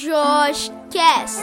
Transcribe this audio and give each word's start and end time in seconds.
Josh 0.00 0.72
Cast. 0.90 1.42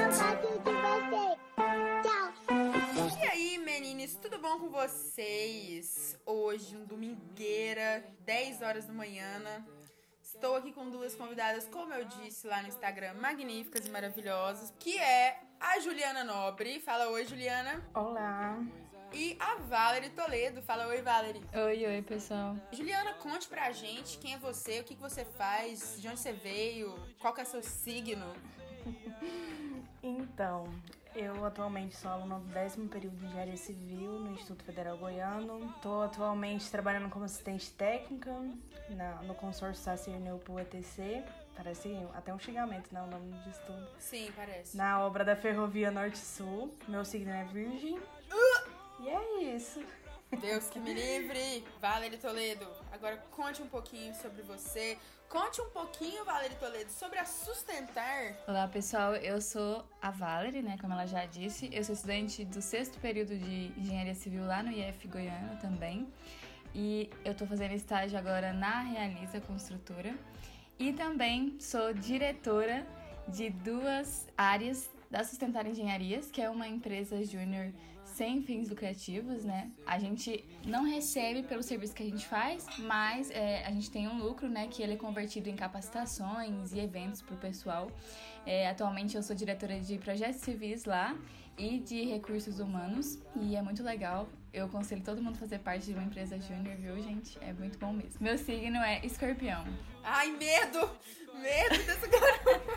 E 3.21 3.25
aí, 3.27 3.57
meninos, 3.59 4.15
tudo 4.15 4.39
bom 4.39 4.57
com 4.57 4.69
vocês? 4.69 6.17
Hoje, 6.25 6.75
um 6.75 6.83
domingueira, 6.83 8.03
10 8.21 8.63
horas 8.63 8.85
da 8.87 8.93
manhã. 8.93 9.37
né? 9.37 9.63
Estou 10.23 10.55
aqui 10.55 10.73
com 10.73 10.89
duas 10.89 11.13
convidadas, 11.13 11.67
como 11.67 11.93
eu 11.93 12.05
disse 12.05 12.47
lá 12.47 12.63
no 12.63 12.67
Instagram, 12.67 13.13
magníficas 13.21 13.85
e 13.85 13.91
maravilhosas, 13.91 14.73
que 14.79 14.97
é 14.97 15.39
a 15.59 15.79
Juliana 15.79 16.23
Nobre. 16.23 16.79
Fala 16.79 17.09
oi, 17.09 17.25
Juliana. 17.27 17.87
Olá. 17.93 18.57
E 19.13 19.37
a 19.39 19.55
Valerie 19.55 20.09
Toledo. 20.09 20.61
Fala 20.61 20.87
oi, 20.87 21.01
Valerie. 21.01 21.41
Oi, 21.53 21.85
oi, 21.85 22.01
pessoal. 22.01 22.55
Juliana, 22.71 23.13
conte 23.15 23.47
pra 23.47 23.71
gente 23.71 24.17
quem 24.17 24.33
é 24.33 24.37
você, 24.37 24.79
o 24.79 24.83
que, 24.83 24.95
que 24.95 25.01
você 25.01 25.23
faz, 25.25 25.99
de 25.99 26.07
onde 26.07 26.19
você 26.19 26.33
veio, 26.33 26.93
qual 27.19 27.33
que 27.33 27.41
é 27.41 27.45
seu 27.45 27.63
signo. 27.63 28.25
Então, 30.03 30.63
eu 31.13 31.43
atualmente 31.43 31.97
sou 31.97 32.09
aluna 32.09 32.39
do 32.39 32.45
décimo 32.53 32.87
período 32.87 33.17
de 33.17 33.25
Engenharia 33.25 33.57
Civil 33.57 34.11
no 34.11 34.31
Instituto 34.31 34.63
Federal 34.63 34.97
Goiano. 34.97 35.69
Estou 35.75 36.03
atualmente 36.03 36.69
trabalhando 36.71 37.09
como 37.09 37.25
assistente 37.25 37.69
técnica 37.71 38.31
na- 38.89 39.21
no 39.23 39.33
consórcio 39.35 39.83
Sacierneu 39.83 40.37
pro 40.37 40.59
ETC. 40.59 41.23
Parece 41.57 41.93
até 42.13 42.33
um 42.33 42.39
xingamento, 42.39 42.93
né? 42.93 43.01
O 43.01 43.07
nome 43.07 43.33
de 43.39 43.49
estudo. 43.49 43.85
Sim, 43.99 44.31
parece. 44.33 44.77
Na 44.77 45.03
obra 45.03 45.25
da 45.25 45.35
Ferrovia 45.35 45.91
Norte-Sul. 45.91 46.73
Meu 46.87 47.03
signo 47.03 47.31
é 47.31 47.43
Virgem. 47.45 47.99
E 48.99 49.09
é 49.09 49.55
isso. 49.55 49.79
Deus 50.41 50.69
que 50.69 50.79
me 50.79 50.91
livre! 50.91 51.63
Valerie 51.79 52.17
Toledo, 52.17 52.65
agora 52.91 53.17
conte 53.31 53.61
um 53.61 53.67
pouquinho 53.67 54.13
sobre 54.15 54.41
você. 54.41 54.97
Conte 55.29 55.61
um 55.61 55.69
pouquinho, 55.69 56.25
Valerie 56.25 56.57
Toledo, 56.57 56.89
sobre 56.91 57.19
a 57.19 57.25
Sustentar. 57.25 58.33
Olá 58.47 58.67
pessoal, 58.67 59.15
eu 59.15 59.39
sou 59.39 59.85
a 60.01 60.09
Valerie, 60.09 60.63
né, 60.63 60.77
como 60.81 60.93
ela 60.93 61.05
já 61.05 61.25
disse. 61.25 61.69
Eu 61.71 61.83
sou 61.83 61.93
estudante 61.93 62.43
do 62.43 62.61
sexto 62.61 62.99
período 62.99 63.37
de 63.37 63.71
Engenharia 63.77 64.15
Civil 64.15 64.45
lá 64.47 64.63
no 64.63 64.71
IF 64.71 65.07
Goiânia 65.07 65.57
também. 65.61 66.11
E 66.73 67.09
eu 67.23 67.35
tô 67.35 67.45
fazendo 67.45 67.73
estágio 67.73 68.17
agora 68.17 68.51
na 68.51 68.81
Realiza 68.81 69.39
Construtora. 69.41 70.15
E 70.79 70.91
também 70.91 71.55
sou 71.59 71.93
diretora 71.93 72.85
de 73.27 73.49
duas 73.51 74.27
áreas 74.35 74.89
da 75.09 75.23
Sustentar 75.23 75.67
Engenharias, 75.67 76.31
que 76.31 76.41
é 76.41 76.49
uma 76.49 76.67
empresa 76.67 77.23
júnior 77.23 77.71
sem 78.17 78.41
fins 78.41 78.67
lucrativos, 78.67 79.45
né? 79.45 79.69
A 79.85 79.99
gente 79.99 80.43
não 80.65 80.83
recebe 80.83 81.43
pelo 81.43 81.61
serviço 81.61 81.93
que 81.93 82.01
a 82.01 82.05
gente 82.05 82.25
faz, 82.25 82.65
mas 82.79 83.29
é, 83.29 83.63
a 83.63 83.71
gente 83.71 83.91
tem 83.91 84.07
um 84.07 84.17
lucro, 84.17 84.49
né? 84.49 84.67
Que 84.67 84.81
ele 84.81 84.93
é 84.93 84.97
convertido 84.97 85.47
em 85.49 85.55
capacitações 85.55 86.73
e 86.73 86.79
eventos 86.79 87.21
para 87.21 87.35
o 87.35 87.37
pessoal. 87.37 87.91
É, 88.43 88.67
atualmente 88.67 89.15
eu 89.15 89.21
sou 89.21 89.35
diretora 89.35 89.79
de 89.79 89.99
projetos 89.99 90.41
civis 90.41 90.85
lá 90.85 91.15
e 91.59 91.77
de 91.77 92.05
recursos 92.05 92.59
humanos 92.59 93.19
e 93.39 93.55
é 93.55 93.61
muito 93.61 93.83
legal. 93.83 94.27
Eu 94.51 94.65
aconselho 94.65 95.03
todo 95.03 95.21
mundo 95.21 95.35
a 95.35 95.39
fazer 95.39 95.59
parte 95.59 95.85
de 95.85 95.93
uma 95.93 96.03
empresa 96.03 96.39
júnior, 96.39 96.75
viu, 96.75 96.99
gente? 96.99 97.37
É 97.39 97.53
muito 97.53 97.77
bom 97.77 97.93
mesmo. 97.93 98.17
Meu 98.19 98.37
signo 98.39 98.77
é 98.77 99.05
escorpião. 99.05 99.63
Ai, 100.03 100.31
medo! 100.31 100.89
Medo 101.35 101.85
desse 101.85 102.07
garoto! 102.07 102.76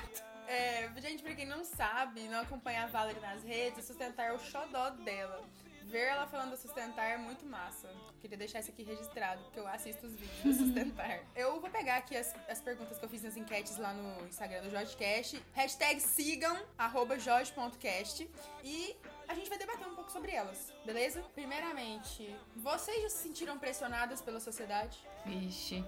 É, 0.50 0.90
gente, 1.00 1.22
pra 1.22 1.32
quem 1.32 1.46
não 1.46 1.64
sabe, 1.64 2.22
não 2.22 2.40
acompanha 2.40 2.82
a 2.82 2.86
Valerie 2.88 3.20
nas 3.20 3.44
redes, 3.44 3.84
Sustentar 3.84 4.26
é 4.26 4.32
o 4.32 4.38
xodó 4.40 4.90
dela. 4.90 5.44
Ver 5.84 6.06
ela 6.08 6.26
falando 6.26 6.56
Sustentar 6.56 7.04
é 7.04 7.16
muito 7.16 7.46
massa. 7.46 7.88
Queria 8.20 8.36
deixar 8.36 8.58
isso 8.58 8.70
aqui 8.70 8.82
registrado, 8.82 9.40
porque 9.44 9.60
eu 9.60 9.68
assisto 9.68 10.06
os 10.08 10.14
vídeos 10.14 10.42
da 10.42 10.64
Sustentar. 10.64 11.20
eu 11.36 11.60
vou 11.60 11.70
pegar 11.70 11.98
aqui 11.98 12.16
as, 12.16 12.34
as 12.48 12.60
perguntas 12.60 12.98
que 12.98 13.04
eu 13.04 13.08
fiz 13.08 13.22
nas 13.22 13.36
enquetes 13.36 13.76
lá 13.76 13.92
no 13.92 14.26
Instagram 14.26 14.62
do 14.62 14.70
JorgeCast. 14.70 15.40
Hashtag 15.52 16.00
sigam, 16.00 16.60
arroba 16.76 17.16
jorge.cast. 17.16 18.28
E 18.64 18.96
a 19.28 19.34
gente 19.34 19.48
vai 19.48 19.56
debater 19.58 19.86
um 19.86 19.94
pouco 19.94 20.10
sobre 20.10 20.32
elas, 20.32 20.72
beleza? 20.84 21.22
Primeiramente, 21.32 22.34
vocês 22.56 23.02
já 23.02 23.08
se 23.08 23.18
sentiram 23.18 23.56
pressionadas 23.56 24.20
pela 24.20 24.40
sociedade? 24.40 24.98
Vixe. 25.24 25.84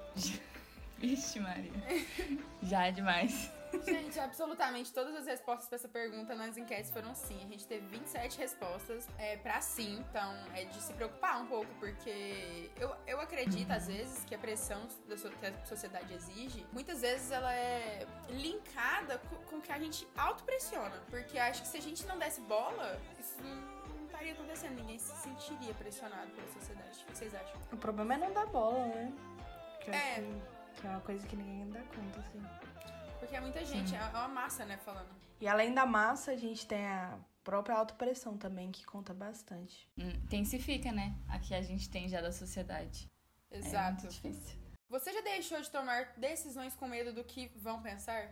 Vixe, 0.98 1.38
Maria. 1.42 1.72
Já 2.62 2.86
é 2.86 2.92
demais. 2.92 3.50
Gente, 3.84 4.18
absolutamente 4.20 4.92
todas 4.92 5.14
as 5.16 5.26
respostas 5.26 5.66
pra 5.68 5.76
essa 5.76 5.88
pergunta 5.88 6.34
nas 6.34 6.56
enquetes 6.56 6.90
foram 6.90 7.14
sim. 7.14 7.36
A 7.44 7.48
gente 7.48 7.66
teve 7.66 7.86
27 7.86 8.38
respostas 8.38 9.06
é, 9.18 9.36
pra 9.38 9.60
sim, 9.60 9.98
então 10.08 10.34
é 10.54 10.64
de 10.64 10.80
se 10.80 10.92
preocupar 10.92 11.40
um 11.42 11.46
pouco, 11.46 11.72
porque 11.78 12.70
eu, 12.76 12.94
eu 13.06 13.20
acredito, 13.20 13.70
às 13.70 13.86
vezes, 13.86 14.24
que 14.24 14.34
a 14.34 14.38
pressão 14.38 14.86
da 15.08 15.16
so- 15.16 15.30
que 15.30 15.46
a 15.46 15.64
sociedade 15.66 16.12
exige, 16.12 16.66
muitas 16.72 17.00
vezes 17.00 17.30
ela 17.30 17.52
é 17.54 18.06
linkada 18.28 19.18
co- 19.18 19.36
com 19.48 19.56
o 19.56 19.60
que 19.60 19.72
a 19.72 19.78
gente 19.78 20.06
autopressiona. 20.16 21.00
Porque 21.10 21.38
acho 21.38 21.62
que 21.62 21.68
se 21.68 21.78
a 21.78 21.82
gente 21.82 22.06
não 22.06 22.18
desse 22.18 22.40
bola, 22.42 23.00
isso 23.18 23.36
não, 23.42 24.04
estaria 24.06 24.32
acontecendo, 24.32 24.74
ninguém 24.76 24.98
se 24.98 25.14
sentiria 25.22 25.72
pressionado 25.74 26.30
pela 26.30 26.48
sociedade. 26.48 27.02
O 27.02 27.06
que 27.12 27.18
vocês 27.18 27.34
acham? 27.34 27.60
O 27.72 27.76
problema 27.76 28.14
é 28.14 28.18
não 28.18 28.32
dar 28.32 28.46
bola, 28.46 28.86
né? 28.86 29.12
Que 29.80 29.90
É. 29.90 30.14
que, 30.16 30.80
que 30.80 30.86
é 30.86 30.90
uma 30.90 31.00
coisa 31.00 31.26
que 31.26 31.34
ninguém 31.36 31.68
dá 31.70 31.80
conta, 31.80 32.20
assim. 32.20 32.42
Porque 33.22 33.36
é 33.36 33.40
muita 33.40 33.64
gente, 33.64 33.94
é 33.94 34.00
uma 34.00 34.26
massa, 34.26 34.64
né, 34.64 34.76
falando. 34.78 35.08
E 35.40 35.46
além 35.46 35.72
da 35.72 35.86
massa, 35.86 36.32
a 36.32 36.36
gente 36.36 36.66
tem 36.66 36.84
a 36.84 37.16
própria 37.44 37.76
autopressão 37.76 38.36
também, 38.36 38.72
que 38.72 38.84
conta 38.84 39.14
bastante. 39.14 39.88
Hum, 39.96 40.08
Intensifica, 40.24 40.90
né? 40.90 41.14
Aqui 41.28 41.54
a 41.54 41.62
gente 41.62 41.88
tem 41.88 42.08
já 42.08 42.20
da 42.20 42.32
sociedade. 42.32 43.08
É 43.48 43.58
Exato. 43.58 44.02
muito 44.02 44.12
difícil. 44.12 44.58
Você 44.88 45.12
já 45.12 45.20
deixou 45.20 45.60
de 45.60 45.70
tomar 45.70 46.14
decisões 46.16 46.74
com 46.74 46.88
medo 46.88 47.12
do 47.12 47.22
que 47.22 47.46
vão 47.58 47.80
pensar? 47.80 48.28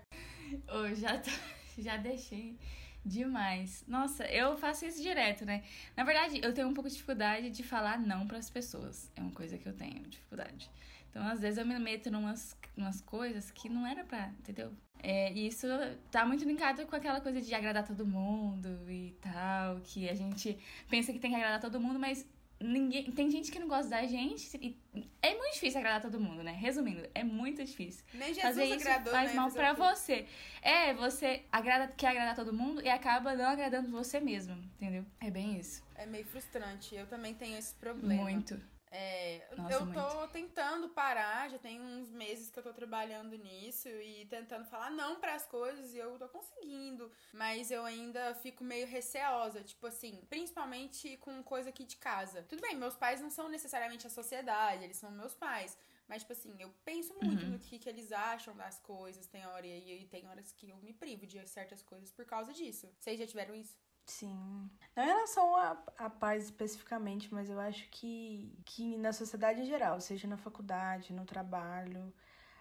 Eu 0.66 0.92
já, 0.96 1.16
tô- 1.18 1.30
já 1.78 1.96
deixei 1.96 2.58
demais. 3.06 3.84
Nossa, 3.86 4.24
eu 4.26 4.56
faço 4.58 4.84
isso 4.86 5.00
direto, 5.00 5.44
né? 5.44 5.62
Na 5.96 6.02
verdade, 6.02 6.40
eu 6.42 6.52
tenho 6.52 6.66
um 6.66 6.74
pouco 6.74 6.88
de 6.88 6.96
dificuldade 6.96 7.48
de 7.50 7.62
falar 7.62 7.96
não 7.96 8.26
pras 8.26 8.50
pessoas. 8.50 9.08
É 9.14 9.20
uma 9.20 9.30
coisa 9.30 9.56
que 9.56 9.68
eu 9.68 9.72
tenho 9.72 10.02
dificuldade. 10.08 10.68
Então, 11.10 11.26
às 11.26 11.40
vezes, 11.40 11.58
eu 11.58 11.66
me 11.66 11.78
meto 11.78 12.10
numas, 12.10 12.56
numas 12.76 13.00
coisas 13.00 13.50
que 13.50 13.68
não 13.68 13.86
era 13.86 14.04
pra, 14.04 14.28
entendeu? 14.38 14.72
É, 15.02 15.32
e 15.32 15.46
isso 15.46 15.66
tá 16.10 16.24
muito 16.24 16.44
linkado 16.44 16.86
com 16.86 16.94
aquela 16.94 17.20
coisa 17.20 17.40
de 17.40 17.54
agradar 17.54 17.84
todo 17.86 18.06
mundo 18.06 18.68
e 18.88 19.16
tal, 19.20 19.80
que 19.82 20.08
a 20.08 20.14
gente 20.14 20.58
pensa 20.88 21.12
que 21.12 21.18
tem 21.18 21.30
que 21.30 21.36
agradar 21.36 21.60
todo 21.60 21.80
mundo, 21.80 21.98
mas 21.98 22.26
ninguém 22.60 23.10
tem 23.10 23.30
gente 23.30 23.50
que 23.50 23.58
não 23.58 23.66
gosta 23.66 23.88
da 23.88 24.06
gente 24.06 24.54
e 24.58 24.78
é 25.22 25.34
muito 25.34 25.54
difícil 25.54 25.80
agradar 25.80 26.02
todo 26.02 26.20
mundo, 26.20 26.42
né? 26.42 26.52
Resumindo, 26.52 27.08
é 27.14 27.24
muito 27.24 27.64
difícil 27.64 28.04
Nem 28.12 28.34
Jesus 28.34 28.42
fazer 28.42 28.64
isso 28.64 28.86
agradou, 28.86 29.12
faz 29.12 29.30
né? 29.30 29.36
mal 29.36 29.50
quê? 29.50 29.72
você. 29.74 30.26
É, 30.60 30.92
você 30.92 31.42
agrada, 31.50 31.88
quer 31.96 32.08
agradar 32.08 32.36
todo 32.36 32.52
mundo 32.52 32.82
e 32.82 32.88
acaba 32.90 33.34
não 33.34 33.46
agradando 33.46 33.90
você 33.90 34.20
mesmo, 34.20 34.54
entendeu? 34.76 35.04
É 35.20 35.30
bem 35.30 35.58
isso. 35.58 35.82
É 35.94 36.04
meio 36.04 36.26
frustrante. 36.26 36.94
Eu 36.94 37.06
também 37.06 37.34
tenho 37.34 37.56
esse 37.56 37.74
problema. 37.74 38.22
Muito. 38.22 38.60
É, 38.92 39.46
Nossa, 39.56 39.72
eu 39.74 39.86
tô 39.92 40.26
tentando 40.28 40.88
parar, 40.88 41.48
já 41.48 41.58
tem 41.58 41.80
uns 41.80 42.10
meses 42.10 42.50
que 42.50 42.58
eu 42.58 42.62
tô 42.62 42.72
trabalhando 42.72 43.36
nisso 43.36 43.88
e 43.88 44.26
tentando 44.26 44.64
falar 44.64 44.90
não 44.90 45.20
pras 45.20 45.46
coisas 45.46 45.94
e 45.94 45.98
eu 45.98 46.18
tô 46.18 46.28
conseguindo, 46.28 47.10
mas 47.32 47.70
eu 47.70 47.84
ainda 47.84 48.34
fico 48.34 48.64
meio 48.64 48.88
receosa, 48.88 49.62
tipo 49.62 49.86
assim, 49.86 50.26
principalmente 50.28 51.16
com 51.18 51.40
coisa 51.42 51.70
aqui 51.70 51.84
de 51.84 51.96
casa. 51.98 52.42
Tudo 52.48 52.62
bem, 52.62 52.74
meus 52.76 52.96
pais 52.96 53.20
não 53.20 53.30
são 53.30 53.48
necessariamente 53.48 54.08
a 54.08 54.10
sociedade, 54.10 54.82
eles 54.82 54.96
são 54.96 55.10
meus 55.12 55.34
pais, 55.36 55.78
mas 56.08 56.22
tipo 56.22 56.32
assim, 56.32 56.56
eu 56.60 56.74
penso 56.84 57.14
muito 57.14 57.44
Uhum. 57.44 57.52
no 57.52 57.60
que, 57.60 57.78
que 57.78 57.88
eles 57.88 58.10
acham 58.10 58.56
das 58.56 58.80
coisas, 58.80 59.26
tem 59.28 59.46
hora 59.46 59.66
e, 59.66 60.02
e 60.02 60.06
tem 60.08 60.26
horas 60.28 60.50
que 60.52 60.68
eu 60.68 60.76
me 60.78 60.92
privo 60.92 61.26
de 61.28 61.46
certas 61.46 61.80
coisas 61.80 62.10
por 62.10 62.24
causa 62.24 62.52
disso. 62.52 62.92
Vocês 62.98 63.18
já 63.20 63.26
tiveram 63.26 63.54
isso? 63.54 63.78
Sim. 64.10 64.68
Não 64.96 65.04
em 65.04 65.06
relação 65.06 65.54
a 65.96 66.10
paz 66.10 66.44
especificamente, 66.44 67.32
mas 67.32 67.48
eu 67.48 67.60
acho 67.60 67.88
que, 67.90 68.52
que 68.64 68.96
na 68.98 69.12
sociedade 69.12 69.60
em 69.60 69.64
geral, 69.64 70.00
seja 70.00 70.26
na 70.26 70.36
faculdade, 70.36 71.12
no 71.12 71.24
trabalho, 71.24 72.12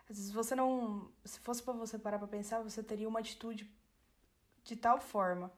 às 0.09 0.17
vezes 0.17 0.31
você 0.31 0.55
não. 0.55 1.11
Se 1.25 1.39
fosse 1.39 1.63
pra 1.63 1.74
você 1.74 1.97
parar 1.97 2.19
pra 2.19 2.27
pensar, 2.27 2.62
você 2.62 2.83
teria 2.83 3.07
uma 3.09 3.19
atitude 3.19 3.68
de 4.63 4.75
tal 4.75 5.00
forma. 5.00 5.51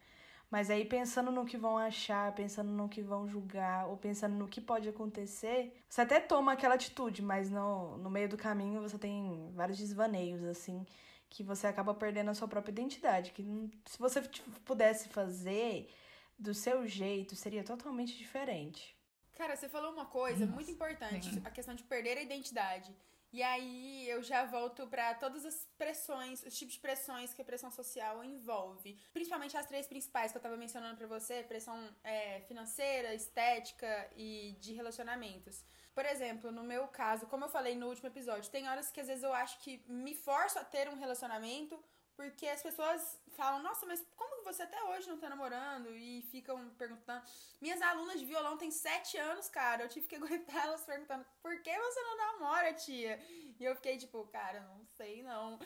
Mas 0.49 0.69
aí 0.69 0.85
pensando 0.85 1.31
no 1.31 1.45
que 1.45 1.57
vão 1.57 1.77
achar, 1.77 2.33
pensando 2.35 2.71
no 2.71 2.89
que 2.89 3.01
vão 3.01 3.27
julgar, 3.27 3.87
ou 3.87 3.97
pensando 3.97 4.35
no 4.35 4.47
que 4.47 4.61
pode 4.61 4.87
acontecer, 4.89 5.73
você 5.89 6.01
até 6.01 6.19
toma 6.21 6.53
aquela 6.53 6.75
atitude, 6.75 7.21
mas 7.21 7.49
no, 7.49 7.97
no 7.97 8.09
meio 8.09 8.29
do 8.29 8.37
caminho 8.37 8.81
você 8.81 8.97
tem 8.97 9.51
vários 9.55 9.77
desvaneios, 9.77 10.43
assim, 10.43 10.85
que 11.31 11.43
você 11.43 11.65
acaba 11.65 11.93
perdendo 11.93 12.29
a 12.29 12.35
sua 12.35 12.47
própria 12.47 12.71
identidade. 12.73 13.31
Que 13.31 13.41
se 13.85 13.97
você 13.97 14.21
tipo, 14.21 14.51
pudesse 14.61 15.07
fazer 15.09 15.89
do 16.37 16.53
seu 16.53 16.85
jeito, 16.85 17.35
seria 17.35 17.63
totalmente 17.63 18.15
diferente. 18.17 18.95
Cara, 19.35 19.55
você 19.55 19.69
falou 19.69 19.93
uma 19.93 20.05
coisa 20.05 20.41
Nossa, 20.41 20.53
muito 20.53 20.69
importante, 20.69 21.33
sim. 21.33 21.41
a 21.43 21.49
questão 21.49 21.73
de 21.73 21.83
perder 21.83 22.17
a 22.17 22.21
identidade. 22.21 22.93
E 23.33 23.41
aí 23.41 24.09
eu 24.09 24.21
já 24.21 24.45
volto 24.45 24.85
pra 24.87 25.13
todas 25.13 25.45
as 25.45 25.65
pressões, 25.77 26.43
os 26.43 26.53
tipos 26.57 26.73
de 26.73 26.81
pressões 26.81 27.33
que 27.33 27.41
a 27.41 27.45
pressão 27.45 27.71
social 27.71 28.21
envolve. 28.25 28.99
Principalmente 29.13 29.55
as 29.55 29.65
três 29.65 29.87
principais 29.87 30.31
que 30.33 30.37
eu 30.37 30.41
tava 30.41 30.57
mencionando 30.57 30.97
pra 30.97 31.07
você: 31.07 31.41
pressão 31.43 31.77
é, 32.03 32.41
financeira, 32.41 33.15
estética 33.15 34.11
e 34.17 34.57
de 34.59 34.73
relacionamentos. 34.73 35.63
Por 35.93 36.05
exemplo, 36.05 36.51
no 36.51 36.63
meu 36.63 36.87
caso, 36.87 37.27
como 37.27 37.45
eu 37.45 37.49
falei 37.49 37.75
no 37.75 37.87
último 37.87 38.07
episódio, 38.07 38.49
tem 38.49 38.67
horas 38.67 38.91
que 38.91 39.01
às 39.01 39.07
vezes 39.07 39.23
eu 39.23 39.33
acho 39.33 39.59
que 39.59 39.83
me 39.87 40.15
forço 40.15 40.57
a 40.57 40.63
ter 40.63 40.87
um 40.87 40.95
relacionamento 40.95 41.77
porque 42.15 42.45
as 42.47 42.61
pessoas 42.61 43.19
falam, 43.29 43.63
nossa, 43.63 43.85
mas 43.85 44.05
como 44.15 44.43
você 44.43 44.61
até 44.63 44.81
hoje 44.83 45.09
não 45.09 45.17
tá 45.17 45.27
namorando? 45.27 45.89
E 45.95 46.21
ficam 46.29 46.69
perguntando. 46.71 47.25
Minhas 47.59 47.81
alunas 47.81 48.19
de 48.19 48.25
violão 48.25 48.57
têm 48.57 48.69
sete 48.69 49.17
anos, 49.17 49.49
cara. 49.49 49.83
Eu 49.83 49.89
tive 49.89 50.07
que 50.07 50.15
aguentar 50.17 50.65
elas 50.67 50.83
perguntando, 50.83 51.25
por 51.41 51.59
que 51.61 51.75
você 51.75 52.01
não 52.01 52.17
namora, 52.17 52.73
tia? 52.73 53.19
E 53.59 53.63
eu 53.63 53.75
fiquei 53.75 53.97
tipo, 53.97 54.23
cara, 54.27 54.59
não 54.59 54.85
sei 54.85 55.23
não. 55.23 55.57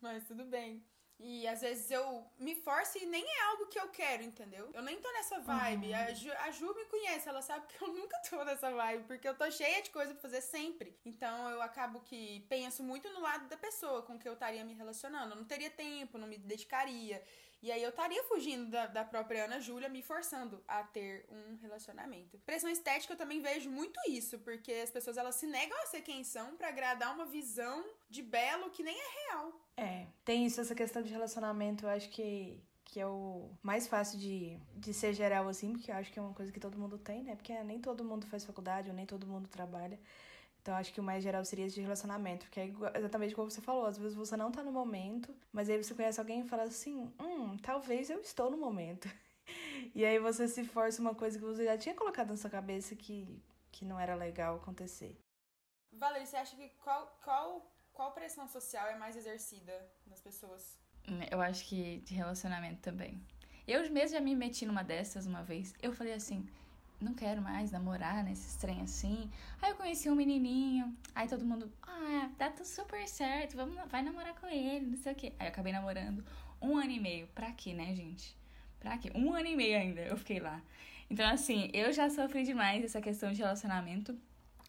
Mas 0.00 0.24
tudo 0.24 0.44
bem. 0.44 0.84
E 1.18 1.48
às 1.48 1.62
vezes 1.62 1.90
eu 1.90 2.26
me 2.38 2.54
forço 2.54 2.98
e 2.98 3.06
nem 3.06 3.24
é 3.24 3.42
algo 3.44 3.66
que 3.66 3.78
eu 3.78 3.88
quero, 3.88 4.22
entendeu? 4.22 4.70
Eu 4.74 4.82
nem 4.82 5.00
tô 5.00 5.10
nessa 5.12 5.40
vibe. 5.40 5.88
Uhum. 5.88 5.94
A, 5.94 6.12
Ju, 6.12 6.32
a 6.32 6.50
Ju 6.50 6.74
me 6.74 6.84
conhece, 6.84 7.28
ela 7.28 7.40
sabe 7.40 7.66
que 7.66 7.82
eu 7.82 7.88
nunca 7.94 8.18
tô 8.28 8.44
nessa 8.44 8.70
vibe, 8.70 9.04
porque 9.04 9.26
eu 9.26 9.34
tô 9.34 9.50
cheia 9.50 9.82
de 9.82 9.90
coisa 9.90 10.12
pra 10.12 10.20
fazer 10.20 10.42
sempre. 10.42 10.94
Então 11.04 11.48
eu 11.50 11.62
acabo 11.62 12.00
que 12.00 12.40
penso 12.48 12.82
muito 12.82 13.08
no 13.10 13.20
lado 13.20 13.48
da 13.48 13.56
pessoa 13.56 14.02
com 14.02 14.18
que 14.18 14.28
eu 14.28 14.34
estaria 14.34 14.64
me 14.64 14.74
relacionando. 14.74 15.32
Eu 15.32 15.36
não 15.36 15.44
teria 15.44 15.70
tempo, 15.70 16.18
não 16.18 16.28
me 16.28 16.36
dedicaria. 16.36 17.22
E 17.66 17.72
aí 17.72 17.82
eu 17.82 17.90
estaria 17.90 18.22
fugindo 18.22 18.70
da, 18.70 18.86
da 18.86 19.04
própria 19.04 19.46
Ana 19.46 19.58
Júlia, 19.58 19.88
me 19.88 20.00
forçando 20.00 20.62
a 20.68 20.84
ter 20.84 21.26
um 21.28 21.56
relacionamento. 21.56 22.38
Pressão 22.46 22.70
estética 22.70 23.14
eu 23.14 23.16
também 23.16 23.40
vejo 23.40 23.68
muito 23.68 23.98
isso, 24.08 24.38
porque 24.38 24.70
as 24.70 24.88
pessoas 24.88 25.16
elas 25.16 25.34
se 25.34 25.48
negam 25.48 25.76
a 25.82 25.86
ser 25.86 26.02
quem 26.02 26.22
são 26.22 26.56
pra 26.56 26.68
agradar 26.68 27.12
uma 27.12 27.26
visão 27.26 27.84
de 28.08 28.22
belo 28.22 28.70
que 28.70 28.84
nem 28.84 28.96
é 28.96 29.08
real. 29.18 29.52
É, 29.76 30.06
tem 30.24 30.46
isso, 30.46 30.60
essa 30.60 30.76
questão 30.76 31.02
de 31.02 31.12
relacionamento, 31.12 31.86
eu 31.86 31.90
acho 31.90 32.08
que, 32.10 32.62
que 32.84 33.00
é 33.00 33.06
o 33.08 33.50
mais 33.60 33.88
fácil 33.88 34.16
de, 34.16 34.56
de 34.76 34.94
ser 34.94 35.12
geral, 35.12 35.48
assim, 35.48 35.72
porque 35.72 35.90
eu 35.90 35.96
acho 35.96 36.12
que 36.12 36.20
é 36.20 36.22
uma 36.22 36.34
coisa 36.34 36.52
que 36.52 36.60
todo 36.60 36.78
mundo 36.78 36.96
tem, 36.96 37.24
né? 37.24 37.34
Porque 37.34 37.52
nem 37.64 37.80
todo 37.80 38.04
mundo 38.04 38.28
faz 38.28 38.44
faculdade, 38.44 38.90
ou 38.90 38.94
nem 38.94 39.06
todo 39.06 39.26
mundo 39.26 39.48
trabalha. 39.48 39.98
Então, 40.66 40.74
acho 40.74 40.92
que 40.92 41.00
o 41.00 41.04
mais 41.04 41.22
geral 41.22 41.44
seria 41.44 41.64
esse 41.64 41.76
de 41.76 41.80
relacionamento, 41.80 42.44
porque 42.46 42.58
é 42.58 42.66
igual- 42.66 42.90
exatamente 42.92 43.36
como 43.36 43.48
você 43.48 43.60
falou, 43.60 43.86
às 43.86 43.96
vezes 43.96 44.16
você 44.16 44.36
não 44.36 44.50
tá 44.50 44.64
no 44.64 44.72
momento, 44.72 45.32
mas 45.52 45.70
aí 45.70 45.80
você 45.80 45.94
conhece 45.94 46.18
alguém 46.18 46.40
e 46.40 46.48
fala 46.48 46.64
assim, 46.64 47.08
hum, 47.20 47.56
talvez 47.58 48.10
eu 48.10 48.18
estou 48.20 48.50
no 48.50 48.56
momento. 48.58 49.08
E 49.94 50.04
aí 50.04 50.18
você 50.18 50.48
se 50.48 50.64
força 50.64 51.00
uma 51.00 51.14
coisa 51.14 51.38
que 51.38 51.44
você 51.44 51.64
já 51.64 51.78
tinha 51.78 51.94
colocado 51.94 52.30
na 52.30 52.36
sua 52.36 52.50
cabeça 52.50 52.96
que, 52.96 53.40
que 53.70 53.84
não 53.84 53.98
era 53.98 54.16
legal 54.16 54.56
acontecer. 54.56 55.16
Valerie, 55.92 56.26
você 56.26 56.36
acha 56.36 56.56
que 56.56 56.68
qual, 56.82 57.16
qual, 57.22 57.72
qual 57.92 58.10
pressão 58.10 58.48
social 58.48 58.88
é 58.88 58.96
mais 58.96 59.14
exercida 59.16 59.72
nas 60.04 60.20
pessoas? 60.20 60.80
Eu 61.30 61.40
acho 61.40 61.64
que 61.68 61.98
de 62.00 62.12
relacionamento 62.12 62.80
também. 62.82 63.24
Eu 63.68 63.88
mesmo 63.92 64.16
já 64.16 64.20
me 64.20 64.34
meti 64.34 64.66
numa 64.66 64.82
dessas 64.82 65.26
uma 65.26 65.44
vez. 65.44 65.72
Eu 65.80 65.92
falei 65.92 66.14
assim, 66.14 66.44
não 67.00 67.14
quero 67.14 67.42
mais 67.42 67.70
namorar 67.70 68.24
nesse 68.24 68.58
trem 68.58 68.80
assim. 68.82 69.30
Aí 69.60 69.70
eu 69.70 69.76
conheci 69.76 70.08
um 70.08 70.14
menininho. 70.14 70.96
Aí 71.14 71.28
todo 71.28 71.44
mundo, 71.44 71.70
ah, 71.82 72.30
tá 72.38 72.50
tudo 72.50 72.66
super 72.66 73.06
certo, 73.08 73.56
vamos, 73.56 73.76
vai 73.90 74.02
namorar 74.02 74.34
com 74.34 74.46
ele, 74.46 74.86
não 74.86 74.96
sei 74.96 75.12
o 75.12 75.14
quê. 75.14 75.32
Aí 75.38 75.46
eu 75.46 75.50
acabei 75.50 75.72
namorando 75.72 76.24
um 76.60 76.76
ano 76.76 76.90
e 76.90 77.00
meio. 77.00 77.26
Pra 77.28 77.52
quê, 77.52 77.72
né, 77.74 77.94
gente? 77.94 78.36
Pra 78.80 78.98
quê? 78.98 79.10
Um 79.14 79.32
ano 79.32 79.46
e 79.46 79.56
meio 79.56 79.78
ainda 79.78 80.00
eu 80.00 80.16
fiquei 80.16 80.40
lá. 80.40 80.60
Então, 81.08 81.28
assim, 81.28 81.70
eu 81.72 81.92
já 81.92 82.10
sofri 82.10 82.42
demais 82.44 82.84
essa 82.84 83.00
questão 83.00 83.32
de 83.32 83.38
relacionamento. 83.38 84.18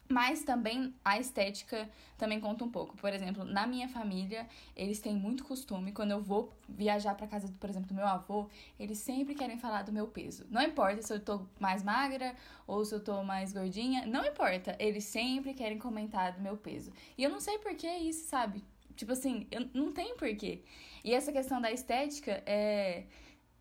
Mas 0.09 0.43
também 0.43 0.93
a 1.03 1.19
estética 1.19 1.89
também 2.17 2.39
conta 2.39 2.63
um 2.63 2.71
pouco. 2.71 2.95
Por 2.95 3.13
exemplo, 3.13 3.43
na 3.43 3.67
minha 3.67 3.89
família, 3.89 4.47
eles 4.75 4.99
têm 4.99 5.15
muito 5.15 5.43
costume, 5.43 5.91
quando 5.91 6.11
eu 6.11 6.21
vou 6.21 6.53
viajar 6.67 7.13
pra 7.15 7.27
casa, 7.27 7.53
por 7.59 7.69
exemplo, 7.69 7.89
do 7.89 7.93
meu 7.93 8.07
avô, 8.07 8.49
eles 8.79 8.99
sempre 8.99 9.35
querem 9.35 9.57
falar 9.57 9.83
do 9.83 9.91
meu 9.91 10.07
peso. 10.07 10.45
Não 10.49 10.61
importa 10.61 11.01
se 11.01 11.13
eu 11.13 11.19
tô 11.19 11.41
mais 11.59 11.83
magra 11.83 12.33
ou 12.65 12.85
se 12.85 12.95
eu 12.95 13.03
tô 13.03 13.21
mais 13.23 13.51
gordinha, 13.51 14.05
não 14.05 14.25
importa. 14.25 14.75
Eles 14.79 15.03
sempre 15.03 15.53
querem 15.53 15.77
comentar 15.77 16.33
do 16.33 16.41
meu 16.41 16.55
peso. 16.55 16.91
E 17.17 17.23
eu 17.23 17.29
não 17.29 17.41
sei 17.41 17.57
por 17.59 17.75
que 17.75 17.87
isso, 17.87 18.27
sabe? 18.29 18.63
Tipo 18.95 19.11
assim, 19.11 19.45
eu, 19.51 19.69
não 19.73 19.91
tem 19.91 20.15
porquê. 20.15 20.63
E 21.03 21.13
essa 21.13 21.31
questão 21.31 21.61
da 21.61 21.71
estética 21.71 22.43
é. 22.45 23.03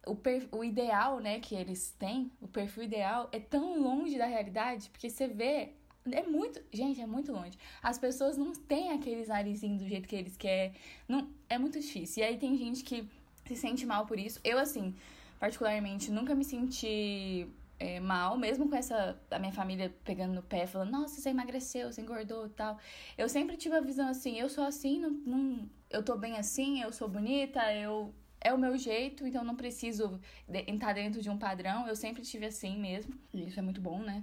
O, 0.06 0.14
per, 0.14 0.48
o 0.52 0.62
ideal, 0.62 1.18
né, 1.18 1.40
que 1.40 1.52
eles 1.52 1.90
têm, 1.98 2.30
o 2.40 2.46
perfil 2.46 2.84
ideal, 2.84 3.28
é 3.32 3.40
tão 3.40 3.82
longe 3.82 4.16
da 4.16 4.24
realidade, 4.24 4.88
porque 4.88 5.10
você 5.10 5.26
vê 5.26 5.72
é 6.12 6.22
muito. 6.22 6.60
Gente, 6.72 7.00
é 7.00 7.06
muito 7.06 7.32
longe. 7.32 7.58
As 7.82 7.98
pessoas 7.98 8.36
não 8.36 8.52
têm 8.52 8.92
aqueles 8.92 9.28
narizinhos 9.28 9.82
do 9.82 9.88
jeito 9.88 10.08
que 10.08 10.16
eles 10.16 10.36
querem. 10.36 10.74
Não, 11.08 11.28
é 11.48 11.58
muito 11.58 11.78
difícil. 11.80 12.22
E 12.22 12.26
aí 12.26 12.38
tem 12.38 12.56
gente 12.56 12.84
que 12.84 13.08
se 13.46 13.56
sente 13.56 13.86
mal 13.86 14.06
por 14.06 14.18
isso. 14.18 14.40
Eu, 14.44 14.58
assim, 14.58 14.94
particularmente, 15.38 16.10
nunca 16.10 16.34
me 16.34 16.44
senti 16.44 17.48
é, 17.78 18.00
mal, 18.00 18.36
mesmo 18.36 18.68
com 18.68 18.76
essa. 18.76 19.18
A 19.30 19.38
minha 19.38 19.52
família 19.52 19.94
pegando 20.04 20.34
no 20.34 20.42
pé, 20.42 20.66
falando, 20.66 20.90
nossa, 20.90 21.20
você 21.20 21.30
emagreceu, 21.30 21.92
você 21.92 22.00
engordou 22.00 22.48
tal. 22.50 22.78
Eu 23.16 23.28
sempre 23.28 23.56
tive 23.56 23.76
a 23.76 23.80
visão 23.80 24.08
assim, 24.08 24.38
eu 24.38 24.48
sou 24.48 24.64
assim, 24.64 24.98
não, 24.98 25.10
não, 25.10 25.70
eu 25.90 26.02
tô 26.02 26.16
bem 26.16 26.36
assim, 26.36 26.80
eu 26.82 26.92
sou 26.92 27.08
bonita, 27.08 27.72
eu. 27.74 28.14
É 28.38 28.52
o 28.52 28.58
meu 28.58 28.76
jeito, 28.76 29.26
então 29.26 29.42
não 29.42 29.56
preciso 29.56 30.20
de, 30.46 30.62
entrar 30.70 30.92
dentro 30.92 31.20
de 31.20 31.28
um 31.28 31.38
padrão. 31.38 31.88
Eu 31.88 31.96
sempre 31.96 32.22
tive 32.22 32.46
assim 32.46 32.78
mesmo. 32.78 33.14
E 33.32 33.48
isso 33.48 33.58
é 33.58 33.62
muito 33.62 33.80
bom, 33.80 33.98
né? 33.98 34.22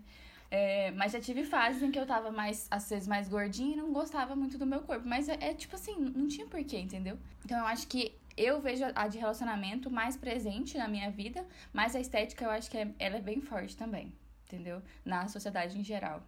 É, 0.56 0.92
mas 0.92 1.12
já 1.12 1.20
tive 1.20 1.44
fases 1.44 1.82
em 1.82 1.90
que 1.90 1.98
eu 1.98 2.06
tava 2.06 2.32
mais, 2.32 2.68
às 2.70 2.88
vezes, 2.88 3.08
mais 3.08 3.28
gordinha 3.28 3.74
e 3.74 3.76
não 3.76 3.92
gostava 3.92 4.36
muito 4.36 4.56
do 4.56 4.68
meu 4.68 4.82
corpo. 4.82 5.08
Mas 5.08 5.28
é, 5.28 5.36
é 5.42 5.54
tipo 5.56 5.76
assim, 5.76 5.96
não 5.96 6.28
tinha 6.28 6.46
porquê, 6.46 6.78
entendeu? 6.78 7.18
Então 7.44 7.58
eu 7.58 7.66
acho 7.66 7.88
que 7.88 8.16
eu 8.38 8.62
vejo 8.62 8.84
a 8.94 9.08
de 9.08 9.18
relacionamento 9.18 9.90
mais 9.90 10.16
presente 10.16 10.78
na 10.78 10.88
minha 10.88 11.10
vida, 11.10 11.44
mas 11.72 11.96
a 11.96 12.00
estética 12.00 12.46
eu 12.46 12.52
acho 12.52 12.70
que 12.70 12.78
é, 12.78 12.88
ela 13.00 13.18
é 13.18 13.22
bem 13.22 13.42
forte 13.42 13.76
também, 13.76 14.14
entendeu? 14.46 14.80
Na 15.04 15.28
sociedade 15.28 15.76
em 15.80 15.84
geral. 15.84 16.22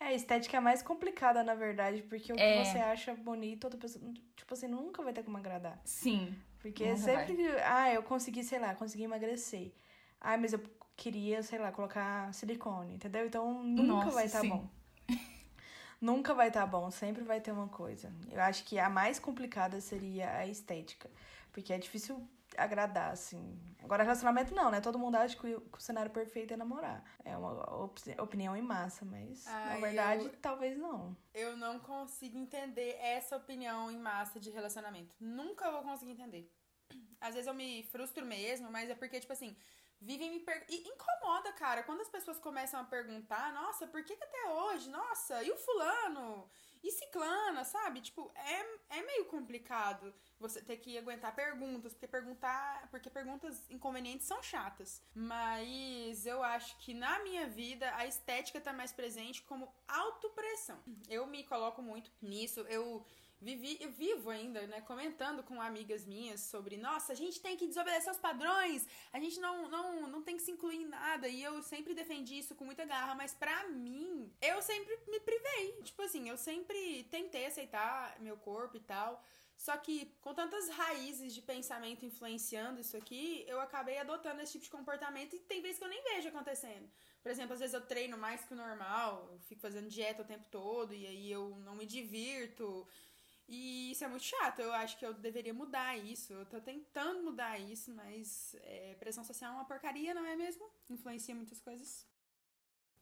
É, 0.00 0.06
a 0.06 0.14
estética 0.14 0.56
é 0.56 0.60
mais 0.60 0.82
complicada, 0.82 1.44
na 1.44 1.54
verdade, 1.54 2.02
porque 2.02 2.32
o 2.32 2.36
que 2.36 2.42
É. 2.42 2.64
você 2.64 2.78
acha 2.78 3.14
bonito, 3.14 3.64
outra 3.64 3.78
pessoa, 3.78 4.04
tipo 4.34 4.52
assim, 4.52 4.66
nunca 4.66 5.00
vai 5.00 5.12
ter 5.12 5.22
como 5.22 5.36
agradar. 5.36 5.78
Sim. 5.84 6.34
Porque 6.58 6.96
sempre 6.96 7.36
que, 7.36 7.46
ah, 7.64 7.92
eu 7.94 8.02
consegui, 8.02 8.42
sei 8.42 8.58
lá, 8.58 8.74
consegui 8.74 9.04
emagrecer. 9.04 9.72
Ah, 10.20 10.36
mas 10.36 10.52
eu 10.52 10.60
queria, 11.04 11.42
sei 11.42 11.58
lá, 11.58 11.72
colocar 11.72 12.32
silicone, 12.34 12.94
entendeu? 12.94 13.26
Então 13.26 13.62
nunca 13.64 13.92
Nossa, 14.04 14.10
vai 14.10 14.26
estar 14.26 14.42
sim. 14.42 14.48
bom. 14.50 14.68
nunca 16.00 16.34
vai 16.34 16.48
estar 16.48 16.66
bom, 16.66 16.90
sempre 16.90 17.22
vai 17.24 17.40
ter 17.40 17.52
uma 17.52 17.68
coisa. 17.68 18.12
Eu 18.30 18.40
acho 18.42 18.64
que 18.64 18.78
a 18.78 18.88
mais 18.90 19.18
complicada 19.18 19.80
seria 19.80 20.30
a 20.36 20.46
estética, 20.46 21.10
porque 21.52 21.72
é 21.72 21.78
difícil 21.78 22.26
agradar, 22.56 23.12
assim. 23.12 23.58
Agora, 23.82 24.02
relacionamento 24.02 24.54
não, 24.54 24.70
né? 24.70 24.80
Todo 24.80 24.98
mundo 24.98 25.14
acha 25.16 25.36
que 25.36 25.54
o, 25.54 25.60
que 25.60 25.78
o 25.78 25.80
cenário 25.80 26.10
perfeito 26.10 26.52
é 26.52 26.56
namorar. 26.56 27.02
É 27.24 27.34
uma 27.36 27.52
op- 27.84 28.20
opinião 28.20 28.54
em 28.56 28.62
massa, 28.62 29.04
mas 29.04 29.46
na 29.46 29.52
Ai, 29.52 29.80
verdade, 29.80 30.26
eu- 30.26 30.36
talvez 30.42 30.76
não. 30.76 31.16
Eu 31.32 31.56
não 31.56 31.78
consigo 31.78 32.36
entender 32.36 32.96
essa 33.00 33.36
opinião 33.36 33.90
em 33.90 33.98
massa 33.98 34.38
de 34.38 34.50
relacionamento. 34.50 35.14
Nunca 35.18 35.70
vou 35.70 35.82
conseguir 35.82 36.12
entender. 36.12 36.52
Às 37.20 37.34
vezes 37.34 37.46
eu 37.46 37.54
me 37.54 37.82
frustro 37.84 38.26
mesmo, 38.26 38.70
mas 38.70 38.90
é 38.90 38.94
porque, 38.94 39.20
tipo 39.20 39.32
assim, 39.32 39.56
vivem 40.00 40.30
me 40.30 40.40
per... 40.40 40.64
E 40.68 40.88
incomoda, 40.88 41.52
cara, 41.52 41.82
quando 41.82 42.00
as 42.00 42.08
pessoas 42.08 42.38
começam 42.38 42.80
a 42.80 42.84
perguntar, 42.84 43.52
nossa, 43.52 43.86
por 43.86 44.02
que, 44.02 44.16
que 44.16 44.24
até 44.24 44.48
hoje? 44.48 44.88
Nossa, 44.88 45.42
e 45.42 45.50
o 45.50 45.56
fulano? 45.56 46.48
E 46.82 46.90
ciclana, 46.90 47.62
sabe? 47.62 48.00
Tipo, 48.00 48.32
é, 48.34 48.98
é 48.98 49.02
meio 49.02 49.26
complicado 49.26 50.14
você 50.38 50.62
ter 50.62 50.78
que 50.78 50.96
aguentar 50.96 51.34
perguntas, 51.34 51.92
porque 51.92 52.08
perguntar. 52.08 52.88
Porque 52.90 53.10
perguntas 53.10 53.70
inconvenientes 53.70 54.26
são 54.26 54.42
chatas. 54.42 55.02
Mas 55.14 56.24
eu 56.24 56.42
acho 56.42 56.78
que 56.78 56.94
na 56.94 57.18
minha 57.18 57.46
vida 57.46 57.94
a 57.96 58.06
estética 58.06 58.58
tá 58.62 58.72
mais 58.72 58.92
presente 58.92 59.42
como 59.42 59.70
autopressão. 59.86 60.78
Eu 61.06 61.26
me 61.26 61.44
coloco 61.44 61.82
muito 61.82 62.10
nisso. 62.22 62.60
Eu 62.60 63.04
vivi, 63.40 63.78
eu 63.80 63.90
vivo 63.90 64.30
ainda, 64.30 64.66
né, 64.66 64.80
comentando 64.82 65.42
com 65.42 65.60
amigas 65.60 66.04
minhas 66.04 66.40
sobre, 66.40 66.76
nossa, 66.76 67.12
a 67.12 67.16
gente 67.16 67.40
tem 67.40 67.56
que 67.56 67.66
desobedecer 67.66 68.12
os 68.12 68.18
padrões, 68.18 68.86
a 69.12 69.18
gente 69.18 69.40
não, 69.40 69.68
não, 69.68 70.06
não 70.08 70.22
tem 70.22 70.36
que 70.36 70.42
se 70.42 70.50
incluir 70.50 70.76
em 70.76 70.86
nada, 70.86 71.26
e 71.26 71.42
eu 71.42 71.62
sempre 71.62 71.94
defendi 71.94 72.38
isso 72.38 72.54
com 72.54 72.64
muita 72.64 72.84
garra, 72.84 73.14
mas 73.14 73.34
pra 73.34 73.68
mim, 73.68 74.32
eu 74.40 74.60
sempre 74.60 74.96
me 75.08 75.20
privei, 75.20 75.82
tipo 75.82 76.02
assim, 76.02 76.28
eu 76.28 76.36
sempre 76.36 77.04
tentei 77.10 77.46
aceitar 77.46 78.20
meu 78.20 78.36
corpo 78.36 78.76
e 78.76 78.80
tal, 78.80 79.22
só 79.56 79.76
que 79.76 80.06
com 80.22 80.32
tantas 80.32 80.70
raízes 80.70 81.34
de 81.34 81.42
pensamento 81.42 82.06
influenciando 82.06 82.80
isso 82.80 82.96
aqui, 82.96 83.44
eu 83.46 83.60
acabei 83.60 83.98
adotando 83.98 84.40
esse 84.40 84.52
tipo 84.52 84.64
de 84.64 84.70
comportamento 84.70 85.36
e 85.36 85.38
tem 85.38 85.60
vezes 85.60 85.76
que 85.78 85.84
eu 85.84 85.88
nem 85.88 86.02
vejo 86.02 86.28
acontecendo. 86.28 86.90
Por 87.22 87.30
exemplo, 87.30 87.52
às 87.52 87.60
vezes 87.60 87.74
eu 87.74 87.82
treino 87.82 88.16
mais 88.16 88.42
que 88.42 88.54
o 88.54 88.56
normal, 88.56 89.28
eu 89.30 89.38
fico 89.40 89.60
fazendo 89.60 89.86
dieta 89.86 90.22
o 90.22 90.24
tempo 90.24 90.48
todo 90.50 90.94
e 90.94 91.06
aí 91.06 91.30
eu 91.30 91.58
não 91.58 91.76
me 91.76 91.84
divirto. 91.84 92.88
E 93.52 93.90
isso 93.90 94.04
é 94.04 94.08
muito 94.08 94.24
chato. 94.24 94.60
Eu 94.60 94.72
acho 94.72 94.96
que 94.96 95.04
eu 95.04 95.12
deveria 95.12 95.52
mudar 95.52 95.96
isso. 95.98 96.32
Eu 96.32 96.46
tô 96.46 96.60
tentando 96.60 97.20
mudar 97.24 97.58
isso, 97.58 97.92
mas 97.92 98.54
é, 98.62 98.94
pressão 99.00 99.24
social 99.24 99.50
é 99.52 99.54
uma 99.56 99.64
porcaria, 99.64 100.14
não 100.14 100.24
é 100.24 100.36
mesmo? 100.36 100.64
Influencia 100.88 101.34
muitas 101.34 101.60
coisas. 101.60 102.06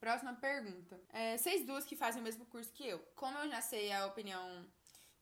Próxima 0.00 0.32
pergunta. 0.34 0.98
É, 1.10 1.36
vocês 1.36 1.66
duas 1.66 1.84
que 1.84 1.94
fazem 1.96 2.20
o 2.22 2.24
mesmo 2.24 2.46
curso 2.46 2.72
que 2.72 2.86
eu. 2.86 2.98
Como 3.14 3.36
eu 3.38 3.50
já 3.50 3.60
sei 3.60 3.92
a 3.92 4.06
opinião 4.06 4.64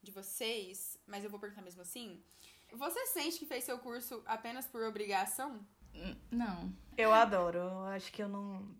de 0.02 0.12
vocês, 0.12 0.96
mas 1.06 1.24
eu 1.24 1.30
vou 1.30 1.40
perguntar 1.40 1.62
mesmo 1.62 1.82
assim. 1.82 2.22
Você 2.72 3.06
sente 3.06 3.38
que 3.38 3.46
fez 3.46 3.64
seu 3.64 3.78
curso 3.80 4.22
apenas 4.26 4.66
por 4.66 4.82
obrigação? 4.82 5.66
N- 5.92 6.16
Não. 6.30 6.72
Eu 6.96 7.12
adoro. 7.12 7.58
Eu 7.58 7.84
acho 7.86 8.12
que 8.12 8.22
eu 8.22 8.28
não. 8.28 8.76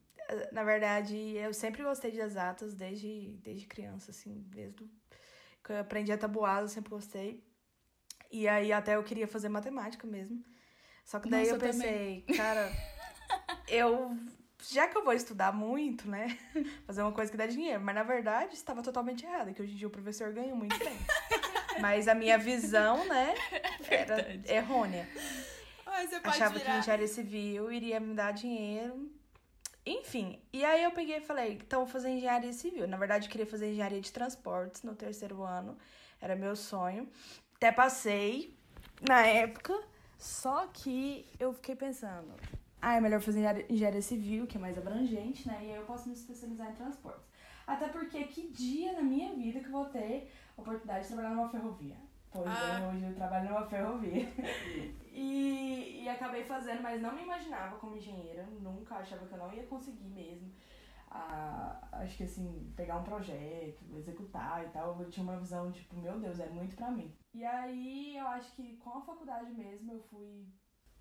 Na 0.52 0.62
verdade, 0.64 1.16
eu 1.16 1.52
sempre 1.54 1.82
gostei 1.82 2.10
de 2.10 2.20
exatas 2.20 2.74
desde, 2.74 3.36
desde 3.42 3.66
criança, 3.66 4.10
assim, 4.10 4.42
desde 4.48 4.82
o- 4.84 4.90
que 5.66 5.72
eu 5.72 5.80
aprendi 5.80 6.12
a 6.12 6.18
tabuada, 6.18 6.68
sempre 6.68 6.90
gostei. 6.90 7.44
E 8.30 8.46
aí 8.46 8.72
até 8.72 8.94
eu 8.94 9.02
queria 9.02 9.26
fazer 9.26 9.48
matemática 9.48 10.06
mesmo. 10.06 10.42
Só 11.04 11.18
que 11.18 11.28
daí 11.28 11.40
Nossa, 11.40 11.52
eu 11.52 11.56
eu 11.56 11.60
pensei, 11.60 12.24
cara, 12.36 12.72
eu. 13.68 14.16
Já 14.68 14.88
que 14.88 14.96
eu 14.96 15.04
vou 15.04 15.12
estudar 15.12 15.52
muito, 15.52 16.08
né? 16.08 16.36
Fazer 16.86 17.02
uma 17.02 17.12
coisa 17.12 17.30
que 17.30 17.36
dá 17.36 17.46
dinheiro. 17.46 17.80
Mas 17.80 17.94
na 17.94 18.02
verdade 18.02 18.54
estava 18.54 18.82
totalmente 18.82 19.24
errada, 19.24 19.52
que 19.52 19.60
hoje 19.62 19.72
em 19.72 19.76
dia 19.76 19.86
o 19.86 19.90
professor 19.90 20.32
ganha 20.32 20.54
muito 20.54 20.76
bem. 20.78 20.96
Mas 21.80 22.08
a 22.08 22.14
minha 22.14 22.38
visão, 22.38 23.06
né, 23.06 23.34
era 23.86 24.16
Verdade. 24.16 24.42
errônea. 24.50 25.08
Achava 26.24 26.54
que 26.54 26.64
virar. 26.64 26.78
engenharia 26.78 27.06
civil 27.06 27.70
iria 27.70 28.00
me 28.00 28.14
dar 28.14 28.32
dinheiro. 28.32 29.10
Enfim, 29.86 30.40
e 30.52 30.64
aí 30.64 30.82
eu 30.82 30.90
peguei 30.90 31.18
e 31.18 31.20
falei, 31.20 31.52
então 31.52 31.80
vou 31.84 31.88
fazer 31.88 32.10
engenharia 32.10 32.52
civil. 32.52 32.88
Na 32.88 32.96
verdade, 32.96 33.26
eu 33.26 33.30
queria 33.30 33.46
fazer 33.46 33.70
engenharia 33.70 34.00
de 34.00 34.12
transportes 34.12 34.82
no 34.82 34.96
terceiro 34.96 35.42
ano. 35.44 35.78
Era 36.20 36.34
meu 36.34 36.56
sonho. 36.56 37.08
Até 37.54 37.70
passei 37.70 38.52
na 39.08 39.24
época. 39.24 39.80
Só 40.18 40.66
que 40.72 41.24
eu 41.38 41.52
fiquei 41.52 41.76
pensando, 41.76 42.32
ah, 42.82 42.96
é 42.96 43.00
melhor 43.00 43.20
fazer 43.20 43.40
engenharia- 43.70 44.02
civil, 44.02 44.46
que 44.46 44.56
é 44.56 44.60
mais 44.60 44.76
abrangente, 44.76 45.46
né? 45.46 45.58
E 45.62 45.70
aí 45.70 45.76
eu 45.76 45.84
posso 45.84 46.08
me 46.08 46.14
especializar 46.14 46.70
em 46.70 46.74
transportes. 46.74 47.24
Até 47.66 47.88
porque 47.88 48.24
que 48.24 48.48
dia 48.48 48.92
na 48.94 49.02
minha 49.02 49.34
vida 49.34 49.60
que 49.60 49.66
eu 49.66 49.72
vou 49.72 49.84
ter 49.86 50.32
a 50.56 50.60
oportunidade 50.60 51.02
de 51.02 51.08
trabalhar 51.08 51.34
numa 51.34 51.48
ferrovia? 51.48 51.96
Pois 52.36 52.48
Ah. 52.48 52.80
é, 52.82 52.86
hoje 52.88 53.04
eu 53.04 53.14
trabalho 53.14 53.48
numa 53.48 53.66
ferrovia. 53.66 54.26
E, 55.18 56.02
e 56.02 56.08
acabei 56.10 56.44
fazendo, 56.44 56.82
mas 56.82 57.00
não 57.00 57.14
me 57.14 57.22
imaginava 57.22 57.76
como 57.78 57.96
engenheira, 57.96 58.44
nunca 58.60 58.96
achava 58.96 59.26
que 59.26 59.32
eu 59.32 59.38
não 59.38 59.50
ia 59.50 59.66
conseguir 59.66 60.08
mesmo. 60.10 60.52
Ah, 61.10 61.88
acho 61.92 62.18
que 62.18 62.24
assim, 62.24 62.70
pegar 62.76 62.98
um 62.98 63.02
projeto, 63.02 63.82
executar 63.96 64.62
e 64.66 64.68
tal, 64.68 65.00
eu 65.00 65.08
tinha 65.08 65.24
uma 65.24 65.38
visão, 65.38 65.72
tipo, 65.72 65.96
meu 65.96 66.20
Deus, 66.20 66.38
é 66.38 66.50
muito 66.50 66.76
pra 66.76 66.90
mim. 66.90 67.16
E 67.32 67.42
aí 67.46 68.14
eu 68.14 68.26
acho 68.28 68.52
que 68.54 68.76
com 68.76 68.90
a 68.98 69.00
faculdade 69.00 69.50
mesmo 69.52 69.94
eu 69.94 70.00
fui 70.10 70.46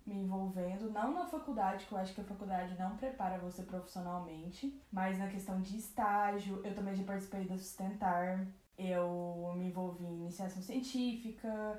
me 0.06 0.14
envolvendo, 0.14 0.90
não 0.90 1.12
na 1.12 1.26
faculdade, 1.26 1.84
que 1.84 1.92
eu 1.92 1.98
acho 1.98 2.14
que 2.14 2.20
a 2.22 2.24
faculdade 2.24 2.78
não 2.78 2.96
prepara 2.96 3.38
você 3.38 3.64
profissionalmente, 3.64 4.80
mas 4.90 5.18
na 5.18 5.28
questão 5.28 5.60
de 5.60 5.76
estágio, 5.76 6.62
eu 6.64 6.74
também 6.74 6.94
já 6.94 7.04
participei 7.04 7.44
da 7.44 7.58
Sustentar, 7.58 8.46
eu 8.78 9.52
me 9.56 9.66
envolvi 9.66 10.04
em 10.04 10.22
iniciação 10.22 10.62
científica, 10.62 11.78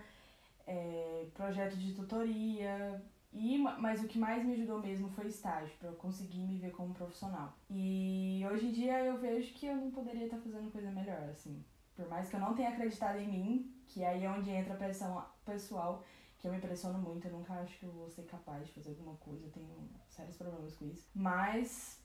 é, 0.66 1.26
projeto 1.34 1.76
de 1.76 1.94
tutoria. 1.94 3.02
E, 3.34 3.58
ma- 3.58 3.78
mas 3.78 4.02
o 4.04 4.08
que 4.08 4.18
mais 4.18 4.44
me 4.44 4.54
ajudou 4.54 4.80
mesmo 4.80 5.10
foi 5.10 5.28
estágio, 5.28 5.76
para 5.78 5.90
eu 5.90 5.96
conseguir 5.96 6.40
me 6.40 6.58
ver 6.58 6.72
como 6.72 6.94
profissional. 6.94 7.54
E 7.70 8.42
hoje 8.50 8.68
em 8.68 8.72
dia 8.72 9.04
eu 9.04 9.18
vejo 9.18 9.54
que 9.54 9.66
eu 9.68 9.76
não 9.76 9.92
poderia 9.92 10.26
estar 10.26 10.38
fazendo 10.38 10.72
coisa 10.72 10.90
melhor, 10.92 11.22
assim. 11.30 11.64
Por 11.96 12.08
mais 12.10 12.30
que 12.30 12.36
eu 12.36 12.40
não 12.40 12.54
tenha 12.56 12.70
acreditado 12.70 13.18
em 13.20 13.28
mim, 13.28 13.74
que 13.88 14.04
aí 14.04 14.24
é 14.24 14.30
onde 14.30 14.50
entra 14.50 14.74
a 14.74 14.78
pressão 14.78 15.24
pessoal, 15.46 16.04
que 16.40 16.48
eu 16.48 16.52
me 16.54 16.60
pressiono 16.60 17.00
muito, 17.00 17.28
eu 17.28 17.32
nunca 17.34 17.54
acho 17.56 17.78
que 17.80 17.86
eu 17.86 17.92
vou 17.92 18.10
ser 18.10 18.24
capaz 18.24 18.66
de 18.66 18.74
fazer 18.74 18.90
alguma 18.92 19.16
coisa, 19.18 19.46
eu 19.46 19.52
tenho 19.52 19.90
sérios 20.10 20.38
problemas 20.38 20.76
com 20.76 20.86
isso. 20.86 21.08
Mas 21.14 22.00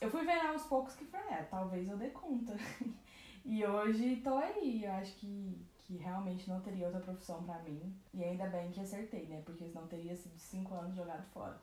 eu 0.00 0.10
fui 0.10 0.24
vendo 0.24 0.48
aos 0.48 0.64
poucos 0.64 0.94
que 0.94 1.04
foi, 1.04 1.20
é, 1.20 1.42
talvez 1.50 1.88
eu 1.88 1.96
dê 1.96 2.08
conta. 2.10 2.54
e 3.44 3.64
hoje 3.66 4.16
tô 4.22 4.36
aí, 4.36 4.84
eu 4.84 4.92
acho 4.92 5.14
que, 5.16 5.66
que 5.80 5.96
realmente 5.96 6.48
não 6.48 6.60
teria 6.60 6.86
outra 6.86 7.00
profissão 7.00 7.44
pra 7.44 7.62
mim. 7.62 7.94
E 8.12 8.24
ainda 8.24 8.46
bem 8.48 8.70
que 8.72 8.80
acertei, 8.80 9.26
né? 9.26 9.42
Porque 9.44 9.66
senão 9.66 9.86
teria 9.86 10.16
sido 10.16 10.38
cinco 10.38 10.74
anos 10.74 10.96
jogado 10.96 11.24
fora. 11.32 11.60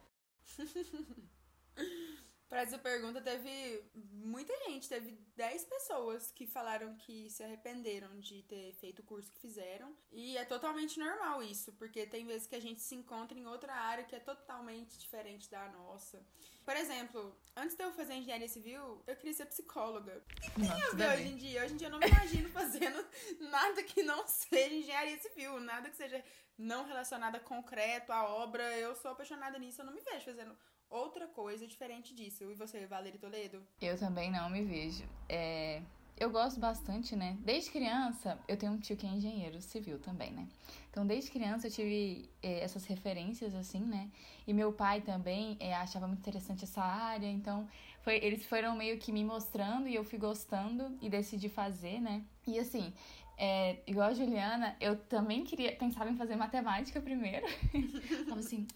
Pra 2.52 2.64
essa 2.64 2.78
pergunta, 2.78 3.22
teve 3.22 3.82
muita 3.96 4.54
gente, 4.66 4.90
teve 4.90 5.18
10 5.38 5.64
pessoas 5.64 6.32
que 6.34 6.46
falaram 6.46 6.94
que 6.98 7.30
se 7.30 7.42
arrependeram 7.42 8.20
de 8.20 8.44
ter 8.44 8.74
feito 8.74 9.00
o 9.00 9.04
curso 9.04 9.32
que 9.32 9.40
fizeram. 9.40 9.96
E 10.12 10.36
é 10.36 10.44
totalmente 10.44 11.00
normal 11.00 11.42
isso, 11.42 11.72
porque 11.80 12.06
tem 12.06 12.26
vezes 12.26 12.48
que 12.48 12.56
a 12.56 12.60
gente 12.60 12.82
se 12.82 12.94
encontra 12.94 13.40
em 13.40 13.48
outra 13.48 13.74
área 13.74 14.04
que 14.04 14.14
é 14.14 14.20
totalmente 14.20 15.00
diferente 15.00 15.50
da 15.50 15.70
nossa. 15.70 16.22
Por 16.66 16.76
exemplo, 16.76 17.34
antes 17.56 17.78
de 17.78 17.84
eu 17.86 17.94
fazer 17.94 18.16
engenharia 18.16 18.50
civil, 18.50 19.02
eu 19.08 19.16
queria 19.16 19.34
ser 19.34 19.46
psicóloga. 19.46 20.22
Nossa, 20.58 20.74
Eu 20.74 20.90
tudo 20.90 20.98
vi 20.98 21.04
a 21.06 21.14
hoje 21.14 21.24
ver. 21.24 21.30
em 21.30 21.38
dia, 21.38 21.64
hoje 21.64 21.74
em 21.74 21.78
dia 21.78 21.88
eu 21.88 21.92
não 21.92 22.00
me 22.00 22.08
imagino 22.10 22.50
fazendo 22.52 23.08
nada 23.50 23.82
que 23.82 24.04
não 24.04 24.28
seja 24.28 24.74
engenharia 24.76 25.18
civil, 25.22 25.58
nada 25.62 25.90
que 25.90 25.96
seja 25.96 26.22
não 26.58 26.84
relacionado 26.86 27.36
a 27.38 27.40
concreto, 27.40 28.12
a 28.12 28.26
obra. 28.28 28.78
Eu 28.78 28.94
sou 28.94 29.12
apaixonada 29.12 29.58
nisso, 29.58 29.80
eu 29.80 29.86
não 29.86 29.94
me 29.94 30.02
vejo 30.02 30.26
fazendo 30.26 30.56
outra 30.92 31.28
coisa 31.28 31.66
diferente 31.66 32.14
disso. 32.14 32.44
E 32.44 32.54
você, 32.54 32.86
Valerie 32.86 33.18
Toledo? 33.18 33.64
Eu 33.82 33.98
também 33.98 34.30
não 34.30 34.50
me 34.50 34.64
vejo. 34.64 35.04
É, 35.28 35.82
eu 36.18 36.30
gosto 36.30 36.60
bastante, 36.60 37.16
né? 37.16 37.38
Desde 37.40 37.72
criança, 37.72 38.38
eu 38.48 38.56
tenho 38.56 38.74
um 38.74 38.78
tio 38.78 38.96
que 38.96 39.08
é 39.08 39.10
engenheiro 39.10 39.60
civil 39.62 39.98
também, 39.98 40.32
né? 40.32 40.48
Então, 40.92 41.08
desde 41.08 41.32
criança, 41.32 41.68
eu 41.68 41.72
tive 41.72 42.30
é, 42.44 42.60
essas 42.60 42.86
referências, 42.86 43.56
assim, 43.56 43.80
né? 43.80 44.10
E 44.46 44.54
meu 44.54 44.72
pai 44.74 45.02
também 45.02 45.58
é, 45.60 45.74
achava 45.74 46.06
muito 46.06 46.20
interessante 46.20 46.64
essa 46.64 46.84
área. 46.84 47.28
Então, 47.28 47.68
foi, 48.02 48.18
eles 48.18 48.46
foram 48.46 48.76
meio 48.76 49.00
que 49.00 49.12
me 49.12 49.24
mostrando 49.24 49.88
e 49.88 49.96
eu 49.96 50.04
fui 50.04 50.20
gostando 50.20 50.96
e 51.02 51.10
decidi 51.10 51.50
fazer, 51.50 52.00
né? 52.00 52.24
E 52.46 52.60
assim, 52.60 52.94
é, 53.38 53.78
igual 53.88 54.10
a 54.10 54.14
Juliana, 54.14 54.76
eu 54.80 54.96
também 54.96 55.44
queria 55.44 55.76
pensava 55.76 56.12
em 56.12 56.18
fazer 56.18 56.36
matemática 56.36 57.02
primeiro. 57.02 57.48
Falava 58.26 58.40
assim, 58.40 58.68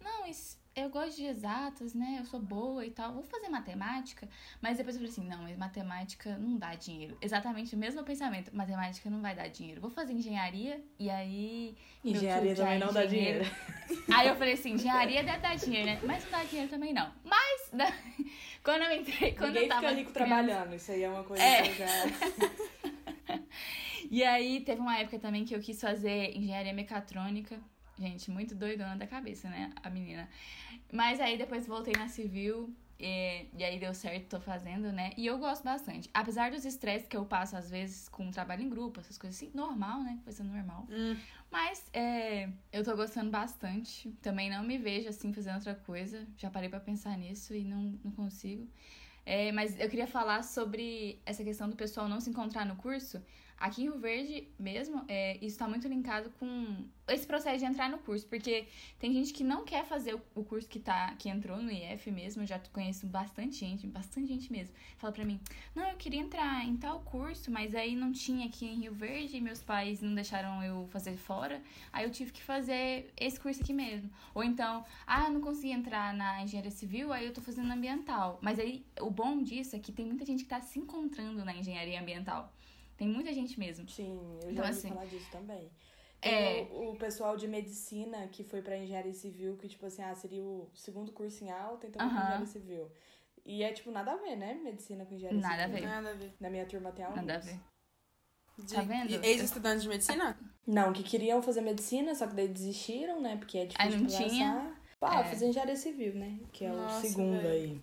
não, 0.00 0.26
isso, 0.26 0.58
eu 0.82 0.90
gosto 0.90 1.16
de 1.16 1.24
exatas, 1.24 1.94
né? 1.94 2.16
Eu 2.18 2.24
sou 2.24 2.40
boa 2.40 2.84
e 2.84 2.90
tal, 2.90 3.12
vou 3.12 3.22
fazer 3.22 3.48
matemática. 3.48 4.28
Mas 4.60 4.76
depois 4.76 4.96
eu 4.96 5.00
falei 5.00 5.12
assim, 5.12 5.28
não, 5.28 5.42
mas 5.42 5.56
matemática 5.56 6.36
não 6.38 6.56
dá 6.56 6.74
dinheiro. 6.74 7.16
Exatamente 7.20 7.74
o 7.74 7.78
mesmo 7.78 8.02
pensamento, 8.02 8.54
matemática 8.54 9.08
não 9.10 9.20
vai 9.20 9.34
dar 9.34 9.48
dinheiro. 9.48 9.80
Vou 9.80 9.90
fazer 9.90 10.12
engenharia 10.12 10.82
e 10.98 11.10
aí... 11.10 11.76
Engenharia 12.04 12.54
já 12.54 12.64
também 12.64 12.80
é 12.80 12.84
não 12.84 12.92
dá 12.92 13.04
engenheiro. 13.04 13.44
Aí 14.14 14.28
eu 14.28 14.36
falei 14.36 14.54
assim, 14.54 14.72
engenharia 14.72 15.22
deve 15.22 15.38
dar 15.38 15.56
dinheiro, 15.56 15.86
né? 15.86 16.00
Mas 16.02 16.24
não 16.24 16.30
dá 16.30 16.44
dinheiro 16.44 16.70
também 16.70 16.92
não. 16.92 17.12
Mas, 17.24 17.70
quando 18.62 18.82
eu 18.82 18.92
entrei, 18.92 19.32
quando 19.32 19.48
Ninguém 19.48 19.62
eu 19.64 19.68
tava 19.68 19.80
fica 19.88 19.92
rico 19.94 20.12
trabalhando, 20.12 20.74
isso 20.74 20.92
aí 20.92 21.02
é 21.02 21.08
uma 21.08 21.24
coisa 21.24 21.42
É. 21.42 21.62
que 21.62 21.68
eu 21.68 21.74
já... 21.86 23.38
E 24.10 24.24
aí 24.24 24.60
teve 24.60 24.80
uma 24.80 24.98
época 24.98 25.18
também 25.18 25.44
que 25.44 25.54
eu 25.54 25.60
quis 25.60 25.80
fazer 25.80 26.34
engenharia 26.36 26.72
mecatrônica. 26.72 27.60
Gente, 27.98 28.30
muito 28.30 28.54
doidona 28.54 28.96
da 28.96 29.06
cabeça, 29.06 29.48
né? 29.48 29.72
A 29.82 29.90
menina. 29.90 30.28
Mas 30.92 31.20
aí 31.20 31.36
depois 31.36 31.66
voltei 31.66 31.94
na 31.96 32.08
civil. 32.08 32.72
E, 33.00 33.46
e 33.56 33.62
aí 33.62 33.78
deu 33.78 33.94
certo, 33.94 34.28
tô 34.28 34.40
fazendo, 34.40 34.90
né? 34.90 35.12
E 35.16 35.24
eu 35.26 35.38
gosto 35.38 35.62
bastante. 35.62 36.10
Apesar 36.12 36.50
dos 36.50 36.64
estresses 36.64 37.06
que 37.06 37.16
eu 37.16 37.24
passo, 37.24 37.56
às 37.56 37.70
vezes, 37.70 38.08
com 38.08 38.28
trabalho 38.30 38.62
em 38.62 38.68
grupo, 38.68 38.98
essas 38.98 39.16
coisas 39.16 39.40
assim, 39.40 39.52
normal, 39.54 40.02
né? 40.02 40.18
Coisa 40.24 40.42
normal. 40.42 40.84
Mas 41.50 41.88
é, 41.92 42.48
eu 42.72 42.82
tô 42.84 42.96
gostando 42.96 43.30
bastante. 43.30 44.10
Também 44.20 44.50
não 44.50 44.64
me 44.64 44.78
vejo 44.78 45.08
assim 45.08 45.32
fazendo 45.32 45.56
outra 45.56 45.76
coisa. 45.76 46.26
Já 46.36 46.50
parei 46.50 46.68
pra 46.68 46.80
pensar 46.80 47.16
nisso 47.16 47.54
e 47.54 47.62
não, 47.62 47.98
não 48.02 48.10
consigo. 48.10 48.68
É, 49.24 49.52
mas 49.52 49.78
eu 49.78 49.88
queria 49.88 50.06
falar 50.06 50.42
sobre 50.42 51.20
essa 51.24 51.44
questão 51.44 51.68
do 51.68 51.76
pessoal 51.76 52.08
não 52.08 52.20
se 52.20 52.30
encontrar 52.30 52.64
no 52.64 52.74
curso. 52.76 53.22
Aqui 53.58 53.82
em 53.82 53.84
Rio 53.86 53.98
Verde 53.98 54.48
mesmo, 54.58 55.04
é, 55.08 55.34
isso 55.36 55.46
está 55.46 55.66
muito 55.66 55.88
linkado 55.88 56.30
com 56.38 56.86
esse 57.08 57.26
processo 57.26 57.58
de 57.58 57.64
entrar 57.64 57.90
no 57.90 57.98
curso, 57.98 58.26
porque 58.26 58.68
tem 58.98 59.12
gente 59.12 59.32
que 59.32 59.42
não 59.42 59.64
quer 59.64 59.84
fazer 59.84 60.14
o, 60.34 60.44
curso 60.44 60.68
que 60.68 60.78
tá, 60.78 61.14
que 61.18 61.28
entrou 61.28 61.60
no 61.60 61.70
IF 61.70 62.10
mesmo, 62.10 62.42
eu 62.42 62.46
já 62.46 62.60
conheço 62.72 63.06
bastante 63.06 63.56
gente, 63.56 63.86
bastante 63.86 64.28
gente 64.28 64.52
mesmo. 64.52 64.74
Fala 64.96 65.12
pra 65.12 65.24
mim, 65.24 65.40
não, 65.74 65.88
eu 65.88 65.96
queria 65.96 66.20
entrar 66.20 66.64
em 66.64 66.76
tal 66.76 67.00
curso, 67.00 67.50
mas 67.50 67.74
aí 67.74 67.96
não 67.96 68.12
tinha 68.12 68.46
aqui 68.46 68.64
em 68.64 68.80
Rio 68.80 68.94
Verde, 68.94 69.40
meus 69.40 69.60
pais 69.60 70.00
não 70.00 70.14
deixaram 70.14 70.62
eu 70.62 70.86
fazer 70.88 71.16
fora, 71.16 71.60
aí 71.92 72.04
eu 72.04 72.10
tive 72.10 72.30
que 72.30 72.42
fazer 72.42 73.12
esse 73.16 73.40
curso 73.40 73.60
aqui 73.60 73.72
mesmo. 73.72 74.10
Ou 74.34 74.44
então, 74.44 74.84
ah, 75.06 75.28
não 75.30 75.40
consegui 75.40 75.72
entrar 75.72 76.14
na 76.14 76.42
engenharia 76.42 76.70
civil, 76.70 77.12
aí 77.12 77.26
eu 77.26 77.32
tô 77.32 77.40
fazendo 77.40 77.72
ambiental. 77.72 78.38
Mas 78.40 78.58
aí 78.58 78.84
o 79.00 79.10
bom 79.10 79.42
disso 79.42 79.74
é 79.74 79.78
que 79.78 79.90
tem 79.90 80.06
muita 80.06 80.24
gente 80.24 80.44
que 80.44 80.48
tá 80.48 80.60
se 80.60 80.78
encontrando 80.78 81.44
na 81.44 81.54
engenharia 81.56 82.00
ambiental. 82.00 82.52
Tem 82.98 83.08
muita 83.08 83.32
gente 83.32 83.58
mesmo. 83.58 83.88
Sim, 83.88 84.18
eu 84.42 84.42
já 84.42 84.50
Então, 84.50 84.64
ouvi 84.66 84.76
assim, 84.76 84.88
falar 84.88 85.06
disso 85.06 85.30
também. 85.30 85.70
é- 86.20 86.62
o, 86.72 86.90
o 86.90 86.96
pessoal 86.96 87.36
de 87.36 87.46
medicina 87.48 88.26
que 88.28 88.42
foi 88.44 88.60
pra 88.60 88.76
engenharia 88.76 89.14
civil, 89.14 89.56
que, 89.56 89.68
tipo 89.68 89.86
assim, 89.86 90.02
ah, 90.02 90.14
seria 90.14 90.42
o 90.42 90.68
segundo 90.74 91.12
curso 91.12 91.42
em 91.44 91.50
alta, 91.50 91.86
então 91.86 91.98
pra 92.06 92.06
Aham. 92.08 92.24
engenharia 92.24 92.46
civil. 92.46 92.90
E 93.46 93.62
é, 93.62 93.72
tipo, 93.72 93.90
nada 93.90 94.12
a 94.12 94.16
ver, 94.16 94.36
né? 94.36 94.54
Medicina 94.62 95.06
com 95.06 95.14
engenharia 95.14 95.40
Nada 95.40 95.62
a 95.64 95.66
civil. 95.68 95.80
ver. 95.80 95.86
Nada 95.86 96.10
a 96.10 96.12
ver. 96.14 96.34
Na 96.40 96.50
minha 96.50 96.66
turma 96.66 96.92
tem 96.92 97.04
alguns. 97.04 97.24
Nada 97.24 97.36
a 97.36 97.38
ver. 97.38 97.58
De- 98.58 98.74
Tá 98.74 98.82
vendo? 98.82 99.24
Ex-estudantes 99.24 99.84
de 99.84 99.88
medicina? 99.88 100.36
Não, 100.66 100.92
que 100.92 101.04
queriam 101.04 101.40
fazer 101.40 101.60
medicina, 101.60 102.12
só 102.16 102.26
que 102.26 102.34
daí 102.34 102.48
desistiram, 102.48 103.22
né? 103.22 103.36
Porque 103.36 103.56
é 103.58 103.66
difícil 103.66 103.92
Aí 103.94 104.00
não 104.02 104.06
tinha. 104.08 104.76
Ah, 105.00 105.20
É. 105.20 105.24
fazer 105.24 105.46
engenharia 105.46 105.76
civil, 105.76 106.14
né? 106.16 106.40
Que 106.52 106.64
é 106.64 106.70
Nossa, 106.72 106.98
o 106.98 107.08
segundo 107.08 107.40
velho. 107.40 107.48
aí. 107.48 107.82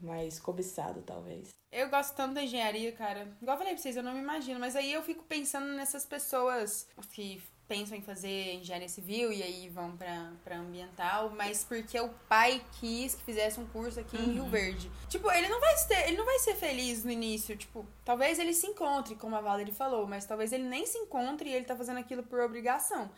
Mais 0.00 0.38
cobiçado, 0.38 1.02
talvez. 1.02 1.48
Eu 1.72 1.88
gosto 1.88 2.16
tanto 2.16 2.34
da 2.34 2.42
engenharia, 2.42 2.90
cara. 2.92 3.28
Igual 3.40 3.54
eu 3.54 3.58
falei 3.58 3.74
pra 3.74 3.82
vocês, 3.82 3.96
eu 3.96 4.02
não 4.02 4.14
me 4.14 4.20
imagino. 4.20 4.58
Mas 4.58 4.74
aí 4.74 4.92
eu 4.92 5.02
fico 5.02 5.22
pensando 5.24 5.72
nessas 5.74 6.04
pessoas 6.04 6.88
que 7.12 7.40
pensam 7.70 7.96
em 7.96 8.02
fazer 8.02 8.54
engenharia 8.54 8.88
civil 8.88 9.32
e 9.32 9.44
aí 9.44 9.68
vão 9.68 9.96
pra, 9.96 10.32
pra 10.42 10.56
ambiental, 10.56 11.30
mas 11.30 11.62
porque 11.62 12.00
o 12.00 12.08
pai 12.28 12.60
quis 12.80 13.14
que 13.14 13.22
fizesse 13.22 13.60
um 13.60 13.66
curso 13.66 14.00
aqui 14.00 14.16
em 14.16 14.32
Rio 14.32 14.46
Verde. 14.46 14.90
Tipo, 15.08 15.30
ele 15.30 15.48
não 15.48 15.60
vai 15.60 15.76
ser, 15.76 16.08
ele 16.08 16.16
não 16.16 16.24
vai 16.24 16.40
ser 16.40 16.56
feliz 16.56 17.04
no 17.04 17.12
início, 17.12 17.56
tipo, 17.56 17.86
talvez 18.04 18.40
ele 18.40 18.52
se 18.54 18.66
encontre, 18.66 19.14
como 19.14 19.36
a 19.36 19.40
Valerie 19.40 19.72
falou, 19.72 20.04
mas 20.04 20.26
talvez 20.26 20.52
ele 20.52 20.64
nem 20.64 20.84
se 20.84 20.98
encontre 20.98 21.48
e 21.48 21.52
ele 21.52 21.64
tá 21.64 21.76
fazendo 21.76 21.98
aquilo 21.98 22.24
por 22.24 22.40
obrigação. 22.40 23.08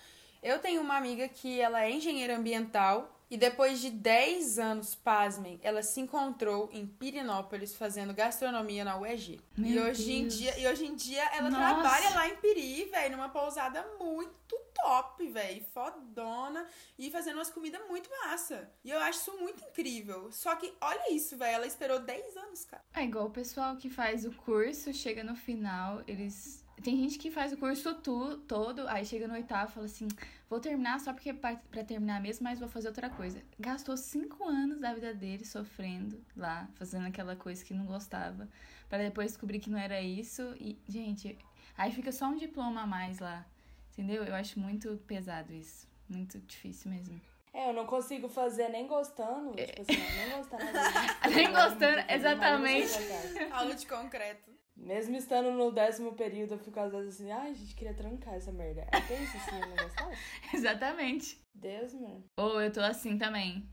Eu 0.42 0.58
tenho 0.58 0.82
uma 0.82 0.98
amiga 0.98 1.26
que 1.28 1.58
ela 1.58 1.82
é 1.84 1.90
engenheira 1.90 2.36
ambiental 2.36 3.21
e 3.32 3.38
depois 3.38 3.80
de 3.80 3.88
10 3.88 4.58
anos, 4.58 4.94
pasmem, 4.94 5.58
ela 5.62 5.82
se 5.82 5.98
encontrou 5.98 6.68
em 6.70 6.86
Pirinópolis 6.86 7.74
fazendo 7.74 8.12
gastronomia 8.12 8.84
na 8.84 8.98
UEG. 8.98 9.40
e 9.56 9.60
Meu 9.62 9.84
hoje 9.84 10.12
em 10.12 10.20
Deus. 10.22 10.34
dia, 10.34 10.58
e 10.58 10.66
hoje 10.66 10.84
em 10.84 10.94
dia 10.94 11.24
ela 11.34 11.48
Nossa. 11.48 11.80
trabalha 11.80 12.10
lá 12.10 12.28
em 12.28 12.36
Piri, 12.36 12.84
velho, 12.90 13.16
numa 13.16 13.30
pousada 13.30 13.82
muito 13.98 14.54
top, 14.74 15.26
velho, 15.28 15.64
fodona 15.72 16.66
e 16.98 17.10
fazendo 17.10 17.36
umas 17.36 17.48
comidas 17.48 17.80
muito 17.88 18.10
massa. 18.10 18.70
E 18.84 18.90
eu 18.90 18.98
acho 19.00 19.20
isso 19.20 19.38
muito 19.38 19.64
incrível. 19.64 20.30
Só 20.30 20.54
que 20.54 20.70
olha 20.78 21.10
isso, 21.14 21.34
velho, 21.34 21.54
ela 21.54 21.66
esperou 21.66 22.00
10 22.00 22.36
anos, 22.36 22.66
cara. 22.66 22.84
É 22.92 23.02
igual 23.02 23.28
o 23.28 23.30
pessoal 23.30 23.76
que 23.76 23.88
faz 23.88 24.26
o 24.26 24.32
curso, 24.32 24.92
chega 24.92 25.24
no 25.24 25.36
final, 25.36 26.02
eles. 26.06 26.62
Tem 26.82 26.96
gente 26.96 27.18
que 27.18 27.30
faz 27.30 27.52
o 27.52 27.56
curso 27.56 27.94
tu, 27.94 28.38
todo, 28.38 28.88
aí 28.88 29.04
chega 29.04 29.28
no 29.28 29.34
oitavo 29.34 29.70
e 29.70 29.74
fala 29.74 29.86
assim: 29.86 30.08
vou 30.50 30.58
terminar 30.58 30.98
só 31.00 31.12
porque 31.12 31.32
pra, 31.32 31.56
pra 31.70 31.84
terminar 31.84 32.20
mesmo, 32.20 32.44
mas 32.44 32.58
vou 32.58 32.68
fazer 32.68 32.88
outra 32.88 33.08
coisa. 33.08 33.42
Gastou 33.58 33.96
cinco 33.96 34.44
anos 34.44 34.80
da 34.80 34.92
vida 34.92 35.14
dele 35.14 35.44
sofrendo 35.44 36.20
lá, 36.36 36.68
fazendo 36.74 37.06
aquela 37.06 37.36
coisa 37.36 37.64
que 37.64 37.72
não 37.72 37.86
gostava, 37.86 38.48
pra 38.88 38.98
depois 38.98 39.32
descobrir 39.32 39.60
que 39.60 39.70
não 39.70 39.78
era 39.78 40.00
isso. 40.00 40.42
E, 40.58 40.76
gente, 40.88 41.38
aí 41.76 41.92
fica 41.92 42.10
só 42.10 42.26
um 42.26 42.36
diploma 42.36 42.82
a 42.82 42.86
mais 42.86 43.20
lá. 43.20 43.46
Entendeu? 43.92 44.24
Eu 44.24 44.34
acho 44.34 44.58
muito 44.58 44.96
pesado 45.06 45.52
isso. 45.52 45.86
Muito 46.08 46.38
difícil 46.40 46.90
mesmo. 46.90 47.20
É, 47.54 47.68
eu 47.68 47.74
não 47.74 47.86
consigo 47.86 48.28
fazer 48.28 48.68
nem 48.70 48.86
gostando. 48.86 49.54
Tipo 49.54 49.82
assim, 49.82 50.00
nem 50.16 50.38
gostando. 50.38 50.62
Nem 51.34 51.52
gostando, 51.52 52.04
exatamente. 52.08 52.92
Aula 53.52 53.74
de 53.74 53.86
concreto. 53.86 54.51
Mesmo 54.82 55.16
estando 55.16 55.52
no 55.52 55.70
décimo 55.70 56.12
período, 56.14 56.54
eu 56.54 56.58
fico 56.58 56.80
às 56.80 56.90
vezes 56.90 57.14
assim, 57.14 57.30
ai, 57.30 57.54
gente, 57.54 57.74
queria 57.74 57.94
trancar 57.94 58.34
essa 58.34 58.50
merda. 58.50 58.82
É 58.90 59.00
tenso 59.00 59.36
assim, 59.36 59.60
eu 59.60 59.68
não 59.68 59.76
gostoso? 59.76 60.10
Exatamente. 60.52 61.40
Deus, 61.54 61.94
mano. 61.94 62.24
Ou 62.36 62.60
eu 62.60 62.72
tô 62.72 62.80
assim 62.80 63.16
também. 63.16 63.68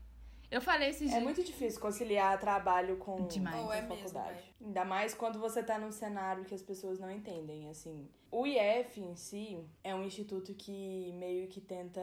Eu 0.50 0.60
falei 0.60 0.88
esses 0.90 1.08
É 1.08 1.12
dias. 1.14 1.22
muito 1.22 1.42
difícil 1.44 1.80
conciliar 1.80 2.38
trabalho 2.38 2.96
com, 2.96 3.26
Demais. 3.26 3.56
é 3.56 3.78
a 3.78 3.82
mesmo, 3.82 3.96
faculdade. 3.96 4.34
velho. 4.40 4.54
Ainda 4.66 4.84
mais 4.84 5.12
quando 5.14 5.38
você 5.40 5.62
tá 5.62 5.78
num 5.78 5.92
cenário 5.92 6.44
que 6.44 6.54
as 6.54 6.62
pessoas 6.62 6.98
não 7.00 7.10
entendem, 7.10 7.68
assim. 7.68 8.08
O 8.30 8.46
IF 8.46 9.00
em 9.00 9.16
si 9.16 9.58
é 9.82 9.92
um 9.92 10.04
instituto 10.04 10.54
que 10.54 11.12
meio 11.14 11.48
que 11.48 11.60
tenta 11.60 12.00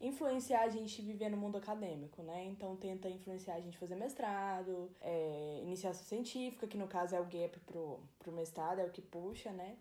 influenciar 0.00 0.64
a 0.64 0.68
gente 0.68 1.00
viver 1.00 1.30
no 1.30 1.36
mundo 1.36 1.56
acadêmico, 1.56 2.22
né? 2.22 2.44
Então 2.44 2.76
tenta 2.76 3.08
influenciar 3.08 3.54
a 3.54 3.60
gente 3.60 3.78
fazer 3.78 3.96
mestrado, 3.96 4.90
é, 5.00 5.60
iniciação 5.62 6.04
científica, 6.04 6.66
que 6.66 6.76
no 6.76 6.86
caso 6.86 7.16
é 7.16 7.20
o 7.20 7.24
gap 7.24 7.58
pro, 7.60 8.00
pro 8.18 8.32
mestrado, 8.32 8.80
é 8.80 8.84
o 8.84 8.90
que 8.90 9.00
puxa, 9.00 9.50
né? 9.50 9.78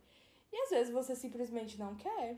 E 0.51 0.63
às 0.63 0.69
vezes 0.69 0.93
você 0.93 1.13
simplesmente 1.13 1.77
não 1.77 1.95
quer. 1.95 2.38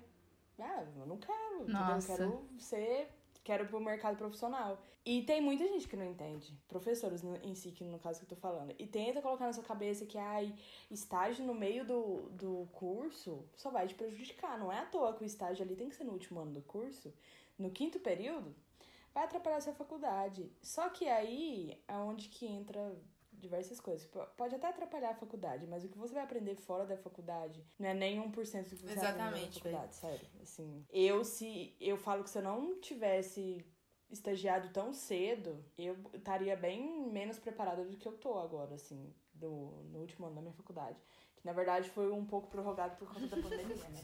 Ah, 0.60 0.84
eu 0.98 1.06
não 1.06 1.18
quero, 1.18 1.56
entendeu? 1.62 1.80
Eu 1.80 1.88
Nossa. 1.88 2.18
quero 2.18 2.46
ser 2.58 3.10
quero 3.44 3.68
pro 3.68 3.80
mercado 3.80 4.18
profissional. 4.18 4.82
E 5.06 5.22
tem 5.24 5.42
muita 5.42 5.68
gente 5.68 5.88
que 5.88 5.98
não 5.98 6.06
entende, 6.06 6.58
professores 6.68 7.24
em 7.44 7.54
si, 7.56 7.72
que 7.72 7.84
no 7.84 8.00
caso 8.00 8.20
que 8.20 8.26
eu 8.26 8.30
tô 8.30 8.36
falando, 8.36 8.74
e 8.80 8.88
tenta 8.88 9.22
colocar 9.22 9.46
na 9.46 9.54
sua 9.54 9.64
cabeça 9.64 10.06
que, 10.06 10.18
ai, 10.18 10.56
estágio 10.90 11.46
no 11.46 11.54
meio 11.54 11.86
do, 11.86 12.30
do 12.30 12.68
curso 12.72 13.46
só 13.56 13.70
vai 13.70 13.88
te 13.88 13.96
prejudicar. 13.96 14.58
Não 14.58 14.72
é 14.72 14.80
à 14.80 14.86
toa 14.86 15.14
que 15.14 15.24
o 15.24 15.26
estágio 15.26 15.64
ali 15.64 15.76
tem 15.76 15.90
que 15.90 15.96
ser 15.96 16.06
no 16.06 16.14
último 16.14 16.40
ano 16.40 16.54
do 16.54 16.62
curso, 16.62 17.14
no 17.58 17.70
quinto 17.70 18.00
período, 18.00 18.56
vai 19.14 19.26
atrapalhar 19.26 19.58
a 19.58 19.62
sua 19.62 19.74
faculdade. 19.74 20.50
Só 20.62 20.90
que 20.90 21.08
aí 21.08 21.82
é 21.88 21.96
onde 21.98 22.30
que 22.30 22.46
entra 22.46 22.96
diversas 23.44 23.80
coisas. 23.80 24.10
Pode 24.36 24.56
até 24.56 24.68
atrapalhar 24.68 25.12
a 25.12 25.16
faculdade, 25.16 25.68
mas 25.68 25.84
o 25.84 25.90
que 25.90 25.98
você 25.98 26.14
vai 26.14 26.24
aprender 26.24 26.56
fora 26.56 26.86
da 26.86 26.98
faculdade 26.98 27.64
não 27.78 27.90
é 27.90 27.94
nem 27.94 28.20
1% 28.20 28.24
do 28.24 28.32
que 28.32 28.42
você 28.78 28.96
vai 28.96 28.96
aprender 28.96 29.18
na 29.18 29.30
Exatamente, 29.30 29.60
faculdade, 29.60 29.96
sério. 29.96 30.28
Assim, 30.42 30.86
eu 30.90 31.24
se 31.24 31.76
eu 31.80 31.98
falo 31.98 32.24
que 32.24 32.30
se 32.30 32.40
eu 32.40 32.44
não 32.44 32.80
tivesse 32.80 33.64
estagiado 34.10 34.70
tão 34.70 34.94
cedo, 34.94 35.64
eu 35.78 35.96
estaria 36.14 36.56
bem 36.56 37.12
menos 37.12 37.38
preparada 37.38 37.84
do 37.84 37.98
que 37.98 38.08
eu 38.08 38.14
tô 38.14 38.38
agora, 38.40 38.76
assim, 38.76 39.14
do, 39.34 39.84
no 39.92 40.00
último 40.00 40.26
ano 40.26 40.36
da 40.36 40.42
minha 40.42 40.54
faculdade. 40.54 41.00
Que 41.36 41.46
na 41.46 41.54
verdade 41.54 41.90
foi 41.90 42.12
um 42.12 42.26
pouco 42.26 42.48
prorrogado 42.48 42.96
por 42.96 43.12
conta 43.12 43.28
da 43.28 43.38
pandemia, 43.42 43.90
né? 43.90 44.02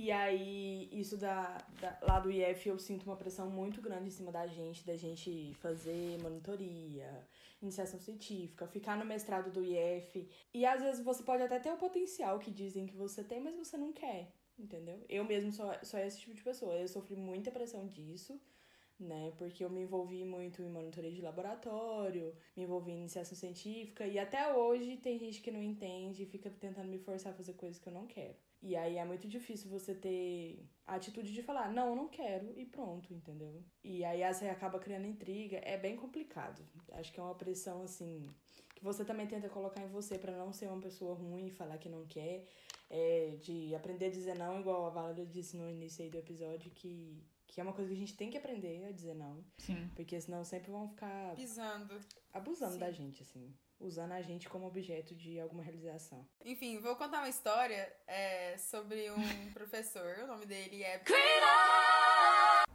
E 0.00 0.12
aí, 0.12 0.88
isso 0.92 1.16
da, 1.16 1.58
da- 1.80 1.98
lá 2.02 2.20
do 2.20 2.30
IF, 2.30 2.68
eu 2.68 2.78
sinto 2.78 3.02
uma 3.04 3.16
pressão 3.16 3.50
muito 3.50 3.80
grande 3.82 4.06
em 4.06 4.10
cima 4.18 4.30
da 4.30 4.46
gente, 4.46 4.86
da 4.86 4.96
gente 4.96 5.52
fazer 5.54 6.16
monitoria, 6.22 7.26
iniciação 7.60 7.98
científica, 7.98 8.64
ficar 8.68 8.96
no 8.96 9.04
mestrado 9.04 9.50
do 9.50 9.60
IF. 9.64 10.28
E 10.54 10.64
às 10.64 10.80
vezes 10.82 11.04
você 11.04 11.24
pode 11.24 11.42
até 11.42 11.58
ter 11.58 11.72
o 11.72 11.76
potencial 11.76 12.38
que 12.38 12.48
dizem 12.48 12.86
que 12.86 12.94
você 12.94 13.24
tem, 13.24 13.40
mas 13.40 13.56
você 13.56 13.76
não 13.76 13.92
quer, 13.92 14.32
entendeu? 14.56 15.04
Eu 15.08 15.24
mesmo 15.24 15.50
sou, 15.52 15.68
sou 15.82 15.98
esse 15.98 16.20
tipo 16.20 16.32
de 16.32 16.42
pessoa. 16.44 16.74
Eu 16.76 16.86
sofri 16.86 17.16
muita 17.16 17.50
pressão 17.50 17.88
disso, 17.88 18.40
né? 18.98 19.32
Porque 19.38 19.64
eu 19.64 19.70
me 19.70 19.82
envolvi 19.82 20.24
muito 20.24 20.62
em 20.62 20.68
monitoria 20.68 21.12
de 21.12 21.22
laboratório, 21.22 22.34
me 22.56 22.64
envolvi 22.64 22.92
em 22.92 23.00
iniciação 23.00 23.36
científica, 23.36 24.06
e 24.06 24.18
até 24.18 24.52
hoje 24.52 24.96
tem 24.96 25.18
gente 25.18 25.40
que 25.40 25.50
não 25.50 25.62
entende 25.62 26.22
e 26.22 26.26
fica 26.26 26.50
tentando 26.50 26.88
me 26.88 26.98
forçar 26.98 27.32
a 27.32 27.36
fazer 27.36 27.54
coisas 27.54 27.78
que 27.78 27.88
eu 27.88 27.92
não 27.92 28.06
quero. 28.06 28.34
E 28.60 28.74
aí 28.74 28.96
é 28.96 29.04
muito 29.04 29.28
difícil 29.28 29.70
você 29.70 29.94
ter 29.94 30.68
a 30.84 30.96
atitude 30.96 31.32
de 31.32 31.42
falar, 31.42 31.72
não, 31.72 31.90
eu 31.90 31.96
não 31.96 32.08
quero, 32.08 32.52
e 32.58 32.64
pronto, 32.64 33.14
entendeu? 33.14 33.62
E 33.84 34.04
aí 34.04 34.22
você 34.32 34.48
acaba 34.48 34.80
criando 34.80 35.06
intriga, 35.06 35.58
é 35.58 35.76
bem 35.76 35.96
complicado. 35.96 36.66
Acho 36.92 37.12
que 37.12 37.20
é 37.20 37.22
uma 37.22 37.36
pressão, 37.36 37.82
assim, 37.82 38.26
que 38.74 38.82
você 38.82 39.04
também 39.04 39.26
tenta 39.26 39.48
colocar 39.48 39.80
em 39.82 39.88
você 39.88 40.18
pra 40.18 40.32
não 40.32 40.52
ser 40.52 40.66
uma 40.66 40.80
pessoa 40.80 41.14
ruim 41.14 41.46
e 41.46 41.50
falar 41.50 41.78
que 41.78 41.88
não 41.88 42.04
quer, 42.06 42.46
é, 42.90 43.36
de 43.40 43.74
aprender 43.74 44.06
a 44.06 44.10
dizer 44.10 44.36
não, 44.36 44.60
igual 44.60 44.86
a 44.86 44.90
Vala 44.90 45.14
disse 45.26 45.56
no 45.56 45.68
início 45.68 46.02
aí 46.02 46.10
do 46.10 46.18
episódio, 46.18 46.70
que, 46.72 47.22
que 47.48 47.60
é 47.60 47.64
uma 47.64 47.72
coisa 47.72 47.88
que 47.90 47.96
a 47.96 47.98
gente 47.98 48.16
tem 48.16 48.30
que 48.30 48.38
aprender 48.38 48.84
a 48.86 48.92
dizer 48.92 49.14
não, 49.14 49.44
Sim. 49.58 49.90
porque 49.96 50.20
senão 50.20 50.44
sempre 50.44 50.70
vão 50.70 50.88
ficar 50.88 51.34
Pisando. 51.34 51.98
abusando 52.32 52.74
Sim. 52.74 52.78
da 52.78 52.92
gente, 52.92 53.22
assim, 53.22 53.52
usando 53.80 54.12
a 54.12 54.22
gente 54.22 54.48
como 54.48 54.66
objeto 54.66 55.14
de 55.14 55.40
alguma 55.40 55.62
realização. 55.62 56.28
Enfim, 56.44 56.78
vou 56.78 56.94
contar 56.94 57.18
uma 57.18 57.28
história 57.28 57.92
é, 58.06 58.56
sobre 58.58 59.10
um 59.10 59.16
professor. 59.52 60.18
O 60.22 60.26
nome 60.26 60.46
dele 60.46 60.82
é. 60.82 61.02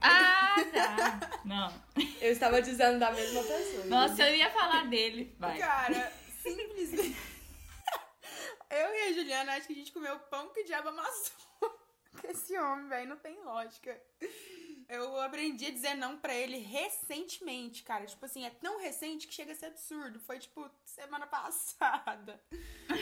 Ah, 0.01 0.55
tá. 0.73 1.41
Não. 1.45 1.73
Eu 2.19 2.31
estava 2.31 2.61
dizendo 2.61 2.99
da 2.99 3.11
mesma 3.11 3.43
pessoa. 3.43 3.85
Nossa, 3.85 4.27
eu 4.27 4.35
ia 4.35 4.49
falar 4.49 4.89
dele. 4.89 5.35
Vai. 5.39 5.57
Cara, 5.57 6.11
simplesmente. 6.41 7.15
Eu 8.69 8.95
e 8.95 9.01
a 9.09 9.13
Juliana 9.13 9.53
acho 9.53 9.67
que 9.67 9.73
a 9.73 9.75
gente 9.75 9.91
comeu 9.91 10.17
pão 10.19 10.49
que 10.49 10.61
o 10.61 10.65
diabo 10.65 10.89
amassou. 10.89 11.35
Com 12.19 12.27
esse 12.27 12.57
homem, 12.57 12.87
velho, 12.87 13.09
não 13.09 13.17
tem 13.17 13.39
lógica. 13.43 14.01
Eu 14.93 15.19
aprendi 15.21 15.65
a 15.65 15.71
dizer 15.71 15.95
não 15.95 16.19
pra 16.19 16.35
ele 16.35 16.57
recentemente, 16.57 17.81
cara. 17.81 18.05
Tipo 18.05 18.25
assim, 18.25 18.45
é 18.45 18.51
tão 18.51 18.79
recente 18.79 19.27
que 19.27 19.33
chega 19.33 19.51
a 19.51 19.55
ser 19.55 19.65
absurdo. 19.65 20.19
Foi 20.19 20.37
tipo 20.37 20.69
semana 20.85 21.25
passada. 21.27 22.39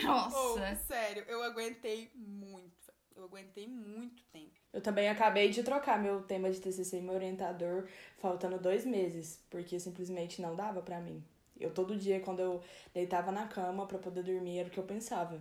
Nossa. 0.01 0.75
sério, 0.87 1.25
eu 1.27 1.43
aguentei 1.43 2.09
muito. 2.15 2.93
Eu 3.13 3.25
aguentei 3.25 3.67
muito 3.67 4.23
tempo. 4.31 4.57
Eu 4.71 4.79
também 4.79 5.09
acabei 5.09 5.49
de 5.49 5.63
trocar 5.63 6.01
meu 6.01 6.23
tema 6.23 6.49
de 6.49 6.61
TCC 6.61 6.97
e 6.97 7.01
meu 7.01 7.13
orientador 7.13 7.85
faltando 8.19 8.57
dois 8.57 8.85
meses, 8.85 9.43
porque 9.49 9.77
simplesmente 9.77 10.41
não 10.41 10.55
dava 10.55 10.81
pra 10.81 11.01
mim. 11.01 11.21
Eu 11.59 11.73
todo 11.73 11.97
dia, 11.97 12.21
quando 12.21 12.39
eu 12.39 12.63
deitava 12.93 13.33
na 13.33 13.47
cama 13.47 13.85
pra 13.85 13.99
poder 13.99 14.23
dormir, 14.23 14.59
era 14.59 14.69
o 14.69 14.71
que 14.71 14.79
eu 14.79 14.85
pensava. 14.85 15.39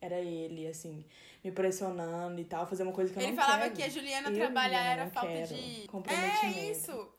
Era 0.00 0.20
ele, 0.20 0.66
assim, 0.66 1.04
me 1.42 1.50
pressionando 1.50 2.40
e 2.40 2.44
tal, 2.44 2.66
fazer 2.66 2.82
uma 2.82 2.92
coisa 2.92 3.12
que 3.12 3.18
eu 3.18 3.22
Ele 3.22 3.32
não 3.32 3.42
falava 3.42 3.62
quero. 3.62 3.74
que 3.76 3.82
a 3.82 3.88
Juliana 3.88 4.28
Eu, 4.30 4.34
trabalhar 4.34 4.84
era 4.92 5.04
não 5.04 5.10
falta 5.10 5.28
quero. 5.32 5.54
de. 5.54 5.86
Comprometimento. 5.88 6.46
É 6.58 6.70
isso! 6.70 7.12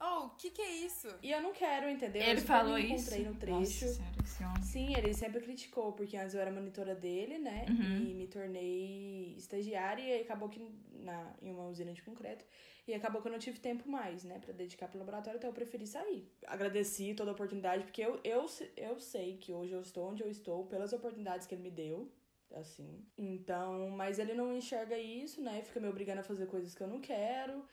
Oh, 0.00 0.26
o 0.26 0.30
que 0.30 0.50
que 0.50 0.60
é 0.60 0.70
isso? 0.70 1.08
E 1.22 1.30
eu 1.30 1.40
não 1.40 1.52
quero, 1.52 1.88
entendeu? 1.88 2.20
Eu 2.20 2.28
Ele 2.30 2.40
super 2.40 2.52
falou 2.52 2.74
me 2.74 2.82
isso? 2.94 2.94
encontrei 3.14 3.24
no 3.24 3.34
trecho. 3.36 3.86
Nossa 3.86 3.94
senhora, 3.94 4.14
esse 4.22 4.44
homem. 4.44 4.62
Sim, 4.62 4.96
ele 4.96 5.14
sempre 5.14 5.40
criticou, 5.40 5.92
porque 5.92 6.16
antes 6.16 6.34
eu 6.34 6.40
era 6.40 6.50
monitora 6.50 6.94
dele, 6.94 7.38
né? 7.38 7.64
Uhum. 7.70 8.04
E 8.10 8.14
me 8.14 8.26
tornei 8.26 9.34
estagiária 9.38 10.02
e 10.02 10.20
acabou 10.20 10.48
que 10.50 10.60
na, 10.92 11.32
em 11.40 11.50
uma 11.52 11.66
usina 11.68 11.92
de 11.94 12.02
concreto. 12.02 12.44
E 12.86 12.92
acabou 12.92 13.22
que 13.22 13.28
eu 13.28 13.32
não 13.32 13.38
tive 13.38 13.58
tempo 13.60 13.88
mais, 13.88 14.24
né, 14.24 14.38
pra 14.40 14.52
dedicar 14.52 14.88
pro 14.88 14.98
laboratório, 14.98 15.38
então 15.38 15.48
eu 15.48 15.54
preferi 15.54 15.86
sair. 15.86 16.30
Agradeci 16.46 17.14
toda 17.14 17.30
a 17.30 17.32
oportunidade, 17.32 17.84
porque 17.84 18.02
eu, 18.02 18.20
eu, 18.22 18.44
eu 18.76 19.00
sei 19.00 19.38
que 19.38 19.54
hoje 19.54 19.72
eu 19.72 19.80
estou 19.80 20.10
onde 20.10 20.22
eu 20.22 20.28
estou 20.28 20.66
pelas 20.66 20.92
oportunidades 20.92 21.46
que 21.46 21.54
ele 21.54 21.62
me 21.62 21.70
deu, 21.70 22.12
assim. 22.58 23.04
Então, 23.16 23.90
mas 23.90 24.18
ele 24.18 24.34
não 24.34 24.56
enxerga 24.56 24.98
isso, 24.98 25.42
né? 25.42 25.62
Fica 25.62 25.80
me 25.80 25.88
obrigando 25.88 26.20
a 26.20 26.24
fazer 26.24 26.46
coisas 26.46 26.74
que 26.74 26.82
eu 26.82 26.88
não 26.88 27.00
quero. 27.00 27.64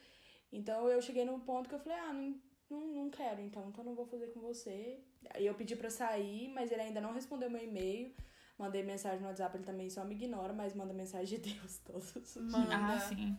Então 0.52 0.90
eu 0.90 1.02
cheguei 1.02 1.24
num 1.24 1.40
ponto 1.40 1.70
que 1.70 1.76
eu 1.76 1.80
falei, 1.80 1.98
ah, 1.98 2.14
não, 2.14 2.36
não, 2.70 2.88
não 2.88 3.10
quero, 3.10 3.42
então, 3.42 3.70
então 3.70 3.84
não 3.84 3.96
vou 3.96 4.06
fazer 4.06 4.28
com 4.28 4.42
você. 4.42 5.00
Aí 5.34 5.46
eu 5.46 5.54
pedi 5.54 5.76
pra 5.76 5.90
sair, 5.90 6.50
mas 6.50 6.72
ele 6.72 6.82
ainda 6.82 7.00
não 7.02 7.14
respondeu 7.14 7.50
meu 7.50 7.64
e-mail. 7.64 8.14
Mandei 8.58 8.84
mensagem 8.84 9.22
no 9.22 9.28
WhatsApp, 9.28 9.58
ele 9.58 9.66
também 9.66 9.90
só 9.90 10.04
me 10.04 10.14
ignora, 10.14 10.54
mas 10.54 10.76
manda 10.76 10.94
mensagem 10.94 11.40
de 11.40 11.54
Deus 11.54 11.80
todos 11.86 12.16
os 12.16 12.34
dias. 12.34 12.52
Manda. 12.52 12.76
Ah, 12.76 13.00
sim. 13.00 13.38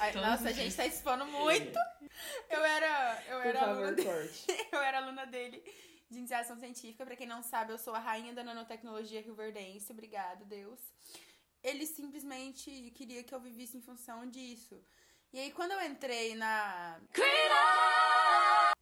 Ai, 0.00 0.12
nossa, 0.14 0.48
a 0.48 0.52
gente 0.52 0.74
tá 0.74 0.86
expondo 0.86 1.26
muito. 1.26 1.78
Eu 2.48 2.64
era, 2.64 3.22
eu 3.28 3.38
Por 3.38 3.46
era 3.46 3.60
aluna 3.62 3.92
dele. 3.92 4.30
Eu 4.72 4.78
era 4.80 4.98
aluna 4.98 5.26
dele 5.26 5.62
de 6.14 6.20
iniciação 6.20 6.56
científica. 6.58 7.04
Pra 7.04 7.16
quem 7.16 7.26
não 7.26 7.42
sabe, 7.42 7.72
eu 7.72 7.78
sou 7.78 7.94
a 7.94 7.98
rainha 7.98 8.32
da 8.32 8.42
nanotecnologia 8.42 9.20
rioverdense. 9.20 9.92
Obrigado, 9.92 10.44
Deus. 10.44 10.80
ele 11.62 11.86
simplesmente 11.86 12.92
queria 12.94 13.24
que 13.24 13.34
eu 13.34 13.40
vivesse 13.40 13.76
em 13.76 13.80
função 13.80 14.28
disso. 14.28 14.82
E 15.32 15.38
aí, 15.40 15.50
quando 15.50 15.72
eu 15.72 15.82
entrei 15.82 16.34
na. 16.34 17.00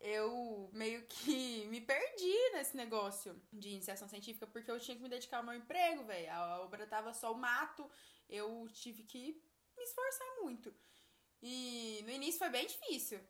Eu 0.01 0.69
meio 0.73 1.07
que 1.07 1.65
me 1.69 1.81
perdi 1.81 2.51
nesse 2.55 2.77
negócio 2.77 3.41
de 3.53 3.69
iniciação 3.71 4.09
científica, 4.09 4.47
porque 4.49 4.71
eu 4.71 4.81
tinha 4.81 4.97
que 4.97 5.03
me 5.03 5.09
dedicar 5.09 5.39
ao 5.39 5.45
meu 5.45 5.55
emprego, 5.55 6.05
velho. 6.05 6.31
A 6.33 6.61
obra 6.61 6.87
tava 6.87 7.15
só 7.15 7.33
o 7.33 7.39
mato, 7.39 7.89
eu 8.29 8.69
tive 8.73 9.05
que 9.05 9.41
me 9.77 9.85
esforçar 9.85 10.43
muito. 10.43 10.75
E 11.41 12.03
no 12.05 12.11
início 12.11 12.39
foi 12.39 12.51
bem 12.51 12.67
difícil. 12.67 13.21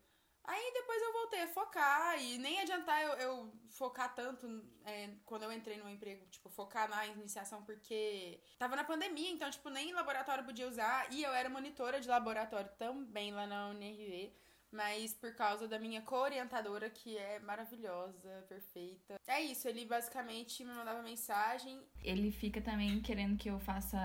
Aí 0.45 0.73
depois 0.75 1.01
eu 1.01 1.13
voltei 1.13 1.43
a 1.43 1.49
focar 1.49 2.21
e 2.21 2.37
nem 2.39 2.61
adiantar 2.61 3.01
eu, 3.03 3.13
eu 3.13 3.53
focar 3.71 4.13
tanto 4.15 4.47
é, 4.85 5.11
quando 5.25 5.45
eu 5.45 5.53
entrei 5.53 5.77
no 5.77 5.89
emprego, 5.89 6.27
tipo, 6.27 6.49
focar 6.49 6.89
na 6.89 7.07
iniciação, 7.07 7.63
porque 7.63 8.41
tava 8.59 8.75
na 8.75 8.83
pandemia, 8.83 9.31
então, 9.31 9.51
tipo, 9.51 9.71
nem 9.71 9.93
laboratório 9.93 10.45
podia 10.45 10.69
usar. 10.69 11.13
E 11.13 11.23
eu 11.23 11.33
era 11.33 11.49
monitora 11.49 12.01
de 12.01 12.09
laboratório 12.09 12.71
também 12.77 13.33
lá 13.33 13.47
na 13.47 13.69
UNRV, 13.69 14.33
mas 14.73 15.15
por 15.15 15.33
causa 15.37 15.69
da 15.69 15.79
minha 15.79 16.03
co-orientadora, 16.03 16.91
que 16.91 17.17
é 17.17 17.39
maravilhosa, 17.39 18.45
perfeita. 18.49 19.21
É 19.27 19.41
isso, 19.41 19.69
ele 19.69 19.85
basicamente 19.85 20.65
me 20.65 20.75
mandava 20.75 21.03
mensagem. 21.03 21.81
Ele 22.03 22.33
fica 22.33 22.61
também 22.61 23.01
querendo 23.01 23.37
que 23.37 23.49
eu 23.49 23.61
faça 23.61 23.99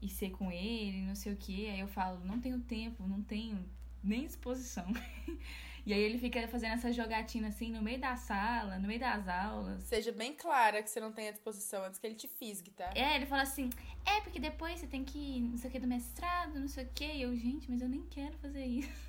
IC 0.00 0.30
com 0.30 0.52
ele, 0.52 1.02
não 1.02 1.16
sei 1.16 1.32
o 1.32 1.36
que. 1.36 1.68
Aí 1.68 1.80
eu 1.80 1.88
falo, 1.88 2.24
não 2.24 2.40
tenho 2.40 2.60
tempo, 2.60 3.02
não 3.06 3.22
tenho 3.22 3.68
nem 4.02 4.26
disposição. 4.26 4.86
e 5.86 5.92
aí 5.92 6.00
ele 6.00 6.18
fica 6.18 6.46
fazendo 6.48 6.74
essa 6.74 6.92
jogatina 6.92 7.48
assim 7.48 7.70
no 7.72 7.82
meio 7.82 8.00
da 8.00 8.16
sala, 8.16 8.78
no 8.78 8.86
meio 8.86 9.00
das 9.00 9.26
aulas. 9.28 9.82
Seja 9.84 10.12
bem 10.12 10.34
clara 10.34 10.82
que 10.82 10.90
você 10.90 11.00
não 11.00 11.12
tem 11.12 11.28
a 11.28 11.32
disposição 11.32 11.84
antes 11.84 11.98
que 11.98 12.06
ele 12.06 12.14
te 12.16 12.28
fisgue, 12.28 12.70
tá? 12.70 12.90
É, 12.94 13.16
ele 13.16 13.26
fala 13.26 13.42
assim, 13.42 13.70
é 14.04 14.20
porque 14.20 14.38
depois 14.38 14.80
você 14.80 14.86
tem 14.86 15.04
que 15.04 15.18
ir, 15.18 15.40
não 15.40 15.56
sei 15.56 15.68
o 15.68 15.72
que, 15.72 15.78
do 15.78 15.86
mestrado, 15.86 16.58
não 16.58 16.68
sei 16.68 16.84
o 16.84 16.88
que. 16.94 17.04
E 17.04 17.22
eu, 17.22 17.36
gente, 17.36 17.70
mas 17.70 17.80
eu 17.80 17.88
nem 17.88 18.02
quero 18.06 18.36
fazer 18.38 18.64
isso. 18.64 19.08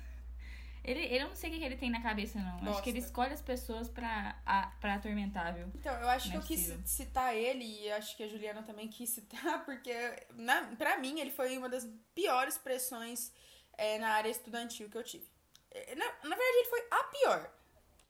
Ele, 0.82 1.00
ele 1.00 1.22
eu 1.22 1.28
não 1.28 1.36
sei 1.36 1.50
o 1.50 1.52
que 1.52 1.62
ele 1.62 1.76
tem 1.76 1.90
na 1.90 2.00
cabeça, 2.00 2.38
não. 2.38 2.58
Nossa. 2.58 2.70
Acho 2.70 2.82
que 2.82 2.90
ele 2.90 2.98
escolhe 3.00 3.32
as 3.32 3.42
pessoas 3.42 3.88
pra, 3.88 4.40
a, 4.46 4.66
pra 4.80 4.94
atormentar, 4.94 5.54
viu? 5.54 5.66
Então, 5.74 5.94
eu 5.94 6.08
acho 6.08 6.28
não 6.32 6.40
que 6.40 6.54
é 6.54 6.56
eu 6.56 6.58
quis 6.58 6.90
citar 6.90 7.36
ele 7.36 7.64
e 7.64 7.92
acho 7.92 8.16
que 8.16 8.22
a 8.22 8.28
Juliana 8.28 8.62
também 8.62 8.88
quis 8.88 9.10
citar, 9.10 9.62
porque 9.66 9.92
na, 10.34 10.62
pra 10.76 10.98
mim 10.98 11.20
ele 11.20 11.30
foi 11.30 11.56
uma 11.58 11.68
das 11.68 11.86
piores 12.14 12.56
pressões 12.56 13.32
é, 13.80 13.98
na 13.98 14.10
área 14.10 14.28
estudantil 14.28 14.90
que 14.90 14.98
eu 14.98 15.02
tive. 15.02 15.26
É, 15.70 15.94
na, 15.94 16.04
na 16.04 16.36
verdade, 16.36 16.58
ele 16.58 16.68
foi 16.68 16.86
a 16.90 17.04
pior. 17.04 17.52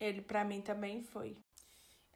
Ele, 0.01 0.21
para 0.21 0.43
mim, 0.43 0.61
também 0.61 1.05
foi. 1.05 1.37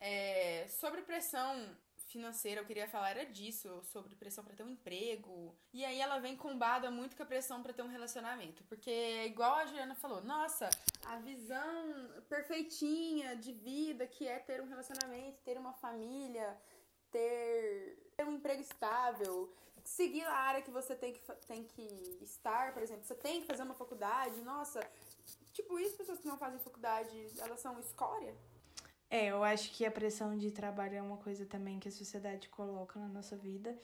É, 0.00 0.66
sobre 0.68 1.02
pressão 1.02 1.76
financeira, 2.08 2.60
eu 2.60 2.66
queria 2.66 2.88
falar 2.88 3.10
era 3.10 3.24
disso, 3.26 3.80
sobre 3.84 4.16
pressão 4.16 4.42
para 4.42 4.56
ter 4.56 4.64
um 4.64 4.70
emprego. 4.70 5.54
E 5.72 5.84
aí 5.84 6.00
ela 6.00 6.18
vem 6.18 6.36
combada 6.36 6.90
muito 6.90 7.16
com 7.16 7.22
a 7.22 7.26
pressão 7.26 7.62
para 7.62 7.72
ter 7.72 7.82
um 7.82 7.88
relacionamento, 7.88 8.62
porque 8.64 9.24
igual 9.24 9.54
a 9.54 9.66
Juliana 9.66 9.94
falou, 9.94 10.22
nossa, 10.22 10.68
a 11.06 11.16
visão 11.18 12.08
perfeitinha 12.28 13.36
de 13.36 13.52
vida 13.52 14.06
que 14.06 14.26
é 14.26 14.38
ter 14.38 14.60
um 14.60 14.68
relacionamento, 14.68 15.42
ter 15.42 15.56
uma 15.58 15.72
família, 15.72 16.56
ter, 17.10 18.12
ter 18.16 18.24
um 18.24 18.34
emprego 18.34 18.60
estável, 18.60 19.52
seguir 19.84 20.24
a 20.24 20.34
área 20.34 20.62
que 20.62 20.70
você 20.70 20.94
tem 20.94 21.12
que, 21.12 21.20
tem 21.46 21.62
que 21.62 22.18
estar, 22.22 22.72
por 22.72 22.82
exemplo, 22.82 23.04
você 23.04 23.14
tem 23.14 23.40
que 23.40 23.46
fazer 23.46 23.62
uma 23.62 23.74
faculdade, 23.74 24.40
nossa, 24.40 24.80
tipo, 25.52 25.78
isso 25.78 25.96
pessoas 25.96 26.18
que 26.18 26.26
não 26.26 26.38
fazem 26.38 26.58
faculdade, 26.58 27.28
elas 27.38 27.60
são 27.60 27.78
escória? 27.78 28.34
É, 29.10 29.26
eu 29.26 29.44
acho 29.44 29.70
que 29.72 29.84
a 29.84 29.90
pressão 29.90 30.36
de 30.36 30.50
trabalho 30.50 30.96
é 30.96 31.02
uma 31.02 31.18
coisa 31.18 31.46
também 31.46 31.78
que 31.78 31.88
a 31.88 31.92
sociedade 31.92 32.48
coloca 32.48 32.98
na 32.98 33.06
nossa 33.06 33.36
vida, 33.36 33.78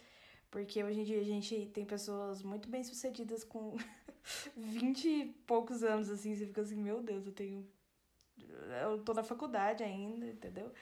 porque 0.50 0.82
hoje 0.82 1.00
em 1.00 1.04
dia 1.04 1.20
a 1.20 1.24
gente 1.24 1.66
tem 1.66 1.84
pessoas 1.84 2.42
muito 2.42 2.68
bem 2.68 2.82
sucedidas 2.82 3.44
com 3.44 3.76
20 4.56 5.08
e 5.08 5.26
poucos 5.46 5.84
anos, 5.84 6.10
assim, 6.10 6.34
você 6.34 6.46
fica 6.46 6.62
assim, 6.62 6.76
meu 6.76 7.02
Deus, 7.02 7.26
eu 7.26 7.32
tenho. 7.32 7.68
Eu 8.82 9.02
tô 9.04 9.12
na 9.12 9.22
faculdade 9.22 9.84
ainda, 9.84 10.26
entendeu? 10.26 10.72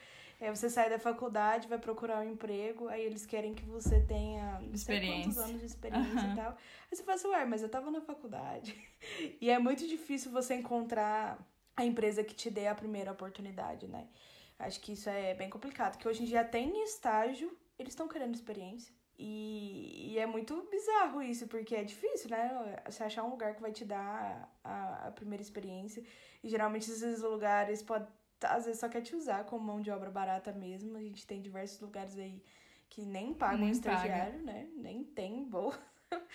Aí 0.41 0.49
você 0.49 0.69
sai 0.69 0.89
da 0.89 0.97
faculdade, 0.97 1.67
vai 1.67 1.77
procurar 1.77 2.21
um 2.21 2.31
emprego, 2.31 2.87
aí 2.87 3.01
eles 3.01 3.25
querem 3.25 3.53
que 3.53 3.65
você 3.65 3.99
tenha 3.99 4.59
não 4.61 4.77
sei 4.77 5.05
quantos 5.05 5.37
anos 5.37 5.59
de 5.59 5.65
experiência 5.65 6.21
uhum. 6.21 6.33
e 6.33 6.35
tal. 6.35 6.51
Aí 6.51 6.95
você 6.95 7.03
fala 7.03 7.15
assim, 7.15 7.27
ué, 7.27 7.45
mas 7.45 7.61
eu 7.61 7.69
tava 7.69 7.91
na 7.91 8.01
faculdade. 8.01 8.75
E 9.39 9.49
é 9.49 9.57
muito 9.57 9.87
difícil 9.87 10.29
você 10.29 10.55
encontrar 10.55 11.39
a 11.75 11.85
empresa 11.85 12.21
que 12.21 12.35
te 12.35 12.49
dê 12.49 12.67
a 12.67 12.75
primeira 12.75 13.13
oportunidade, 13.13 13.87
né? 13.87 14.09
Acho 14.57 14.81
que 14.81 14.91
isso 14.91 15.09
é 15.09 15.33
bem 15.33 15.49
complicado, 15.49 15.97
que 15.97 16.05
hoje 16.05 16.23
em 16.23 16.25
dia 16.25 16.43
tem 16.43 16.83
estágio, 16.83 17.57
eles 17.77 17.93
estão 17.93 18.09
querendo 18.09 18.35
experiência. 18.35 18.93
E, 19.17 20.13
e, 20.13 20.19
é 20.19 20.25
muito 20.25 20.65
bizarro 20.69 21.21
isso, 21.21 21.47
porque 21.47 21.75
é 21.75 21.83
difícil, 21.83 22.29
né? 22.29 22.81
Você 22.85 23.03
achar 23.03 23.23
um 23.23 23.29
lugar 23.29 23.53
que 23.53 23.61
vai 23.61 23.71
te 23.71 23.83
dar 23.83 24.49
a, 24.63 25.07
a 25.07 25.11
primeira 25.11 25.41
experiência. 25.41 26.03
E 26.41 26.47
geralmente 26.47 26.89
esses 26.89 27.21
lugares 27.21 27.81
podem 27.83 28.07
às 28.43 28.65
vezes 28.65 28.79
só 28.79 28.89
quer 28.89 29.01
te 29.01 29.15
usar 29.15 29.45
como 29.45 29.63
mão 29.63 29.81
de 29.81 29.91
obra 29.91 30.09
barata 30.09 30.51
mesmo. 30.51 30.97
A 30.97 31.01
gente 31.01 31.25
tem 31.25 31.41
diversos 31.41 31.79
lugares 31.79 32.17
aí 32.17 32.41
que 32.89 33.05
nem 33.05 33.33
pagam 33.33 33.59
nem 33.59 33.71
estagiário, 33.71 34.39
paga. 34.39 34.43
né? 34.43 34.67
Nem 34.75 35.03
tem 35.03 35.43
bolsa. 35.45 35.79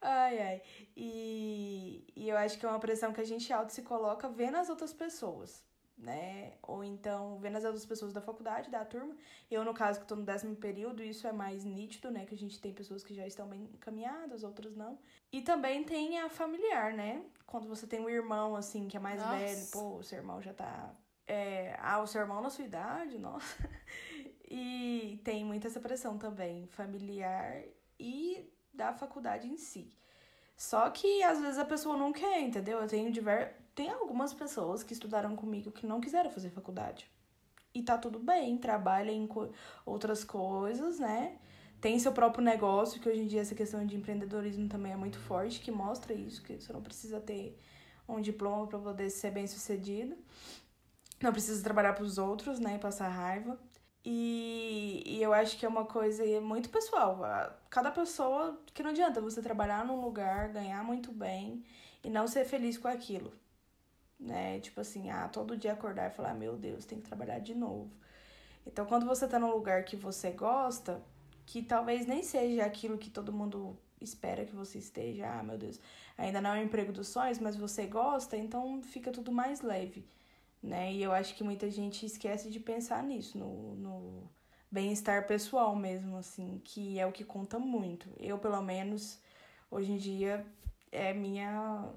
ai, 0.00 0.38
ai. 0.38 0.62
E, 0.96 2.04
e 2.14 2.28
eu 2.28 2.36
acho 2.36 2.58
que 2.58 2.66
é 2.66 2.68
uma 2.68 2.78
pressão 2.78 3.12
que 3.12 3.20
a 3.20 3.24
gente 3.24 3.52
auto 3.52 3.72
se 3.72 3.82
coloca 3.82 4.28
vendo 4.28 4.56
as 4.58 4.68
outras 4.68 4.92
pessoas, 4.92 5.64
né? 5.96 6.52
Ou 6.62 6.84
então 6.84 7.38
vendo 7.38 7.56
as 7.56 7.64
outras 7.64 7.86
pessoas 7.86 8.12
da 8.12 8.20
faculdade, 8.20 8.70
da 8.70 8.84
turma. 8.84 9.16
Eu, 9.50 9.64
no 9.64 9.72
caso, 9.72 10.00
que 10.00 10.06
tô 10.06 10.14
no 10.14 10.24
décimo 10.24 10.54
período, 10.56 11.02
isso 11.02 11.26
é 11.26 11.32
mais 11.32 11.64
nítido, 11.64 12.10
né? 12.10 12.26
Que 12.26 12.34
a 12.34 12.38
gente 12.38 12.60
tem 12.60 12.72
pessoas 12.72 13.02
que 13.02 13.14
já 13.14 13.26
estão 13.26 13.48
bem 13.48 13.62
encaminhadas, 13.72 14.44
outras 14.44 14.76
não. 14.76 14.98
E 15.32 15.40
também 15.40 15.82
tem 15.84 16.20
a 16.20 16.28
familiar, 16.28 16.92
né? 16.92 17.24
Quando 17.46 17.66
você 17.66 17.86
tem 17.86 18.00
um 18.00 18.10
irmão, 18.10 18.54
assim, 18.54 18.88
que 18.88 18.96
é 18.96 19.00
mais 19.00 19.20
Nossa. 19.22 19.36
velho, 19.36 19.66
pô, 19.72 20.02
seu 20.02 20.18
irmão 20.18 20.42
já 20.42 20.52
tá 20.52 20.94
é, 21.26 21.76
ah, 21.80 22.00
o 22.00 22.06
seu 22.06 22.20
irmão 22.20 22.40
na 22.40 22.50
sua 22.50 22.64
idade, 22.64 23.18
nossa. 23.18 23.56
E 24.56 25.20
tem 25.24 25.44
muita 25.44 25.66
essa 25.66 25.80
pressão 25.80 26.16
também, 26.16 26.66
familiar 26.66 27.60
e 27.98 28.48
da 28.72 28.92
faculdade 28.92 29.48
em 29.48 29.56
si. 29.56 29.90
Só 30.56 30.88
que 30.90 31.22
às 31.24 31.40
vezes 31.40 31.58
a 31.58 31.64
pessoa 31.64 31.96
não 31.96 32.12
quer, 32.12 32.40
entendeu? 32.40 32.78
Eu 32.78 32.86
tenho 32.86 33.10
diver... 33.10 33.56
tem 33.74 33.90
algumas 33.90 34.32
pessoas 34.32 34.82
que 34.82 34.92
estudaram 34.92 35.34
comigo 35.34 35.72
que 35.72 35.86
não 35.86 36.00
quiseram 36.00 36.30
fazer 36.30 36.50
faculdade. 36.50 37.10
E 37.74 37.82
tá 37.82 37.98
tudo 37.98 38.20
bem, 38.20 38.56
trabalha 38.56 39.10
em 39.10 39.26
co... 39.26 39.50
outras 39.84 40.22
coisas, 40.22 41.00
né? 41.00 41.38
Tem 41.80 41.98
seu 41.98 42.12
próprio 42.12 42.44
negócio, 42.44 43.00
que 43.00 43.08
hoje 43.08 43.22
em 43.22 43.26
dia 43.26 43.40
essa 43.40 43.54
questão 43.54 43.84
de 43.84 43.96
empreendedorismo 43.96 44.68
também 44.68 44.92
é 44.92 44.96
muito 44.96 45.18
forte, 45.18 45.60
que 45.60 45.72
mostra 45.72 46.14
isso, 46.14 46.42
que 46.42 46.60
você 46.60 46.72
não 46.72 46.82
precisa 46.82 47.20
ter 47.20 47.58
um 48.08 48.20
diploma 48.20 48.66
para 48.66 48.78
poder 48.78 49.10
ser 49.10 49.32
bem 49.32 49.46
sucedido. 49.46 50.16
Não 51.22 51.32
precisa 51.32 51.62
trabalhar 51.62 51.94
para 51.94 52.04
os 52.04 52.18
outros, 52.18 52.58
né? 52.58 52.78
Passar 52.78 53.08
raiva. 53.08 53.58
E, 54.04 55.02
e 55.06 55.22
eu 55.22 55.32
acho 55.32 55.56
que 55.56 55.64
é 55.64 55.68
uma 55.68 55.86
coisa 55.86 56.22
muito 56.40 56.68
pessoal. 56.68 57.20
Cada 57.70 57.90
pessoa, 57.90 58.60
que 58.74 58.82
não 58.82 58.90
adianta 58.90 59.20
você 59.20 59.40
trabalhar 59.40 59.84
num 59.84 60.00
lugar, 60.00 60.48
ganhar 60.48 60.84
muito 60.84 61.10
bem 61.10 61.64
e 62.02 62.10
não 62.10 62.26
ser 62.28 62.44
feliz 62.44 62.76
com 62.76 62.88
aquilo. 62.88 63.32
Né? 64.20 64.60
Tipo 64.60 64.80
assim, 64.82 65.10
ah, 65.10 65.28
todo 65.28 65.56
dia 65.56 65.72
acordar 65.72 66.10
e 66.10 66.14
falar, 66.14 66.34
meu 66.34 66.56
Deus, 66.56 66.84
tem 66.84 67.00
que 67.00 67.08
trabalhar 67.08 67.38
de 67.38 67.54
novo. 67.54 67.90
Então, 68.66 68.84
quando 68.86 69.06
você 69.06 69.26
tá 69.26 69.38
num 69.38 69.50
lugar 69.50 69.84
que 69.84 69.96
você 69.96 70.30
gosta, 70.30 71.02
que 71.46 71.62
talvez 71.62 72.06
nem 72.06 72.22
seja 72.22 72.64
aquilo 72.64 72.98
que 72.98 73.10
todo 73.10 73.32
mundo 73.32 73.78
espera 74.00 74.44
que 74.44 74.54
você 74.54 74.78
esteja, 74.78 75.26
ah, 75.28 75.42
meu 75.42 75.56
Deus, 75.56 75.80
ainda 76.16 76.40
não 76.40 76.54
é 76.54 76.60
o 76.60 76.64
emprego 76.64 76.92
dos 76.92 77.08
sonhos, 77.08 77.38
mas 77.38 77.56
você 77.56 77.86
gosta, 77.86 78.36
então 78.36 78.82
fica 78.82 79.10
tudo 79.10 79.32
mais 79.32 79.62
leve 79.62 80.06
né? 80.64 80.92
E 80.92 81.02
eu 81.02 81.12
acho 81.12 81.34
que 81.34 81.44
muita 81.44 81.70
gente 81.70 82.06
esquece 82.06 82.50
de 82.50 82.58
pensar 82.58 83.02
nisso, 83.02 83.36
no, 83.36 83.74
no 83.76 84.30
bem-estar 84.70 85.26
pessoal 85.26 85.76
mesmo, 85.76 86.16
assim, 86.16 86.60
que 86.64 86.98
é 86.98 87.06
o 87.06 87.12
que 87.12 87.22
conta 87.22 87.58
muito. 87.58 88.08
Eu, 88.18 88.38
pelo 88.38 88.60
menos, 88.62 89.20
hoje 89.70 89.92
em 89.92 89.98
dia, 89.98 90.44
é 90.90 91.12
minha, 91.12 91.92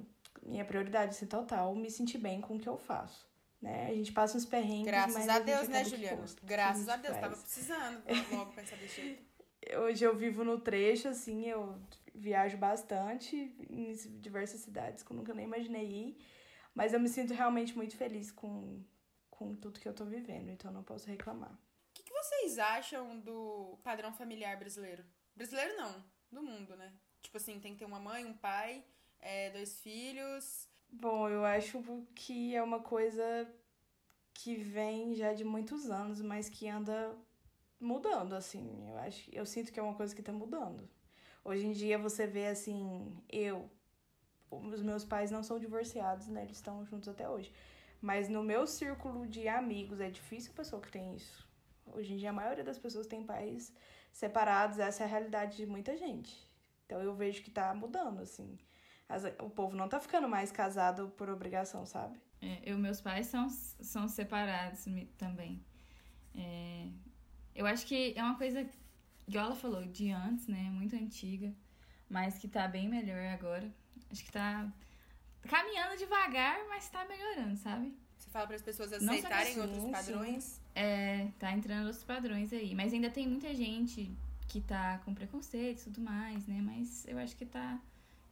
minha 0.45 0.65
prioridade, 0.65 1.11
assim, 1.11 1.25
total, 1.25 1.73
me 1.75 1.89
sentir 1.89 2.17
bem 2.17 2.41
com 2.41 2.57
o 2.57 2.59
que 2.59 2.67
eu 2.67 2.77
faço. 2.77 3.25
Né? 3.61 3.87
A 3.89 3.93
gente 3.95 4.11
passa 4.11 4.37
uns 4.37 4.45
perrengues, 4.45 4.85
Graças 4.85 5.27
a 5.27 5.39
Deus, 5.39 5.67
né, 5.69 5.83
Juliana? 5.85 6.25
Graças 6.43 6.89
a, 6.89 6.93
a 6.93 6.97
Deus, 6.97 7.15
faz. 7.15 7.21
tava 7.21 7.37
precisando 7.37 8.03
logo 8.31 8.51
pensar 8.51 8.75
desse 8.75 9.01
jeito. 9.01 9.23
Hoje 9.79 10.03
eu 10.03 10.15
vivo 10.15 10.43
no 10.43 10.59
trecho, 10.59 11.07
assim, 11.07 11.45
eu 11.45 11.75
viajo 12.13 12.57
bastante 12.57 13.55
em 13.69 13.93
diversas 14.19 14.61
cidades 14.61 15.03
que 15.03 15.11
eu 15.11 15.17
nunca 15.17 15.33
nem 15.33 15.45
imaginei 15.45 15.85
ir. 15.85 16.17
Mas 16.77 16.93
eu 16.93 16.99
me 16.99 17.09
sinto 17.09 17.33
realmente 17.33 17.75
muito 17.75 17.97
feliz 17.97 18.31
com, 18.31 18.83
com 19.31 19.55
tudo 19.55 19.79
que 19.79 19.89
eu 19.89 19.95
tô 19.95 20.05
vivendo, 20.05 20.49
então 20.49 20.71
não 20.71 20.83
posso 20.83 21.07
reclamar. 21.07 21.51
O 21.51 21.57
que, 21.91 22.03
que 22.03 22.13
vocês 22.13 22.59
acham 22.59 23.19
do 23.19 23.79
padrão 23.83 24.13
familiar 24.13 24.55
brasileiro? 24.59 25.03
Brasileiro 25.35 25.75
não, 25.75 26.05
do 26.31 26.43
mundo, 26.43 26.75
né? 26.75 26.93
Tipo 27.19 27.37
assim, 27.37 27.59
tem 27.59 27.73
que 27.73 27.79
ter 27.79 27.85
uma 27.85 27.99
mãe, 27.99 28.23
um 28.25 28.37
pai, 28.37 28.85
é, 29.19 29.49
dois 29.49 29.81
filhos. 29.81 30.69
Bom, 30.87 31.27
eu 31.27 31.43
acho 31.43 31.83
que 32.13 32.55
é 32.55 32.61
uma 32.61 32.79
coisa 32.79 33.51
que 34.31 34.55
vem 34.55 35.15
já 35.15 35.33
de 35.33 35.43
muitos 35.43 35.89
anos, 35.89 36.21
mas 36.21 36.47
que 36.47 36.69
anda 36.69 37.17
mudando, 37.79 38.33
assim. 38.33 38.87
Eu 38.87 38.99
acho, 38.99 39.31
eu 39.33 39.47
sinto 39.47 39.73
que 39.73 39.79
é 39.79 39.83
uma 39.83 39.95
coisa 39.95 40.15
que 40.15 40.21
tá 40.21 40.31
mudando. 40.31 40.87
Hoje 41.43 41.65
em 41.65 41.71
dia 41.71 41.97
você 41.97 42.27
vê 42.27 42.45
assim, 42.45 43.17
eu, 43.27 43.67
os 44.49 44.81
meus 44.81 45.03
pais 45.03 45.31
não 45.31 45.43
são 45.43 45.59
divorciados, 45.59 46.27
né? 46.27 46.43
Eles 46.43 46.57
estão 46.57 46.85
juntos 46.85 47.07
até 47.09 47.27
hoje. 47.29 47.51
Mas 48.01 48.29
no 48.29 48.43
meu 48.43 48.67
círculo 48.67 49.27
de 49.27 49.47
amigos 49.47 49.99
é 49.99 50.09
difícil 50.09 50.51
a 50.53 50.55
pessoa 50.55 50.81
que 50.81 50.91
tem 50.91 51.15
isso. 51.15 51.47
Hoje 51.85 52.13
em 52.13 52.17
dia 52.17 52.29
a 52.29 52.33
maioria 52.33 52.63
das 52.63 52.77
pessoas 52.77 53.07
tem 53.07 53.23
pais 53.23 53.73
separados, 54.11 54.79
essa 54.79 55.03
é 55.03 55.05
a 55.05 55.09
realidade 55.09 55.57
de 55.57 55.65
muita 55.65 55.95
gente. 55.97 56.35
Então 56.85 57.01
eu 57.01 57.13
vejo 57.15 57.41
que 57.43 57.51
tá 57.51 57.73
mudando, 57.73 58.21
assim. 58.21 58.57
As- 59.09 59.23
o 59.39 59.49
povo 59.49 59.75
não 59.75 59.87
tá 59.87 59.99
ficando 59.99 60.27
mais 60.27 60.51
casado 60.51 61.09
por 61.17 61.29
obrigação, 61.29 61.85
sabe? 61.85 62.19
É, 62.41 62.61
eu, 62.63 62.77
meus 62.77 63.01
pais 63.01 63.27
são, 63.27 63.49
são 63.49 64.07
separados 64.07 64.85
também. 65.17 65.63
É, 66.35 66.89
eu 67.55 67.65
acho 67.65 67.85
que 67.87 68.13
é 68.15 68.21
uma 68.23 68.37
coisa, 68.37 68.67
igual 69.27 69.45
ela 69.45 69.55
falou, 69.55 69.85
de 69.85 70.11
antes, 70.11 70.47
né? 70.47 70.69
Muito 70.69 70.95
antiga, 70.95 71.53
mas 72.07 72.37
que 72.37 72.47
tá 72.47 72.67
bem 72.67 72.87
melhor 72.87 73.25
agora. 73.27 73.73
Acho 74.11 74.23
que 74.23 74.31
tá 74.31 74.71
caminhando 75.47 75.97
devagar, 75.97 76.59
mas 76.67 76.89
tá 76.89 77.05
melhorando, 77.05 77.57
sabe? 77.57 77.97
Você 78.17 78.29
fala 78.29 78.47
para 78.47 78.55
as 78.55 78.61
pessoas 78.61 78.91
aceitarem 78.91 79.59
outros 79.59 79.83
sim. 79.83 79.91
padrões. 79.91 80.61
É, 80.75 81.27
tá 81.39 81.51
entrando 81.51 81.85
outros 81.85 82.03
padrões 82.03 82.51
aí. 82.51 82.75
Mas 82.75 82.93
ainda 82.93 83.09
tem 83.09 83.27
muita 83.27 83.53
gente 83.53 84.11
que 84.47 84.61
tá 84.61 84.99
com 85.05 85.13
preconceito 85.13 85.81
e 85.81 85.83
tudo 85.85 86.01
mais, 86.01 86.47
né? 86.47 86.61
Mas 86.61 87.07
eu 87.07 87.17
acho 87.17 87.35
que 87.35 87.45
tá. 87.45 87.79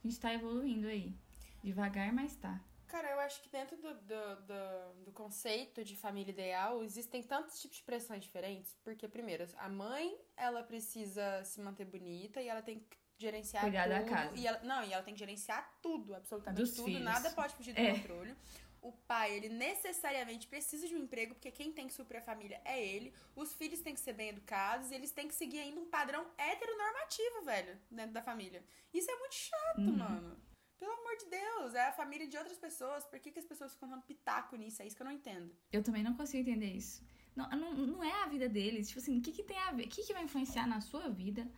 A 0.04 0.06
gente 0.06 0.20
tá 0.20 0.32
evoluindo 0.32 0.86
aí. 0.86 1.14
Devagar, 1.62 2.12
mas 2.12 2.36
tá. 2.36 2.60
Cara, 2.86 3.10
eu 3.10 3.20
acho 3.20 3.42
que 3.42 3.48
dentro 3.48 3.76
do, 3.76 3.94
do, 3.94 4.36
do, 4.46 5.04
do 5.06 5.12
conceito 5.12 5.84
de 5.84 5.96
família 5.96 6.30
ideal 6.30 6.84
existem 6.84 7.22
tantos 7.22 7.60
tipos 7.60 7.78
de 7.78 7.82
pressões 7.82 8.22
diferentes. 8.22 8.76
Porque, 8.84 9.08
primeiro, 9.08 9.46
a 9.58 9.68
mãe, 9.68 10.16
ela 10.36 10.62
precisa 10.62 11.42
se 11.44 11.60
manter 11.60 11.84
bonita 11.84 12.40
e 12.40 12.48
ela 12.48 12.62
tem 12.62 12.78
que 12.78 12.96
gerenciar 13.18 13.62
Cuidar 13.62 13.88
da 13.88 14.00
tudo. 14.00 14.08
casa. 14.10 14.36
E 14.36 14.46
ela, 14.46 14.60
não, 14.62 14.84
e 14.84 14.92
ela 14.92 15.02
tem 15.02 15.14
que 15.14 15.20
gerenciar 15.20 15.78
tudo, 15.82 16.14
absolutamente 16.14 16.60
Dos 16.60 16.72
tudo. 16.74 16.84
filhos. 16.86 17.02
Nada 17.02 17.30
pode 17.30 17.54
fugir 17.54 17.72
do 17.74 17.80
É. 17.80 17.92
controle. 17.94 18.34
O 18.82 18.92
pai, 18.92 19.34
ele 19.34 19.48
necessariamente 19.48 20.46
precisa 20.46 20.86
de 20.86 20.94
um 20.94 20.98
emprego, 20.98 21.34
porque 21.34 21.50
quem 21.50 21.72
tem 21.72 21.88
que 21.88 21.92
suprir 21.94 22.20
a 22.20 22.24
família 22.24 22.60
é 22.64 22.80
ele. 22.84 23.12
Os 23.34 23.52
filhos 23.54 23.80
têm 23.80 23.94
que 23.94 24.00
ser 24.00 24.12
bem 24.12 24.28
educados 24.28 24.90
e 24.90 24.94
eles 24.94 25.10
têm 25.10 25.26
que 25.26 25.34
seguir 25.34 25.58
ainda 25.58 25.80
um 25.80 25.86
padrão 25.86 26.24
heteronormativo, 26.38 27.42
velho, 27.44 27.78
dentro 27.90 28.12
da 28.12 28.22
família. 28.22 28.64
Isso 28.94 29.10
é 29.10 29.16
muito 29.18 29.34
chato, 29.34 29.78
Uhum. 29.78 29.96
mano. 29.96 30.36
Pelo 30.78 30.92
amor 30.92 31.16
de 31.16 31.26
Deus, 31.30 31.74
é 31.74 31.86
a 31.86 31.92
família 31.92 32.28
de 32.28 32.36
outras 32.36 32.58
pessoas. 32.58 33.04
Por 33.06 33.18
que, 33.18 33.32
que 33.32 33.38
as 33.38 33.46
pessoas 33.46 33.72
ficam 33.72 33.88
dando 33.88 34.02
pitaco 34.02 34.54
nisso? 34.56 34.82
É 34.82 34.86
isso 34.86 34.94
que 34.94 35.02
eu 35.02 35.06
não 35.06 35.12
entendo. 35.12 35.50
Eu 35.72 35.82
também 35.82 36.02
não 36.02 36.14
consigo 36.14 36.42
entender 36.48 36.72
isso. 36.72 37.02
Não, 37.34 37.48
não, 37.50 37.72
não 37.74 38.04
é 38.04 38.22
a 38.22 38.26
vida 38.26 38.48
deles. 38.48 38.86
Tipo 38.88 39.00
assim, 39.00 39.18
o 39.18 39.22
que, 39.22 39.32
que 39.32 39.42
tem 39.42 39.56
a 39.58 39.72
ver? 39.72 39.86
O 39.86 39.88
que, 39.88 40.04
que 40.04 40.12
vai 40.12 40.22
influenciar 40.22 40.66
na 40.66 40.80
sua 40.80 41.08
vida 41.08 41.48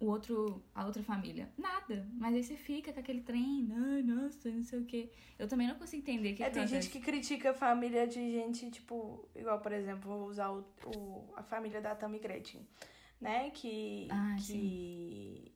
o 0.00 0.06
outro, 0.06 0.62
a 0.74 0.84
outra 0.86 1.02
família? 1.02 1.50
Nada. 1.56 2.06
Mas 2.14 2.34
aí 2.34 2.42
você 2.42 2.56
fica 2.56 2.92
com 2.92 3.00
aquele 3.00 3.20
trem, 3.22 3.62
nossa, 4.04 4.50
não 4.50 4.62
sei 4.62 4.78
o 4.80 4.84
quê. 4.84 5.10
Eu 5.38 5.48
também 5.48 5.66
não 5.68 5.76
consigo 5.76 6.02
entender 6.02 6.34
que 6.34 6.42
É, 6.42 6.48
que 6.48 6.54
tem 6.54 6.66
gente 6.66 6.88
que 6.90 7.00
critica 7.00 7.50
a 7.50 7.54
família 7.54 8.06
de 8.06 8.14
gente, 8.32 8.70
tipo, 8.70 9.28
igual, 9.34 9.60
por 9.60 9.72
exemplo, 9.72 10.10
vou 10.10 10.28
usar 10.28 10.50
o, 10.50 10.64
o- 10.86 11.32
a 11.36 11.42
família 11.42 11.80
da 11.80 11.94
Tammy 11.94 12.18
Gretchen, 12.18 12.66
né? 13.20 13.50
Que, 13.50 14.08
Ah, 14.10 14.36
que 14.38 15.52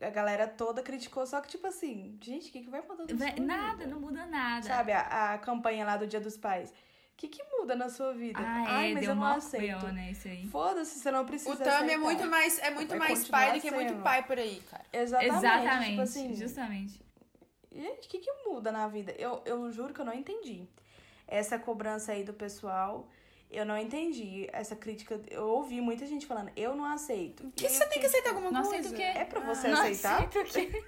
a 0.00 0.10
galera 0.10 0.46
toda 0.46 0.82
criticou, 0.82 1.26
só 1.26 1.40
que, 1.40 1.48
tipo 1.48 1.66
assim, 1.66 2.16
gente, 2.22 2.50
o 2.50 2.52
que, 2.52 2.62
que 2.62 2.70
vai 2.70 2.82
mudar 2.82 3.06
Nada, 3.40 3.86
não 3.86 4.00
muda 4.00 4.26
nada. 4.26 4.64
Sabe, 4.66 4.92
a, 4.92 5.34
a 5.34 5.38
campanha 5.38 5.84
lá 5.84 5.96
do 5.96 6.06
Dia 6.06 6.20
dos 6.20 6.36
Pais. 6.36 6.72
O 7.18 7.20
que, 7.20 7.26
que 7.26 7.42
muda 7.58 7.74
na 7.74 7.88
sua 7.88 8.12
vida? 8.14 8.38
Ah, 8.40 8.64
Ai, 8.68 8.90
é, 8.92 8.94
mas 8.94 9.00
deu 9.02 9.10
eu 9.10 9.16
não 9.16 9.24
aceito. 9.26 9.86
Né, 9.88 10.12
isso 10.12 10.28
aí. 10.28 10.46
Foda-se, 10.46 11.00
você 11.00 11.10
não 11.10 11.26
precisa 11.26 11.52
O 11.52 11.56
Tami 11.56 11.90
é 11.90 11.96
muito 11.96 12.24
mais, 12.26 12.60
é 12.60 12.70
muito 12.70 12.96
mais 12.96 13.26
pai 13.26 13.54
do 13.54 13.60
que 13.60 13.72
muito 13.72 13.88
sendo. 13.88 14.02
pai 14.04 14.22
por 14.24 14.38
aí, 14.38 14.62
cara. 14.70 14.84
Exatamente. 14.92 15.36
Exatamente, 15.36 15.90
Tipo 15.90 16.00
assim, 16.02 16.34
justamente. 16.36 17.02
Gente, 17.74 18.06
o 18.06 18.08
que, 18.08 18.18
que 18.20 18.32
muda 18.46 18.70
na 18.70 18.86
vida? 18.86 19.12
Eu, 19.18 19.42
eu 19.44 19.68
juro 19.72 19.92
que 19.92 20.00
eu 20.00 20.04
não 20.04 20.14
entendi. 20.14 20.68
Essa 21.26 21.58
cobrança 21.58 22.12
aí 22.12 22.22
do 22.22 22.32
pessoal, 22.32 23.08
eu 23.50 23.66
não 23.66 23.76
entendi. 23.76 24.48
Essa 24.52 24.76
crítica, 24.76 25.20
eu 25.28 25.44
ouvi 25.48 25.80
muita 25.80 26.06
gente 26.06 26.24
falando, 26.24 26.52
eu 26.56 26.76
não 26.76 26.84
aceito. 26.84 27.52
Que 27.56 27.68
você 27.68 27.84
tem 27.88 27.98
que 27.98 28.06
aceitar 28.06 28.30
alguma 28.30 28.52
Não 28.52 28.62
coisa? 28.62 28.76
aceito 28.78 28.94
o 28.94 28.96
quê? 28.96 29.02
É 29.18 29.24
pra 29.24 29.40
você 29.40 29.66
Não 29.66 29.80
aceitar? 29.80 30.22
aceito 30.22 30.38
o 30.38 30.44
quê? 30.44 30.84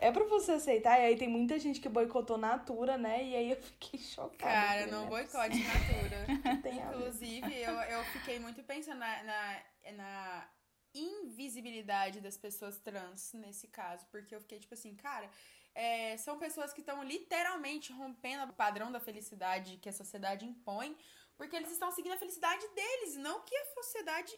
É 0.00 0.10
pra 0.10 0.24
você 0.24 0.52
aceitar. 0.52 0.98
E 0.98 1.04
aí 1.04 1.16
tem 1.16 1.28
muita 1.28 1.58
gente 1.58 1.78
que 1.78 1.88
boicotou 1.88 2.38
Natura, 2.38 2.96
né? 2.96 3.22
E 3.22 3.36
aí 3.36 3.50
eu 3.50 3.56
fiquei 3.56 4.00
chocada. 4.00 4.38
Cara, 4.38 4.86
não 4.86 5.04
é 5.04 5.08
boicote 5.08 5.58
Natura. 5.62 6.26
tem. 6.62 6.78
Inclusive, 6.78 7.60
eu, 7.60 7.74
eu 7.74 8.04
fiquei 8.04 8.38
muito 8.38 8.62
pensando 8.62 8.98
na, 8.98 9.22
na, 9.22 9.62
na 9.92 10.50
invisibilidade 10.94 12.22
das 12.22 12.38
pessoas 12.38 12.78
trans 12.78 13.34
nesse 13.34 13.68
caso. 13.68 14.06
Porque 14.10 14.34
eu 14.34 14.40
fiquei 14.40 14.58
tipo 14.58 14.72
assim, 14.72 14.94
cara, 14.96 15.30
é, 15.74 16.16
são 16.16 16.38
pessoas 16.38 16.72
que 16.72 16.80
estão 16.80 17.02
literalmente 17.02 17.92
rompendo 17.92 18.50
o 18.50 18.56
padrão 18.56 18.90
da 18.90 19.00
felicidade 19.00 19.76
que 19.76 19.88
a 19.90 19.92
sociedade 19.92 20.46
impõe, 20.46 20.96
porque 21.36 21.54
eles 21.54 21.70
estão 21.70 21.92
seguindo 21.92 22.12
a 22.12 22.18
felicidade 22.18 22.66
deles, 22.74 23.16
não 23.16 23.40
o 23.40 23.42
que 23.42 23.54
a 23.54 23.74
sociedade 23.74 24.32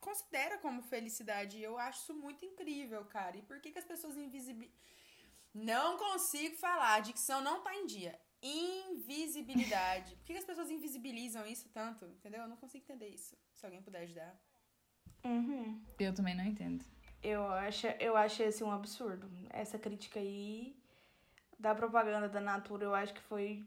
considera 0.00 0.56
como 0.56 0.82
felicidade. 0.82 1.58
E 1.58 1.62
eu 1.62 1.78
acho 1.78 2.00
isso 2.00 2.14
muito 2.14 2.46
incrível, 2.46 3.04
cara. 3.04 3.36
E 3.36 3.42
por 3.42 3.60
que, 3.60 3.72
que 3.72 3.78
as 3.78 3.84
pessoas 3.84 4.16
invisibilizam. 4.16 4.74
Não 5.54 5.98
consigo 5.98 6.56
falar, 6.56 6.94
a 6.94 7.00
dicção 7.00 7.42
não 7.42 7.60
tá 7.62 7.74
em 7.74 7.86
dia. 7.86 8.18
Invisibilidade. 8.42 10.16
Por 10.16 10.24
que 10.24 10.32
as 10.32 10.44
pessoas 10.44 10.70
invisibilizam 10.70 11.46
isso 11.46 11.68
tanto? 11.68 12.06
Entendeu? 12.06 12.42
Eu 12.42 12.48
não 12.48 12.56
consigo 12.56 12.82
entender 12.82 13.08
isso. 13.08 13.36
Se 13.54 13.64
alguém 13.64 13.82
puder 13.82 14.02
ajudar. 14.02 14.36
Uhum. 15.24 15.80
Eu 15.98 16.12
também 16.14 16.34
não 16.34 16.44
entendo. 16.44 16.84
Eu 17.22 17.46
acho, 17.52 17.86
eu 18.00 18.16
acho 18.16 18.42
esse 18.42 18.64
um 18.64 18.72
absurdo. 18.72 19.30
Essa 19.50 19.78
crítica 19.78 20.18
aí 20.18 20.76
da 21.58 21.74
propaganda 21.74 22.28
da 22.28 22.40
Natura, 22.40 22.84
eu 22.84 22.94
acho 22.94 23.14
que 23.14 23.20
foi 23.20 23.64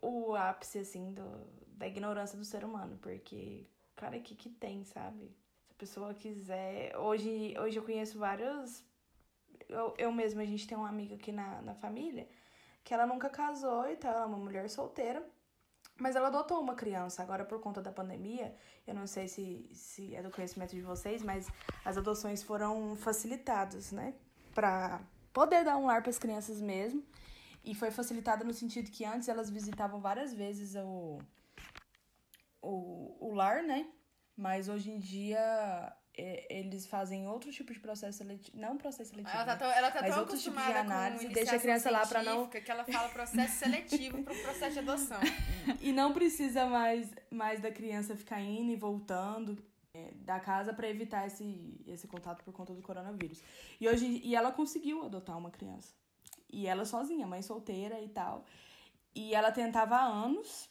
o 0.00 0.34
ápice, 0.34 0.78
assim, 0.78 1.12
do, 1.12 1.46
da 1.76 1.86
ignorância 1.86 2.38
do 2.38 2.44
ser 2.44 2.64
humano. 2.64 2.96
Porque, 3.02 3.66
cara, 3.94 4.16
o 4.16 4.22
que 4.22 4.34
que 4.34 4.48
tem, 4.48 4.84
sabe? 4.84 5.36
Se 5.66 5.72
a 5.72 5.74
pessoa 5.74 6.14
quiser... 6.14 6.96
Hoje, 6.96 7.54
hoje 7.58 7.76
eu 7.76 7.84
conheço 7.84 8.18
vários... 8.18 8.82
Eu, 9.68 9.94
eu 9.98 10.12
mesma, 10.12 10.42
a 10.42 10.46
gente 10.46 10.66
tem 10.66 10.76
uma 10.76 10.88
amiga 10.88 11.14
aqui 11.14 11.30
na, 11.30 11.60
na 11.62 11.74
família 11.74 12.28
que 12.88 12.94
ela 12.94 13.06
nunca 13.06 13.28
casou 13.28 13.86
e 13.90 13.96
tal, 13.96 14.12
ela 14.12 14.22
é 14.22 14.26
uma 14.26 14.38
mulher 14.38 14.68
solteira. 14.70 15.22
Mas 15.98 16.16
ela 16.16 16.28
adotou 16.28 16.60
uma 16.60 16.74
criança. 16.74 17.22
Agora, 17.22 17.44
por 17.44 17.60
conta 17.60 17.82
da 17.82 17.92
pandemia, 17.92 18.54
eu 18.86 18.94
não 18.94 19.06
sei 19.06 19.28
se, 19.28 19.68
se 19.72 20.14
é 20.14 20.22
do 20.22 20.30
conhecimento 20.30 20.74
de 20.74 20.80
vocês, 20.80 21.22
mas 21.22 21.48
as 21.84 21.98
adoções 21.98 22.42
foram 22.42 22.96
facilitadas, 22.96 23.92
né? 23.92 24.14
Pra 24.54 25.02
poder 25.32 25.64
dar 25.64 25.76
um 25.76 25.86
lar 25.86 26.00
para 26.00 26.10
as 26.10 26.18
crianças 26.18 26.60
mesmo. 26.60 27.04
E 27.62 27.74
foi 27.74 27.90
facilitada 27.90 28.44
no 28.44 28.54
sentido 28.54 28.90
que 28.90 29.04
antes 29.04 29.28
elas 29.28 29.50
visitavam 29.50 30.00
várias 30.00 30.32
vezes 30.32 30.74
o, 30.76 31.18
o, 32.62 33.28
o 33.28 33.34
lar, 33.34 33.62
né? 33.62 33.86
Mas 34.34 34.68
hoje 34.68 34.90
em 34.90 34.98
dia 34.98 35.92
eles 36.50 36.86
fazem 36.86 37.28
outro 37.28 37.50
tipo 37.52 37.72
de 37.72 37.78
processo 37.78 38.18
seletivo. 38.18 38.56
Não 38.58 38.76
processo 38.76 39.10
seletivo. 39.10 39.34
Ela 39.36 39.44
tá 39.44 39.52
né? 39.52 39.58
tão, 39.58 39.70
ela 39.70 39.90
tá 39.90 40.00
Mas 40.02 40.10
tão 40.10 40.20
outro 40.20 40.36
tipo 40.36 40.50
de 40.50 40.58
acostumada 40.58 40.80
análise 40.80 41.26
com 41.26 41.32
deixa 41.32 41.56
a 41.56 41.58
criança 41.60 41.90
lá 41.90 42.06
pra 42.06 42.22
não- 42.22 42.48
que 42.48 42.70
ela 42.70 42.84
fala 42.84 43.08
processo 43.08 43.58
seletivo 43.58 44.22
pro 44.24 44.34
processo 44.34 44.72
de 44.72 44.78
adoção. 44.80 45.20
E 45.80 45.92
não 45.92 46.12
precisa 46.12 46.66
mais, 46.66 47.08
mais 47.30 47.60
da 47.60 47.70
criança 47.70 48.16
ficar 48.16 48.40
indo 48.40 48.72
e 48.72 48.76
voltando 48.76 49.56
é, 49.94 50.10
da 50.14 50.40
casa 50.40 50.72
para 50.72 50.88
evitar 50.88 51.26
esse, 51.26 51.80
esse 51.86 52.08
contato 52.08 52.42
por 52.42 52.52
conta 52.52 52.74
do 52.74 52.82
coronavírus. 52.82 53.42
E 53.80 53.88
hoje 53.88 54.20
e 54.24 54.34
ela 54.34 54.50
conseguiu 54.50 55.04
adotar 55.04 55.36
uma 55.38 55.50
criança. 55.50 55.94
E 56.50 56.66
ela 56.66 56.84
sozinha, 56.84 57.26
mãe 57.26 57.42
solteira 57.42 58.00
e 58.00 58.08
tal. 58.08 58.44
E 59.14 59.34
ela 59.34 59.52
tentava 59.52 59.96
há 59.96 60.04
anos, 60.04 60.68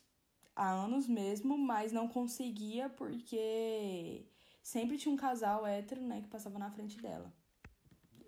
há 0.55 0.69
anos 0.69 1.07
mesmo, 1.07 1.57
mas 1.57 1.91
não 1.91 2.07
conseguia 2.07 2.89
porque 2.89 4.25
sempre 4.73 4.97
tinha 4.97 5.13
um 5.13 5.17
casal 5.17 5.65
hétero, 5.65 6.01
né, 6.01 6.21
que 6.21 6.27
passava 6.27 6.59
na 6.59 6.69
frente 6.69 6.97
dela. 7.01 7.31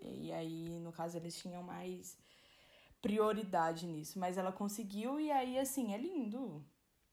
E 0.00 0.32
aí, 0.32 0.80
no 0.80 0.90
caso, 0.90 1.16
eles 1.18 1.36
tinham 1.38 1.62
mais 1.62 2.16
prioridade 3.02 3.86
nisso. 3.86 4.18
Mas 4.18 4.38
ela 4.38 4.50
conseguiu 4.52 5.20
e 5.20 5.30
aí, 5.30 5.58
assim, 5.58 5.92
é 5.92 5.98
lindo. 5.98 6.64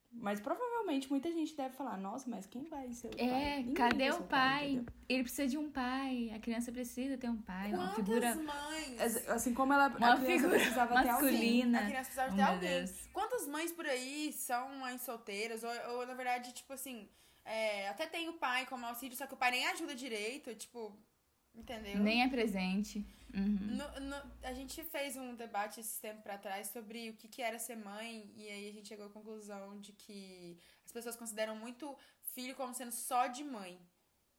Mas 0.09 0.39
provavelmente 0.39 1.09
muita 1.09 1.29
gente 1.31 1.53
deve 1.55 1.75
falar, 1.75 1.97
nossa, 1.97 2.29
mas 2.29 2.45
quem 2.45 2.63
vai 2.63 2.91
ser 2.93 3.07
o 3.07 3.17
pai? 3.17 3.27
É, 3.27 3.57
Ninguém 3.57 3.73
cadê 3.73 4.09
o 4.11 4.23
pai? 4.23 4.65
entendeu? 4.71 4.85
Ele 5.09 5.23
precisa 5.23 5.47
de 5.47 5.57
um 5.57 5.69
pai. 5.69 6.31
A 6.33 6.39
criança 6.39 6.71
precisa 6.71 7.17
ter 7.17 7.29
um 7.29 7.41
pai. 7.41 7.73
Uma 7.73 7.89
Quantas 7.89 7.95
figura 8.05 8.35
mães? 8.35 9.01
As- 9.01 9.27
Assim 9.27 9.53
como 9.53 9.73
ela, 9.73 9.87
Uma 9.89 10.13
a 10.13 10.17
criança 10.17 10.25
figura 10.25 10.49
precisava 10.59 11.03
ter 11.03 11.09
alguém. 11.09 11.31
masculina. 11.31 11.79
A 11.81 11.85
criança 11.85 12.03
precisava 12.05 12.33
Oh, 12.33 12.35
ter 12.37 12.41
alguém. 12.43 12.69
Deus. 12.85 13.07
Quantas 13.11 13.47
mães 13.47 13.71
por 13.73 13.85
aí 13.85 14.31
são 14.31 14.69
mães 14.79 15.01
solteiras? 15.01 15.61
Ou, 15.63 15.71
ou 15.97 16.07
na 16.07 16.13
verdade, 16.13 16.53
tipo 16.53 16.71
assim, 16.71 17.07
é, 17.47 17.87
até 17.89 18.05
tem 18.05 18.29
o 18.29 18.33
pai 18.33 18.65
como 18.65 18.85
auxílio, 18.85 19.17
só 19.17 19.25
que 19.27 19.33
o 19.33 19.37
pai 19.37 19.51
nem 19.51 19.67
ajuda 19.67 19.95
direito, 19.95 20.53
tipo, 20.55 20.97
entendeu? 21.55 21.97
Nem 21.99 22.23
é 22.23 22.27
presente. 22.27 23.05
Uhum. 23.33 23.75
No- 23.79 23.99
no- 23.99 24.31
a 24.43 24.53
gente 24.53 24.83
fez 24.83 25.17
um 25.17 25.35
debate 25.35 25.79
esse 25.79 25.99
tempo 25.99 26.21
pra 26.21 26.37
trás 26.37 26.67
sobre 26.69 27.09
o 27.09 27.13
que, 27.15 27.27
que 27.27 27.41
era 27.41 27.59
ser 27.59 27.75
mãe, 27.75 28.31
e 28.35 28.47
aí 28.49 28.69
a 28.69 28.73
gente 28.73 28.87
chegou 28.87 29.05
à 29.07 29.09
conclusão 29.09 29.79
de 29.79 29.91
que 29.93 30.57
as 30.85 30.91
pessoas 30.91 31.15
consideram 31.15 31.55
muito 31.55 31.95
filho 32.33 32.55
como 32.55 32.73
sendo 32.73 32.91
só 32.91 33.27
de 33.27 33.43
mãe. 33.43 33.79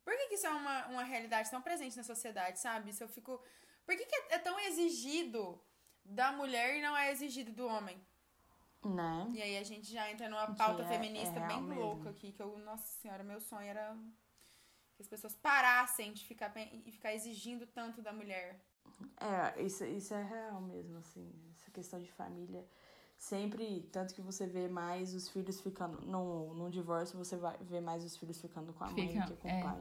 Por 0.05 0.17
que, 0.17 0.29
que 0.29 0.35
isso 0.37 0.47
é 0.47 0.51
uma, 0.51 0.87
uma 0.87 1.05
realidade 1.05 1.51
tão 1.51 1.61
presente 1.61 1.97
na 1.97 2.03
sociedade, 2.05 2.59
sabe? 2.61 2.91
Isso 2.91 3.05
eu 3.05 3.09
fico. 3.09 3.43
Por 3.85 3.95
que, 3.97 4.07
que 4.07 4.15
é, 4.15 4.35
é 4.37 4.39
tão 4.39 4.59
exigido 4.61 5.63
da 6.03 6.33
mulher 6.33 6.77
e 6.77 6.83
não 6.83 6.97
é 6.97 7.11
exigido 7.13 7.53
do 7.53 7.67
homem? 7.67 8.01
Né? 8.95 9.31
E 9.35 9.43
aí 9.43 9.59
a 9.59 9.63
gente 9.63 9.93
já 9.93 10.11
entra 10.11 10.29
numa 10.29 10.55
pauta 10.55 10.83
é- 10.83 10.89
feminista 10.89 11.39
é 11.39 11.47
bem 11.47 11.63
mesmo. 11.63 11.81
louca 11.83 12.11
aqui, 12.11 12.33
que 12.33 12.43
eu, 12.43 12.59
nossa 12.59 12.87
senhora, 13.01 13.23
meu 13.23 13.41
sonho 13.41 13.67
era 13.69 13.97
que 14.95 15.03
as 15.03 15.09
pessoas 15.09 15.35
parassem 15.35 16.13
de 16.13 16.25
ficar 16.25 16.53
e 16.57 16.91
ficar 16.91 17.15
exigindo 17.15 17.67
tanto 17.67 18.03
da 18.03 18.13
mulher. 18.13 18.61
É, 19.21 19.63
isso, 19.63 19.85
isso 19.85 20.13
é 20.15 20.23
real 20.23 20.61
mesmo, 20.61 20.99
assim. 20.99 21.33
Essa 21.55 21.71
questão 21.71 22.01
de 22.01 22.11
família. 22.13 22.67
Sempre, 23.17 23.83
tanto 23.93 24.15
que 24.15 24.21
você 24.21 24.47
vê 24.47 24.69
mais 24.69 25.13
os 25.15 25.29
filhos 25.29 25.61
ficando. 25.61 26.01
No, 26.07 26.55
no 26.55 26.71
divórcio, 26.71 27.19
você 27.19 27.37
vai 27.37 27.57
ver 27.59 27.81
mais 27.81 28.05
os 28.05 28.17
filhos 28.17 28.41
ficando 28.41 28.73
com 28.73 28.85
a 28.85 28.91
mãe 28.91 29.09
Fica, 29.09 29.27
do 29.27 29.37
que 29.37 29.43
com 29.43 29.49
é. 29.49 29.59
o 29.61 29.63
pai. 29.63 29.81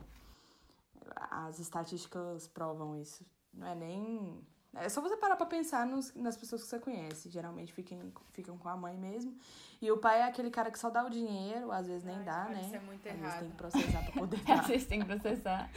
As 1.32 1.60
estatísticas 1.60 2.48
provam 2.48 2.96
isso. 3.00 3.26
Não 3.54 3.67
é 3.67 3.76
nem. 3.76 4.46
É 4.75 4.89
só 4.89 5.01
você 5.01 5.17
parar 5.17 5.36
pra 5.36 5.45
pensar 5.45 5.86
nos, 5.88 6.13
nas 6.13 6.38
pessoas 6.38 6.62
que 6.63 6.69
você 6.69 6.80
conhece. 6.80 7.30
Geralmente 7.30 7.73
ficam, 7.73 8.12
ficam 8.32 8.58
com 8.58 8.69
a 8.69 8.77
mãe 8.77 8.95
mesmo. 8.97 9.36
E 9.82 9.91
o 9.91 9.97
pai 9.97 10.19
é 10.19 10.23
aquele 10.25 10.51
cara 10.51 10.69
que 10.69 10.77
só 10.77 10.89
dá 10.89 11.03
o 11.06 11.10
dinheiro, 11.10 11.71
às 11.71 11.88
vezes 11.88 12.03
nem 12.03 12.17
Ai, 12.17 12.23
dá, 12.23 12.45
né? 12.45 12.62
isso 12.62 12.75
é 12.75 12.80
muito 12.80 13.08
às 13.08 13.13
vezes 13.15 13.25
errado. 13.27 13.39
tem 13.39 13.49
que 13.49 13.58
processar 13.58 14.03
pra 14.03 14.12
poder 14.12 14.38
Às 14.41 14.45
dar. 14.45 14.67
vezes 14.67 14.88
tem 14.88 14.99
que 14.99 15.06
processar. 15.06 15.71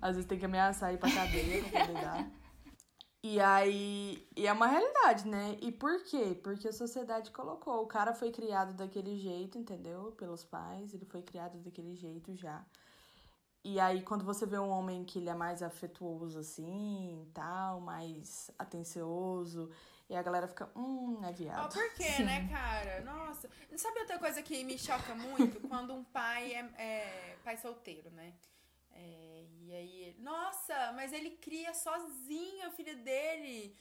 Às 0.00 0.14
vezes 0.16 0.28
tem 0.28 0.38
que 0.38 0.44
ameaçar 0.44 0.92
ir 0.94 0.98
pra 0.98 1.10
cadeia 1.12 1.62
pra 1.64 1.80
poder 1.86 2.00
dar. 2.00 2.30
E 3.22 3.40
aí. 3.40 4.28
E 4.36 4.46
é 4.46 4.52
uma 4.52 4.66
realidade, 4.66 5.26
né? 5.26 5.56
E 5.60 5.72
por 5.72 6.02
quê? 6.04 6.38
Porque 6.44 6.68
a 6.68 6.72
sociedade 6.72 7.30
colocou. 7.32 7.82
O 7.82 7.86
cara 7.86 8.12
foi 8.14 8.30
criado 8.30 8.72
daquele 8.74 9.16
jeito, 9.16 9.58
entendeu? 9.58 10.12
Pelos 10.16 10.44
pais, 10.44 10.94
ele 10.94 11.04
foi 11.06 11.22
criado 11.22 11.58
daquele 11.58 11.94
jeito 11.96 12.36
já. 12.36 12.64
E 13.68 13.80
aí, 13.80 14.00
quando 14.02 14.24
você 14.24 14.46
vê 14.46 14.58
um 14.60 14.68
homem 14.70 15.04
que 15.04 15.18
ele 15.18 15.28
é 15.28 15.34
mais 15.34 15.60
afetuoso 15.60 16.38
assim, 16.38 17.28
tal, 17.34 17.80
mais 17.80 18.48
atencioso, 18.56 19.72
e 20.08 20.14
a 20.14 20.22
galera 20.22 20.46
fica, 20.46 20.70
hum, 20.76 21.20
é 21.24 21.32
viado. 21.32 21.72
por 21.72 21.92
quê, 21.94 22.04
Sim. 22.04 22.22
né, 22.26 22.46
cara? 22.52 23.00
Nossa. 23.00 23.50
Sabe 23.76 23.98
outra 23.98 24.20
coisa 24.20 24.40
que 24.40 24.62
me 24.62 24.78
choca 24.78 25.16
muito? 25.16 25.58
Quando 25.68 25.92
um 25.94 26.04
pai 26.04 26.52
é, 26.54 26.60
é 26.80 27.36
pai 27.42 27.56
solteiro, 27.56 28.08
né? 28.12 28.34
É, 28.92 29.44
e 29.62 29.72
aí, 29.74 30.02
ele- 30.04 30.22
nossa, 30.22 30.92
mas 30.92 31.12
ele 31.12 31.30
cria 31.32 31.74
sozinho 31.74 32.68
a 32.68 32.70
filha 32.70 32.94
dele. 32.94 33.76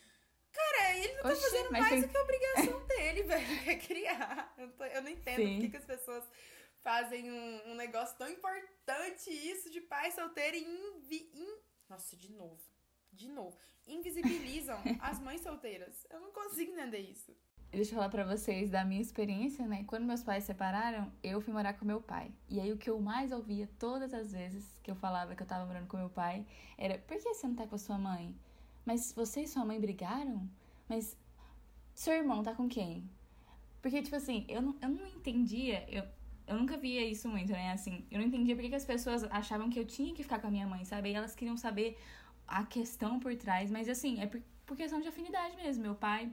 Cara, 0.52 0.98
ele 0.98 1.14
não 1.14 1.24
tá 1.24 1.30
Oxi, 1.30 1.42
fazendo 1.44 1.72
mais 1.72 1.90
tem- 1.90 2.02
do 2.02 2.08
que 2.08 2.18
a 2.18 2.22
obrigação 2.24 2.88
dele, 2.88 3.22
velho, 3.30 3.70
é 3.70 3.76
criar. 3.76 4.54
Eu, 4.58 4.72
tô- 4.72 4.84
eu 4.86 5.02
não 5.04 5.10
entendo 5.12 5.36
Sim. 5.36 5.60
que, 5.62 5.70
que 5.70 5.78
as 5.78 5.86
pessoas 5.86 6.24
fazem 6.86 7.32
um, 7.32 7.72
um 7.72 7.76
negócio 7.76 8.16
tão 8.16 8.30
importante 8.30 9.32
isso 9.32 9.72
de 9.72 9.82
pai 9.82 10.12
solteiro 10.12 10.56
e 10.56 10.64
invi... 10.64 11.32
in- 11.34 11.58
Nossa, 11.90 12.16
de 12.16 12.32
novo. 12.32 12.62
De 13.12 13.28
novo. 13.28 13.58
Invisibilizam 13.88 14.78
as 15.02 15.20
mães 15.20 15.42
solteiras. 15.42 16.06
Eu 16.12 16.20
não 16.20 16.32
consigo 16.32 16.72
entender 16.72 17.00
isso. 17.00 17.36
Deixa 17.72 17.92
eu 17.92 17.96
falar 17.96 18.10
pra 18.10 18.24
vocês 18.24 18.70
da 18.70 18.86
minha 18.86 19.02
experiência, 19.02 19.68
né? 19.68 19.84
Quando 19.88 20.06
meus 20.06 20.24
pais 20.24 20.44
se 20.44 20.48
separaram, 20.48 21.12
eu 21.24 21.42
fui 21.42 21.52
morar 21.52 21.74
com 21.74 21.84
meu 21.86 22.00
pai. 22.00 22.32
E 22.48 22.60
aí 22.60 22.72
o 22.72 22.78
que 22.78 22.90
eu 22.90 23.00
mais 23.02 23.32
ouvia 23.32 23.68
todas 23.80 24.14
as 24.14 24.32
vezes 24.32 24.80
que 24.84 24.92
eu 24.92 24.96
falava 24.96 25.36
que 25.36 25.42
eu 25.42 25.48
tava 25.48 25.66
morando 25.66 25.88
com 25.88 25.98
meu 25.98 26.10
pai 26.10 26.46
era: 26.78 27.00
por 27.00 27.18
que 27.18 27.34
você 27.34 27.48
não 27.48 27.56
tá 27.56 27.66
com 27.68 27.76
a 27.76 27.80
sua 27.80 27.98
mãe? 27.98 28.34
Mas 28.86 29.12
você 29.12 29.42
e 29.42 29.48
sua 29.48 29.66
mãe 29.66 29.80
brigaram? 29.80 30.48
Mas 30.88 31.18
seu 31.96 32.14
irmão 32.14 32.44
tá 32.44 32.54
com 32.54 32.70
quem? 32.70 33.10
Porque, 33.82 34.02
tipo 34.04 34.16
assim, 34.16 34.46
eu 34.48 34.62
não, 34.62 34.78
eu 34.82 34.90
não 34.90 35.08
entendia, 35.08 35.84
eu, 35.90 36.04
eu 36.48 36.58
nunca 36.58 36.78
via 36.78 37.04
isso 37.06 37.28
muito, 37.28 37.52
né? 37.52 37.72
Assim, 37.72 38.06
eu 38.12 38.20
não 38.20 38.28
entendia 38.28 38.56
por 38.56 38.64
que 38.64 38.76
as 38.76 38.86
pessoas 38.86 39.24
achavam 39.26 39.70
que 39.70 39.80
eu 39.80 39.86
tinha 39.86 40.14
que 40.14 40.24
ficar 40.24 40.40
com 40.40 40.48
a 40.48 40.52
minha 40.52 40.68
mãe, 40.68 40.84
sabe? 40.86 41.10
E 41.12 41.14
elas 41.14 41.36
queriam 41.36 41.58
saber 41.58 41.98
a 42.48 42.64
questão 42.64 43.20
por 43.20 43.36
trás, 43.36 43.72
mas 43.72 43.90
assim, 43.90 44.22
é 44.22 44.28
por, 44.28 44.42
por 44.66 44.78
questão 44.78 45.00
de 45.02 45.08
afinidade 45.08 45.56
mesmo. 45.58 45.84
Meu 45.84 45.96
pai 45.96 46.32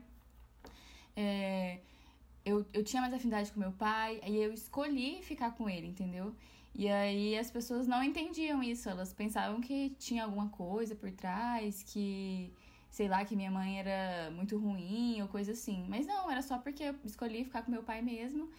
é, 1.15 1.79
eu, 2.45 2.65
eu 2.73 2.83
tinha 2.83 3.01
mais 3.01 3.13
afinidade 3.13 3.51
com 3.51 3.59
meu 3.59 3.71
pai, 3.71 4.19
aí 4.23 4.35
eu 4.41 4.53
escolhi 4.53 5.21
ficar 5.23 5.51
com 5.51 5.69
ele, 5.69 5.87
entendeu? 5.87 6.35
E 6.75 6.87
aí 6.89 7.37
as 7.37 7.51
pessoas 7.51 7.87
não 7.87 8.03
entendiam 8.03 8.61
isso, 8.63 8.89
elas 8.89 9.13
pensavam 9.13 9.61
que 9.61 9.91
tinha 9.99 10.23
alguma 10.23 10.49
coisa 10.49 10.95
por 10.95 11.11
trás, 11.11 11.83
que, 11.83 12.51
sei 12.89 13.07
lá, 13.07 13.23
que 13.23 13.35
minha 13.35 13.51
mãe 13.51 13.79
era 13.79 14.31
muito 14.31 14.57
ruim 14.57 15.21
ou 15.21 15.27
coisa 15.27 15.51
assim. 15.51 15.85
Mas 15.87 16.05
não, 16.05 16.31
era 16.31 16.41
só 16.41 16.57
porque 16.57 16.83
eu 16.83 16.95
escolhi 17.05 17.43
ficar 17.43 17.61
com 17.63 17.71
meu 17.71 17.83
pai 17.83 18.01
mesmo 18.01 18.49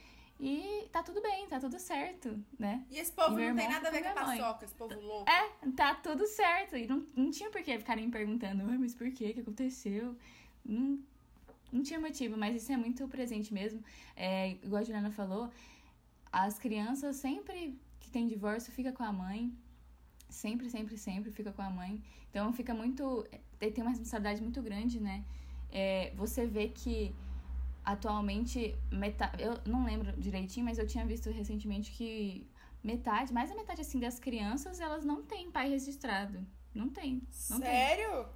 e 0.41 0.89
tá 0.91 1.03
tudo 1.03 1.23
bem, 1.23 1.47
tá 1.47 1.61
tudo 1.61 1.79
certo, 1.79 2.39
né? 2.59 2.85
E 2.91 2.99
esse 2.99 3.13
povo 3.13 3.39
E 3.39 3.49
não 3.49 3.57
tem 3.57 3.69
nada 3.69 3.89
a 3.89 3.91
ver 3.91 4.03
com 4.03 4.09
a 4.09 4.13
paçoca, 4.13 4.65
esse 4.65 4.75
povo 4.75 5.01
louco. 5.01 5.31
É, 5.31 5.51
tá 5.77 5.95
tudo 5.95 6.27
certo. 6.27 6.77
E 6.77 6.87
não, 6.87 7.07
não 7.15 7.31
tinha 7.31 7.51
por 7.51 7.63
que 7.63 7.79
ficarem 7.79 8.11
perguntando, 8.11 8.65
"Ai, 8.69 8.77
mas 8.79 8.95
por 8.95 9.11
quê? 9.13 9.31
O 9.31 9.35
que 9.35 9.41
aconteceu? 9.41 10.17
Não, 10.65 10.99
não 11.73 11.83
tinha 11.83 12.01
motivo, 12.01 12.37
mas 12.37 12.57
isso 12.57 12.73
é 12.73 12.77
muito 12.77 13.07
presente 13.09 13.55
mesmo. 13.55 13.83
É, 14.17 14.51
igual 14.63 14.81
a 14.81 14.85
Juliana 14.85 15.11
falou, 15.11 15.51
as 16.33 16.59
crianças 16.59 17.17
sempre 17.17 17.79
que 18.01 18.11
tem 18.11 18.27
divórcio 18.27 18.73
fica 18.73 18.93
com 18.93 19.05
a 19.05 19.13
mãe. 19.13 19.53
Sempre, 20.29 20.69
sempre, 20.69 20.99
sempre 20.99 21.31
fica 21.31 21.53
com 21.53 21.63
a 21.63 21.71
mãe. 21.71 22.03
Então 22.31 22.53
fica 22.53 22.75
muito. 22.75 23.25
Tem 23.59 23.71
tem 23.71 23.83
uma 23.85 23.91
responsabilidade 23.91 24.43
muito 24.43 24.61
grande, 24.61 24.99
né? 25.01 25.25
É, 25.71 26.13
você 26.17 26.45
vê 26.47 26.69
que 26.69 27.15
atualmente 27.85 28.77
metade. 28.91 29.43
Eu 29.43 29.59
não 29.67 29.85
lembro 29.85 30.13
direitinho, 30.19 30.65
mas 30.67 30.79
eu 30.79 30.87
tinha 30.87 31.05
visto 31.05 31.31
recentemente 31.31 31.93
que 31.93 32.49
metade, 32.83 33.33
mais 33.33 33.51
da 33.51 33.57
metade 33.57 33.81
assim 33.81 33.99
das 33.99 34.19
crianças, 34.19 34.81
elas 34.81 35.05
não 35.05 35.23
têm 35.23 35.51
pai 35.51 35.69
registrado. 35.71 36.45
Não 36.75 36.89
tem. 36.89 37.23
Não 37.51 37.61
tem. 37.61 37.71
Sério? 37.71 38.27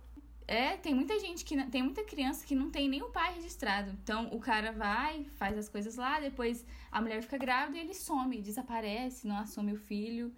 É, 0.47 0.79
tem 0.79 0.95
muita 0.95 1.19
gente 1.21 1.45
que 1.45 1.63
tem 1.67 1.83
muita 1.83 2.03
criança 2.05 2.47
que 2.47 2.55
não 2.55 2.71
tem 2.71 2.89
nem 2.89 3.03
o 3.03 3.11
pai 3.11 3.35
registrado. 3.35 3.91
Então 4.03 4.29
o 4.33 4.41
cara 4.41 4.73
vai, 4.73 5.25
faz 5.37 5.59
as 5.59 5.69
coisas 5.69 5.97
lá, 5.97 6.21
depois 6.21 6.65
a 6.91 7.03
mulher 7.03 7.21
fica 7.23 7.37
grávida 7.37 7.77
e 7.77 7.81
ele 7.81 7.95
some, 7.95 8.41
desaparece, 8.41 9.29
não 9.29 9.37
assume 9.37 9.73
o 9.73 9.77
filho. 9.77 10.33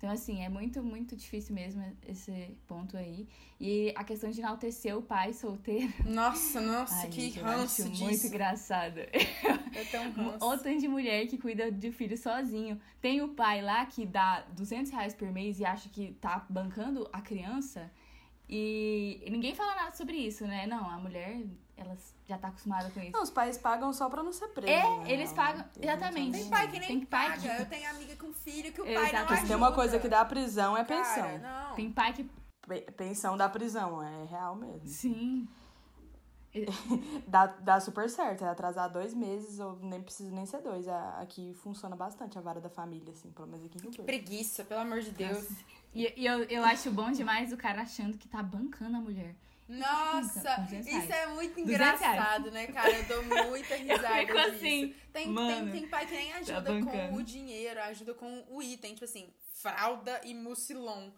Então, 0.00 0.10
assim, 0.10 0.42
é 0.42 0.48
muito, 0.48 0.82
muito 0.82 1.14
difícil 1.14 1.54
mesmo 1.54 1.84
esse 2.08 2.56
ponto 2.66 2.96
aí. 2.96 3.28
E 3.60 3.92
a 3.94 4.02
questão 4.02 4.30
de 4.30 4.40
enaltecer 4.40 4.96
o 4.96 5.02
pai 5.02 5.34
solteiro. 5.34 5.92
Nossa, 6.06 6.58
nossa, 6.58 7.02
Ai, 7.02 7.10
que 7.10 7.20
gente, 7.20 7.38
ranço 7.38 7.86
disso. 7.86 8.04
muito 8.04 8.26
engraçado. 8.26 8.96
Eu 8.98 9.86
tenho 9.90 10.04
um 10.08 10.12
ranço. 10.12 10.38
Ou 10.40 10.56
tanto 10.56 10.80
de 10.80 10.88
mulher 10.88 11.26
que 11.26 11.36
cuida 11.36 11.70
de 11.70 11.92
filho 11.92 12.16
sozinho. 12.16 12.80
Tem 12.98 13.20
o 13.20 13.28
pai 13.28 13.60
lá 13.60 13.84
que 13.84 14.06
dá 14.06 14.40
200 14.56 14.90
reais 14.90 15.12
por 15.12 15.30
mês 15.30 15.60
e 15.60 15.66
acha 15.66 15.90
que 15.90 16.14
tá 16.14 16.46
bancando 16.48 17.06
a 17.12 17.20
criança. 17.20 17.92
E 18.48 19.22
ninguém 19.30 19.54
fala 19.54 19.74
nada 19.74 19.94
sobre 19.94 20.16
isso, 20.16 20.46
né? 20.46 20.66
Não, 20.66 20.88
a 20.88 20.96
mulher, 20.96 21.42
ela 21.82 21.96
já 22.28 22.38
tá 22.38 22.48
acostumada 22.48 22.90
com 22.90 23.00
isso. 23.00 23.12
Não, 23.12 23.22
os 23.22 23.30
pais 23.30 23.56
pagam 23.58 23.92
só 23.92 24.08
pra 24.08 24.22
não 24.22 24.32
ser 24.32 24.48
preso. 24.48 24.72
É, 24.72 24.98
né? 24.98 25.10
eles 25.12 25.32
pagam- 25.32 25.64
exatamente. 25.80 26.38
Tem 26.38 26.48
pai 26.50 26.70
que 26.70 26.78
nem 26.78 26.88
Tem 26.88 27.06
pai 27.06 27.30
paga. 27.30 27.40
que- 27.56 27.62
Eu 27.62 27.66
tenho 27.66 27.90
amiga 27.90 28.16
com 28.16 28.32
filho 28.32 28.72
que 28.72 28.80
o 28.80 28.84
pai 28.84 28.94
Exato. 28.94 29.12
não 29.14 29.22
ajuda. 29.24 29.40
se 29.40 29.46
tem 29.46 29.56
uma 29.56 29.72
coisa 29.72 29.98
que 29.98 30.08
dá 30.08 30.24
prisão 30.24 30.76
é 30.76 30.84
Cara, 30.84 31.00
pensão. 31.02 31.38
não. 31.38 31.74
Tem 31.74 31.90
pai 31.92 32.12
que. 32.12 32.30
Pe- 32.68 32.82
Pensão 32.92 33.36
da 33.36 33.48
prisão, 33.48 34.02
é 34.02 34.24
real 34.26 34.54
mesmo. 34.54 34.86
Sim. 34.86 35.48
Dá, 37.28 37.46
dá 37.46 37.78
super 37.78 38.10
certo, 38.10 38.44
é 38.44 38.48
atrasar 38.48 38.90
dois 38.90 39.14
meses, 39.14 39.60
ou 39.60 39.76
nem 39.80 40.02
precisa 40.02 40.34
nem 40.34 40.44
ser 40.44 40.60
dois. 40.60 40.88
A- 40.88 41.20
Aqui 41.20 41.54
funciona 41.54 41.94
bastante 41.94 42.36
a 42.38 42.40
vara 42.40 42.60
da 42.60 42.68
família, 42.68 43.12
assim, 43.12 43.30
pelo 43.30 43.46
menos 43.46 43.64
aqui 43.64 43.78
em 43.78 43.82
Rio 43.82 43.90
Verde. 43.92 44.02
Preguiça, 44.04 44.64
pelo 44.64 44.80
amor 44.80 45.00
de 45.00 45.12
Deus. 45.12 45.48
E, 45.94 46.12
e 46.20 46.26
eu, 46.26 46.42
eu 46.44 46.64
acho 46.64 46.90
bom 46.90 47.10
demais 47.12 47.52
o 47.52 47.56
cara 47.56 47.82
achando 47.82 48.18
que 48.18 48.26
tá 48.28 48.42
bancando 48.42 48.96
a 48.96 49.00
mulher. 49.00 49.36
Nossa, 49.78 50.56
200 50.62 50.86
isso 50.86 51.12
é 51.12 51.26
muito 51.28 51.54
200 51.54 51.72
engraçado, 51.74 52.50
né, 52.50 52.66
cara? 52.66 52.90
Eu 52.90 53.04
dou 53.04 53.46
muita 53.48 53.76
risada 53.76 54.20
fico 54.20 54.32
disso. 54.32 54.48
assim, 54.48 54.94
tem, 55.12 55.28
mano, 55.28 55.70
tem, 55.70 55.80
tem 55.80 55.88
pai 55.88 56.06
que 56.06 56.14
nem 56.14 56.32
ajuda 56.32 56.60
bancando. 56.60 57.08
com 57.08 57.14
o 57.14 57.22
dinheiro, 57.22 57.80
ajuda 57.82 58.14
com 58.14 58.44
o 58.48 58.62
item, 58.62 58.94
tipo 58.94 59.04
assim, 59.04 59.32
fralda 59.52 60.20
e 60.24 60.34
mucilon. 60.34 61.10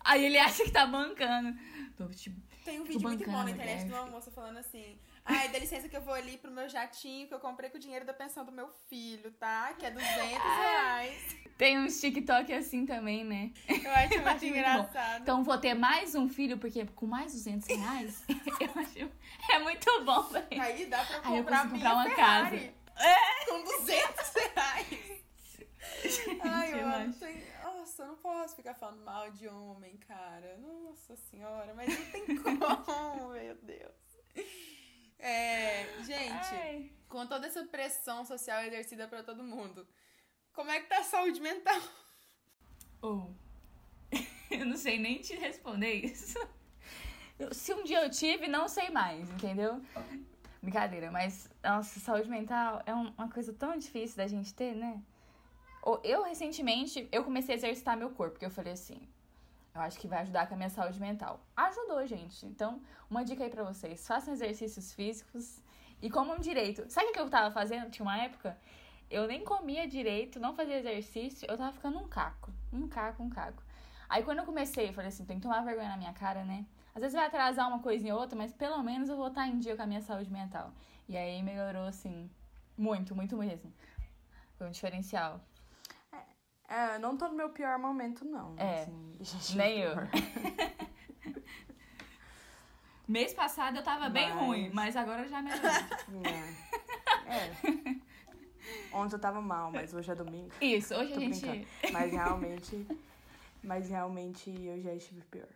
Aí 0.00 0.24
ele 0.24 0.38
acha 0.38 0.64
que 0.64 0.70
tá 0.70 0.86
bancando. 0.86 1.58
Tô, 1.96 2.08
tipo, 2.08 2.40
Tem 2.64 2.80
um 2.80 2.84
vídeo 2.84 3.02
muito 3.02 3.24
bom 3.24 3.42
na 3.42 3.50
internet 3.50 3.84
de 3.86 3.92
uma 3.92 4.06
moça 4.06 4.30
falando 4.30 4.58
assim: 4.58 4.98
Ai, 5.30 5.48
dá 5.50 5.58
licença 5.58 5.88
que 5.90 5.96
eu 5.96 6.00
vou 6.00 6.14
ali 6.14 6.38
pro 6.38 6.50
meu 6.50 6.68
jatinho 6.70 7.28
que 7.28 7.34
eu 7.34 7.38
comprei 7.38 7.68
com 7.68 7.76
o 7.76 7.80
dinheiro 7.80 8.06
da 8.06 8.14
pensão 8.14 8.46
do 8.46 8.50
meu 8.50 8.68
filho, 8.88 9.30
tá? 9.32 9.74
Que 9.78 9.84
é 9.84 9.90
200 9.90 10.16
reais. 10.18 11.36
Tem 11.58 11.78
uns 11.78 12.00
TikTok 12.00 12.50
assim 12.52 12.86
também, 12.86 13.24
né? 13.24 13.52
Eu 13.68 13.90
acho 13.90 14.08
muito 14.14 14.24
muito 14.24 14.44
engraçado. 14.46 15.22
Então 15.22 15.44
vou 15.44 15.58
ter 15.58 15.74
mais 15.74 16.14
um 16.14 16.28
filho, 16.28 16.56
porque 16.56 16.86
com 16.86 17.06
mais 17.06 17.32
200 17.32 17.68
reais, 17.68 18.24
eu 18.58 18.70
acho. 18.80 19.10
É 19.50 19.58
muito 19.58 20.04
bom, 20.04 20.22
velho. 20.22 20.46
Aí 20.62 20.86
dá 20.86 21.04
pra 21.04 21.20
Aí 21.24 21.36
eu 21.36 21.42
comprar 21.42 21.66
minha 21.66 21.74
comprar 21.74 21.94
uma 21.94 22.04
Ferrari. 22.04 22.74
Com 23.46 23.64
200 23.64 24.32
reais. 24.34 25.22
Ai, 26.40 26.72
eu 26.72 26.86
mano, 26.86 27.10
acho. 27.10 27.18
tem... 27.18 27.42
Nossa, 27.62 28.02
eu 28.02 28.08
não 28.08 28.16
posso 28.16 28.56
ficar 28.56 28.74
falando 28.74 29.04
mal 29.04 29.30
de 29.30 29.46
homem, 29.48 29.96
cara. 29.98 30.56
Nossa 30.58 31.16
senhora, 31.16 31.74
mas 31.74 31.88
não 31.88 32.06
tem 32.06 32.36
como, 32.84 33.28
meu 33.30 33.54
Deus. 33.56 33.92
É, 35.18 35.84
gente, 36.04 36.54
Ai. 36.54 36.90
com 37.08 37.26
toda 37.26 37.46
essa 37.46 37.64
pressão 37.66 38.24
social 38.24 38.62
exercida 38.62 39.08
pra 39.08 39.22
todo 39.22 39.42
mundo, 39.42 39.86
Como 40.52 40.70
é 40.72 40.80
que 40.80 40.88
tá 40.88 40.98
a 40.98 41.04
saúde 41.04 41.40
mental? 41.40 41.80
Ou. 43.00 43.32
eu 44.50 44.66
não 44.66 44.76
sei 44.76 44.98
nem 44.98 45.20
te 45.20 45.36
responder 45.36 45.92
isso. 46.04 46.36
Eu- 47.38 47.54
se 47.54 47.72
um 47.72 47.84
dia 47.84 48.02
eu 48.02 48.10
tive, 48.10 48.48
não 48.48 48.66
sei 48.68 48.90
mais, 48.90 49.30
entendeu? 49.30 49.80
Brincadeira, 50.60 51.10
mas 51.12 51.48
nossa, 51.62 52.00
saúde 52.00 52.28
mental 52.28 52.82
é 52.86 52.92
um- 52.92 53.12
uma 53.16 53.30
coisa 53.30 53.52
tão 53.52 53.76
difícil 53.76 54.16
da 54.16 54.26
gente 54.26 54.52
ter, 54.52 54.74
né? 54.74 55.00
Ou 55.82 56.00
Eu, 56.02 56.24
recentemente, 56.24 57.08
eu 57.12 57.22
comecei 57.22 57.54
a 57.54 57.58
exercitar 57.58 57.96
meu 57.96 58.10
corpo, 58.10 58.32
porque 58.32 58.46
eu 58.46 58.50
falei 58.50 58.72
assim, 58.72 59.00
eu 59.78 59.82
acho 59.82 59.98
que 59.98 60.08
vai 60.08 60.20
ajudar 60.22 60.46
com 60.46 60.54
a 60.54 60.56
minha 60.56 60.70
saúde 60.70 61.00
mental. 61.00 61.40
Ajudou, 61.56 62.04
gente. 62.06 62.44
Então, 62.46 62.82
uma 63.08 63.24
dica 63.24 63.44
aí 63.44 63.50
pra 63.50 63.64
vocês, 63.64 64.06
façam 64.06 64.34
exercícios 64.34 64.92
físicos 64.92 65.62
e 66.02 66.10
comam 66.10 66.38
direito. 66.38 66.84
Sabe 66.88 67.08
o 67.08 67.12
que 67.12 67.20
eu 67.20 67.30
tava 67.30 67.52
fazendo? 67.52 67.90
Tinha 67.90 68.04
uma 68.04 68.18
época, 68.18 68.58
eu 69.10 69.26
nem 69.26 69.44
comia 69.44 69.86
direito, 69.86 70.40
não 70.40 70.54
fazia 70.54 70.78
exercício, 70.78 71.48
eu 71.48 71.56
tava 71.56 71.72
ficando 71.72 71.98
um 71.98 72.08
caco, 72.08 72.52
um 72.72 72.88
caco, 72.88 73.22
um 73.22 73.30
caco. 73.30 73.62
Aí 74.08 74.22
quando 74.22 74.38
eu 74.38 74.44
comecei, 74.44 74.88
eu 74.88 74.92
falei 74.92 75.08
assim, 75.08 75.24
tem 75.24 75.36
que 75.36 75.42
tomar 75.42 75.62
vergonha 75.62 75.88
na 75.88 75.96
minha 75.96 76.12
cara, 76.12 76.44
né? 76.44 76.66
Às 76.94 77.02
vezes 77.02 77.14
vai 77.14 77.26
atrasar 77.26 77.68
uma 77.68 77.80
coisinha 77.80 78.14
ou 78.14 78.20
outra, 78.20 78.36
mas 78.36 78.52
pelo 78.52 78.82
menos 78.82 79.08
eu 79.08 79.16
vou 79.16 79.28
estar 79.28 79.46
em 79.46 79.58
dia 79.58 79.76
com 79.76 79.82
a 79.82 79.86
minha 79.86 80.00
saúde 80.00 80.30
mental. 80.32 80.72
E 81.08 81.16
aí 81.16 81.42
melhorou, 81.42 81.86
assim, 81.86 82.28
muito, 82.76 83.14
muito 83.14 83.36
mesmo. 83.36 83.72
Foi 84.56 84.66
um 84.66 84.70
diferencial. 84.70 85.40
É, 86.68 86.96
eu 86.96 87.00
não 87.00 87.16
tô 87.16 87.28
no 87.28 87.34
meu 87.34 87.48
pior 87.50 87.78
momento, 87.78 88.24
não. 88.24 88.54
É, 88.58 88.82
assim, 89.20 89.56
nem 89.56 89.80
eu. 89.80 89.94
Mês 93.08 93.32
passado 93.32 93.76
eu 93.78 93.82
tava 93.82 94.10
bem 94.10 94.28
Mas- 94.34 94.38
ruim, 94.44 94.70
mas 94.72 94.94
agora 94.96 95.26
já 95.28 95.40
melhorou. 95.40 95.70
É. 97.26 97.34
É. 97.36 97.96
Ontem 98.92 99.14
eu 99.16 99.20
tava 99.20 99.40
mal, 99.40 99.70
mas 99.70 99.92
hoje 99.94 100.10
é 100.10 100.14
domingo. 100.14 100.50
Isso, 100.60 100.94
hoje 100.94 101.12
Tô 101.12 101.16
a 101.18 101.20
gente. 101.20 101.40
brincando. 101.40 101.66
Mas 101.92 102.12
realmente. 102.12 102.86
Mas 103.62 103.88
realmente 103.88 104.50
eu 104.50 104.80
já 104.80 104.94
estive 104.94 105.22
pior. 105.22 105.48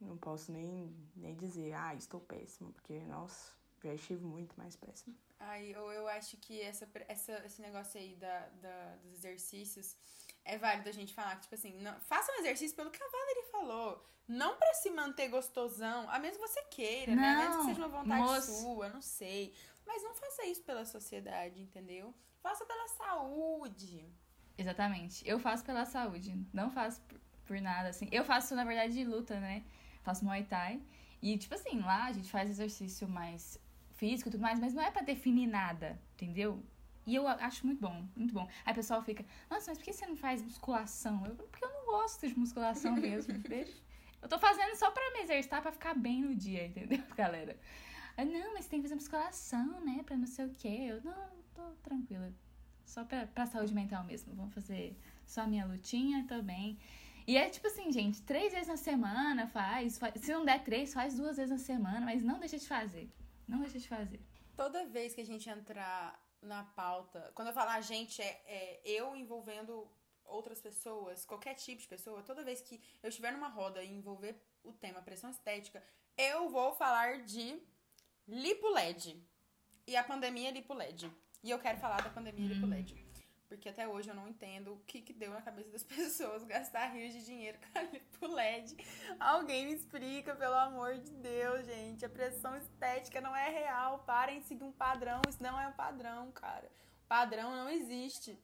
Não 0.00 0.16
posso 0.18 0.52
nem, 0.52 0.94
nem 1.16 1.34
dizer, 1.34 1.72
ah, 1.74 1.94
estou 1.94 2.20
péssimo, 2.20 2.72
porque, 2.72 3.00
nossa, 3.00 3.52
já 3.82 3.94
estive 3.94 4.24
muito 4.24 4.56
mais 4.58 4.74
péssimo. 4.76 5.14
Ai, 5.40 5.68
eu, 5.74 5.90
eu 5.92 6.08
acho 6.08 6.36
que 6.38 6.60
essa, 6.60 6.88
essa, 7.06 7.32
esse 7.46 7.60
negócio 7.62 7.98
aí 8.00 8.16
da, 8.16 8.48
da- 8.60 8.96
dos 9.02 9.12
exercícios 9.14 9.96
é 10.44 10.58
válido 10.58 10.88
a 10.88 10.92
gente 10.92 11.14
falar 11.14 11.36
que, 11.36 11.42
tipo 11.42 11.54
assim, 11.54 11.78
não, 11.80 11.98
faça 12.00 12.32
um 12.32 12.36
exercício 12.40 12.74
pelo 12.76 12.90
que 12.90 13.02
a 13.02 13.08
Valerie 13.08 13.50
falou. 13.50 14.04
Não 14.26 14.56
pra 14.56 14.74
se 14.74 14.90
manter 14.90 15.28
gostosão, 15.28 16.08
a 16.10 16.18
menos 16.18 16.36
que 16.36 16.46
você 16.46 16.62
queira, 16.64 17.14
né? 17.14 17.28
A 17.28 17.36
menos 17.36 17.50
que 17.56 17.62
Não, 17.62 17.68
seja 17.68 17.86
uma 17.86 17.88
vontade 17.88 18.22
moço. 18.22 18.60
sua, 18.60 18.88
não 18.90 19.00
sei. 19.00 19.54
Mas 19.86 20.02
não 20.02 20.14
faça 20.14 20.44
isso 20.44 20.62
pela 20.62 20.84
sociedade, 20.84 21.62
entendeu? 21.62 22.12
Faça 22.42 22.66
pela 22.66 22.88
saúde. 22.88 24.04
Exatamente. 24.56 25.26
Eu 25.26 25.38
faço 25.38 25.64
pela 25.64 25.84
saúde, 25.86 26.34
não 26.52 26.70
faço 26.70 27.00
por, 27.02 27.18
por 27.46 27.60
nada, 27.60 27.88
assim. 27.88 28.08
Eu 28.12 28.24
faço, 28.24 28.54
na 28.54 28.64
verdade, 28.64 28.92
de 28.92 29.04
luta, 29.04 29.38
né? 29.40 29.64
Faço 30.02 30.24
Muay 30.24 30.44
Thai. 30.44 30.82
E, 31.22 31.36
tipo 31.38 31.54
assim, 31.54 31.80
lá 31.80 32.04
a 32.06 32.12
gente 32.12 32.30
faz 32.30 32.50
exercício 32.50 33.08
mais 33.08 33.58
físico 33.98 34.28
e 34.28 34.32
tudo 34.32 34.40
mais, 34.40 34.58
mas 34.58 34.72
não 34.72 34.82
é 34.82 34.90
pra 34.90 35.02
definir 35.02 35.46
nada, 35.46 36.00
entendeu? 36.14 36.62
E 37.06 37.14
eu 37.14 37.26
acho 37.26 37.66
muito 37.66 37.80
bom, 37.80 38.06
muito 38.16 38.32
bom. 38.34 38.46
Aí 38.64 38.72
o 38.72 38.76
pessoal 38.76 39.02
fica, 39.02 39.24
nossa, 39.50 39.70
mas 39.70 39.78
por 39.78 39.84
que 39.84 39.92
você 39.92 40.06
não 40.06 40.16
faz 40.16 40.42
musculação? 40.42 41.24
Eu, 41.26 41.34
porque 41.36 41.64
eu 41.64 41.70
não 41.72 41.86
gosto 41.86 42.26
de 42.28 42.38
musculação 42.38 42.92
mesmo, 42.96 43.36
deixa. 43.38 43.76
Eu 44.22 44.28
tô 44.28 44.38
fazendo 44.38 44.74
só 44.76 44.90
pra 44.90 45.02
me 45.12 45.20
exercitar, 45.20 45.62
pra 45.62 45.72
ficar 45.72 45.94
bem 45.94 46.22
no 46.22 46.34
dia, 46.34 46.66
entendeu, 46.66 47.02
galera? 47.16 47.58
Aí, 48.16 48.24
não, 48.26 48.52
mas 48.54 48.66
tem 48.66 48.80
que 48.80 48.84
fazer 48.88 48.94
musculação, 48.96 49.80
né? 49.84 50.02
Pra 50.04 50.16
não 50.16 50.26
sei 50.26 50.44
o 50.46 50.50
quê. 50.50 50.86
Eu, 50.90 51.02
não, 51.04 51.28
tô 51.54 51.62
tranquila. 51.82 52.32
Só 52.84 53.04
pra, 53.04 53.26
pra 53.26 53.46
saúde 53.46 53.72
mental 53.72 54.02
mesmo. 54.04 54.34
Vamos 54.34 54.52
fazer 54.54 54.96
só 55.24 55.42
a 55.42 55.46
minha 55.46 55.64
lutinha 55.64 56.24
também. 56.26 56.76
E 57.26 57.36
é 57.36 57.48
tipo 57.48 57.66
assim, 57.68 57.92
gente, 57.92 58.20
três 58.22 58.52
vezes 58.52 58.66
na 58.68 58.76
semana 58.76 59.46
faz, 59.46 59.98
faz- 59.98 60.14
Se 60.20 60.32
não 60.32 60.44
der 60.44 60.64
três, 60.64 60.92
faz 60.92 61.16
duas 61.16 61.36
vezes 61.36 61.52
na 61.52 61.58
semana, 61.58 62.00
mas 62.00 62.22
não 62.24 62.38
deixa 62.40 62.58
de 62.58 62.66
fazer. 62.66 63.08
Não 63.48 63.60
deixa 63.60 63.78
de 63.78 63.88
fazer. 63.88 64.20
Toda 64.56 64.86
vez 64.86 65.14
que 65.14 65.20
a 65.20 65.26
gente 65.26 65.48
entrar 65.48 66.22
na 66.42 66.64
pauta, 66.64 67.32
quando 67.34 67.48
eu 67.48 67.54
falar 67.54 67.74
a 67.74 67.80
gente, 67.80 68.20
é, 68.20 68.42
é 68.44 68.80
eu 68.84 69.16
envolvendo 69.16 69.90
outras 70.24 70.60
pessoas, 70.60 71.24
qualquer 71.24 71.54
tipo 71.54 71.80
de 71.80 71.88
pessoa, 71.88 72.22
toda 72.22 72.44
vez 72.44 72.60
que 72.60 72.80
eu 73.02 73.08
estiver 73.08 73.32
numa 73.32 73.48
roda 73.48 73.82
e 73.82 73.90
envolver 73.90 74.36
o 74.62 74.72
tema 74.72 75.00
pressão 75.00 75.30
estética, 75.30 75.82
eu 76.16 76.50
vou 76.50 76.74
falar 76.74 77.22
de 77.22 77.58
lipo 78.26 78.68
LED. 78.68 79.16
E 79.86 79.96
a 79.96 80.04
pandemia 80.04 80.50
lipo 80.50 80.74
LED. 80.74 81.10
E 81.42 81.50
eu 81.50 81.58
quero 81.58 81.78
falar 81.78 82.02
da 82.02 82.10
pandemia 82.10 82.46
lipo 82.46 82.66
LED. 82.66 83.07
Porque 83.48 83.68
até 83.70 83.88
hoje 83.88 84.10
eu 84.10 84.14
não 84.14 84.28
entendo 84.28 84.74
o 84.74 84.80
que, 84.86 85.00
que 85.00 85.12
deu 85.12 85.30
na 85.32 85.40
cabeça 85.40 85.70
das 85.70 85.82
pessoas 85.84 86.44
gastar 86.44 86.88
rios 86.88 87.14
de 87.14 87.24
dinheiro 87.24 87.58
com 88.20 88.26
LED. 88.34 88.76
Alguém 89.18 89.66
me 89.66 89.72
explica, 89.74 90.34
pelo 90.34 90.54
amor 90.54 90.98
de 90.98 91.10
Deus, 91.12 91.64
gente. 91.64 92.04
A 92.04 92.08
pressão 92.08 92.56
estética 92.56 93.20
não 93.20 93.34
é 93.34 93.48
real. 93.48 94.00
Parem 94.00 94.40
de 94.40 94.46
seguir 94.46 94.64
um 94.64 94.72
padrão. 94.72 95.22
Isso 95.28 95.42
não 95.42 95.58
é 95.58 95.66
um 95.66 95.72
padrão, 95.72 96.30
cara. 96.32 96.70
Padrão 97.08 97.50
não 97.56 97.70
existe. 97.70 98.38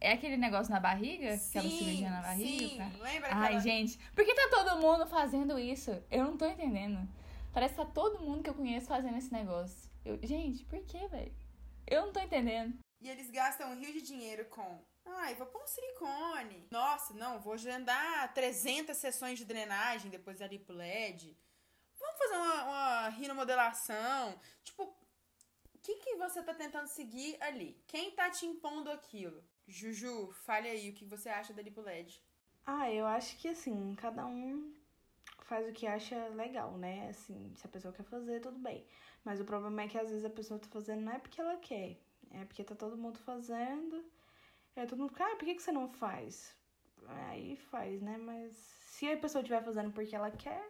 É 0.00 0.12
aquele 0.12 0.36
negócio 0.36 0.72
na 0.72 0.78
barriga? 0.78 1.34
aquela 1.34 1.38
Sim, 1.64 1.70
cirurgia 1.78 2.10
na 2.10 2.20
barriga? 2.22 2.68
sim. 2.68 2.76
pra- 2.76 3.02
Lembra 3.10 3.28
Ai, 3.32 3.44
aquela... 3.46 3.60
gente, 3.60 3.98
por 4.14 4.24
que 4.24 4.34
tá 4.34 4.48
todo 4.50 4.80
mundo 4.80 5.06
fazendo 5.06 5.58
isso? 5.58 5.90
Eu 6.10 6.24
não 6.24 6.36
tô 6.36 6.46
entendendo. 6.46 7.08
Parece 7.52 7.74
que 7.74 7.80
tá 7.80 7.86
todo 7.86 8.20
mundo 8.22 8.42
que 8.42 8.50
eu 8.50 8.54
conheço 8.54 8.86
fazendo 8.86 9.16
esse 9.16 9.32
negócio. 9.32 9.90
Eu- 10.04 10.18
gente, 10.22 10.64
por 10.66 10.78
que, 10.84 11.06
velho? 11.08 11.34
Eu 11.86 12.06
não 12.06 12.12
tô 12.12 12.20
entendendo. 12.20 12.76
E 13.04 13.10
eles 13.10 13.30
gastam 13.30 13.70
um 13.70 13.78
rio 13.78 13.92
de 13.92 14.00
dinheiro 14.00 14.46
com. 14.46 14.82
Ai, 15.04 15.34
vou 15.34 15.46
pôr 15.46 15.62
um 15.62 15.66
silicone. 15.66 16.66
Nossa, 16.70 17.12
não, 17.12 17.38
vou 17.38 17.52
agendar 17.52 18.32
300 18.32 18.96
sessões 18.96 19.38
de 19.38 19.44
drenagem 19.44 20.10
depois 20.10 20.38
da 20.38 20.46
lipo 20.46 20.72
LED. 20.72 21.36
Vamos 22.00 22.16
fazer 22.16 22.34
uma, 22.34 22.64
uma 22.64 23.08
rinomodelação. 23.10 24.40
Tipo, 24.62 24.84
o 24.84 25.78
que, 25.82 25.96
que 25.96 26.16
você 26.16 26.42
tá 26.42 26.54
tentando 26.54 26.88
seguir 26.88 27.36
ali? 27.42 27.78
Quem 27.86 28.10
tá 28.12 28.30
te 28.30 28.46
impondo 28.46 28.90
aquilo? 28.90 29.44
Juju, 29.68 30.32
fale 30.46 30.70
aí 30.70 30.88
o 30.88 30.94
que 30.94 31.04
você 31.04 31.28
acha 31.28 31.52
da 31.52 31.60
lipo 31.60 31.82
LED. 31.82 32.22
Ah, 32.64 32.90
eu 32.90 33.06
acho 33.06 33.36
que 33.36 33.48
assim, 33.48 33.94
cada 33.96 34.24
um 34.24 34.74
faz 35.42 35.68
o 35.68 35.74
que 35.74 35.86
acha 35.86 36.28
legal, 36.28 36.78
né? 36.78 37.10
Assim, 37.10 37.52
se 37.54 37.66
a 37.66 37.70
pessoa 37.70 37.92
quer 37.92 38.04
fazer, 38.04 38.40
tudo 38.40 38.58
bem. 38.58 38.86
Mas 39.22 39.42
o 39.42 39.44
problema 39.44 39.82
é 39.82 39.88
que 39.88 39.98
às 39.98 40.08
vezes 40.08 40.24
a 40.24 40.30
pessoa 40.30 40.58
tá 40.58 40.68
fazendo 40.68 41.02
não 41.02 41.12
é 41.12 41.18
porque 41.18 41.38
ela 41.38 41.58
quer, 41.58 41.98
é 42.40 42.44
porque 42.44 42.64
tá 42.64 42.74
todo 42.74 42.96
mundo 42.96 43.18
fazendo. 43.18 44.04
É 44.76 44.86
todo 44.86 44.98
mundo 44.98 45.10
fica, 45.10 45.24
ah, 45.24 45.36
por 45.36 45.44
que, 45.44 45.54
que 45.54 45.62
você 45.62 45.72
não 45.72 45.88
faz? 45.88 46.54
Aí 47.06 47.56
faz, 47.56 48.00
né? 48.02 48.16
Mas 48.16 48.52
se 48.56 49.10
a 49.10 49.16
pessoa 49.16 49.40
estiver 49.42 49.62
fazendo 49.62 49.92
porque 49.92 50.14
ela 50.16 50.30
quer, 50.30 50.64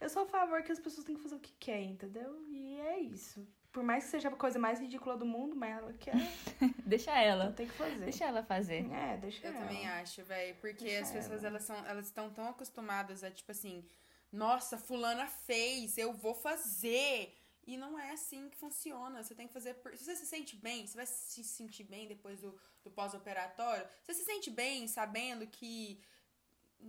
eu 0.00 0.08
sou 0.08 0.22
a 0.22 0.26
favor 0.26 0.62
que 0.62 0.72
as 0.72 0.80
pessoas 0.80 1.04
têm 1.04 1.14
que 1.14 1.22
fazer 1.22 1.36
o 1.36 1.40
que 1.40 1.52
quer, 1.60 1.82
entendeu? 1.82 2.42
E 2.48 2.80
é 2.80 2.98
isso. 3.00 3.46
Por 3.70 3.82
mais 3.82 4.04
que 4.04 4.10
seja 4.10 4.28
a 4.28 4.32
coisa 4.32 4.58
mais 4.58 4.80
ridícula 4.80 5.16
do 5.18 5.26
mundo, 5.26 5.54
mas 5.54 5.76
ela 5.76 5.92
quer, 5.92 6.14
Deixa 6.86 7.10
então 7.10 7.22
ela. 7.22 7.52
tem 7.52 7.66
que 7.66 7.74
fazer. 7.74 7.98
Deixa 8.04 8.24
ela 8.24 8.42
fazer. 8.42 8.90
É, 8.90 9.16
deixa 9.18 9.46
Eu 9.46 9.52
ela. 9.52 9.60
também 9.60 9.86
acho, 9.88 10.24
velho. 10.24 10.56
Porque 10.56 10.84
Deixa 10.84 11.02
as 11.02 11.10
pessoas, 11.12 11.40
ela. 11.44 11.48
elas 11.48 11.62
são, 11.64 11.76
elas 11.86 12.06
estão 12.06 12.30
tão 12.30 12.48
acostumadas 12.48 13.22
a, 13.22 13.30
tipo 13.30 13.50
assim, 13.52 13.84
nossa, 14.32 14.78
fulana 14.78 15.26
fez, 15.26 15.98
eu 15.98 16.12
vou 16.14 16.34
fazer. 16.34 17.36
E 17.66 17.76
não 17.76 17.98
é 17.98 18.12
assim 18.12 18.48
que 18.48 18.56
funciona. 18.56 19.22
Você 19.22 19.34
tem 19.34 19.46
que 19.48 19.52
fazer. 19.52 19.74
por- 19.74 19.96
Se 19.96 20.04
você 20.04 20.16
se 20.16 20.26
sente 20.26 20.54
bem, 20.56 20.86
você 20.86 20.96
vai 20.96 21.06
se 21.06 21.42
sentir 21.42 21.84
bem 21.84 22.06
depois 22.06 22.40
do, 22.40 22.56
do 22.84 22.90
pós-operatório. 22.90 23.86
Você 24.04 24.14
se 24.14 24.24
sente 24.24 24.50
bem 24.50 24.86
sabendo 24.86 25.46
que. 25.46 26.00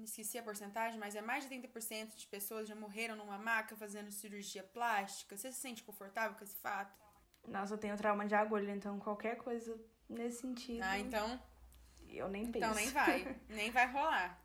Esqueci 0.04 0.38
a 0.38 0.44
porcentagem, 0.44 1.00
mas 1.00 1.16
é 1.16 1.22
mais 1.22 1.44
de 1.48 1.50
30% 1.50 2.16
de 2.18 2.28
pessoas 2.28 2.68
já 2.68 2.76
morreram 2.76 3.16
numa 3.16 3.38
maca 3.38 3.74
fazendo 3.76 4.12
cirurgia 4.12 4.62
plástica. 4.62 5.36
Você 5.38 5.50
se 5.52 5.60
sente 5.62 5.82
confortável 5.82 6.38
com 6.38 6.44
esse 6.44 6.58
fato? 6.58 6.94
Nossa, 7.48 7.74
eu 7.74 7.78
tenho 7.78 7.96
trauma 7.96 8.26
de 8.28 8.36
agulha, 8.36 8.74
então 8.76 9.00
qualquer 9.00 9.38
coisa 9.38 9.80
nesse 10.10 10.42
sentido. 10.42 10.84
Ah, 10.84 11.00
então. 11.00 11.42
Eu 12.10 12.28
nem 12.28 12.44
penso. 12.52 12.58
Então 12.58 12.76
nem 12.76 12.90
vai. 12.90 13.40
nem 13.48 13.72
vai 13.72 13.90
rolar. 13.90 14.44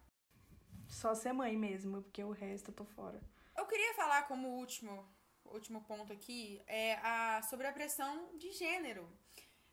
Só 0.89 1.13
ser 1.13 1.33
mãe 1.33 1.57
mesmo, 1.57 2.03
porque 2.03 2.23
o 2.23 2.31
resto 2.31 2.71
eu 2.71 2.75
tô 2.75 2.85
fora. 2.85 3.21
Eu 3.57 3.67
queria 3.67 3.95
falar 3.95 4.23
como 4.29 4.47
último, 4.49 5.05
último 5.53 5.83
ponto 5.83 6.13
aqui 6.13 6.61
é 6.67 6.95
a, 7.03 7.43
sobre 7.43 7.67
a 7.67 7.73
pressão 7.73 8.37
de 8.39 8.51
gênero. 8.53 9.09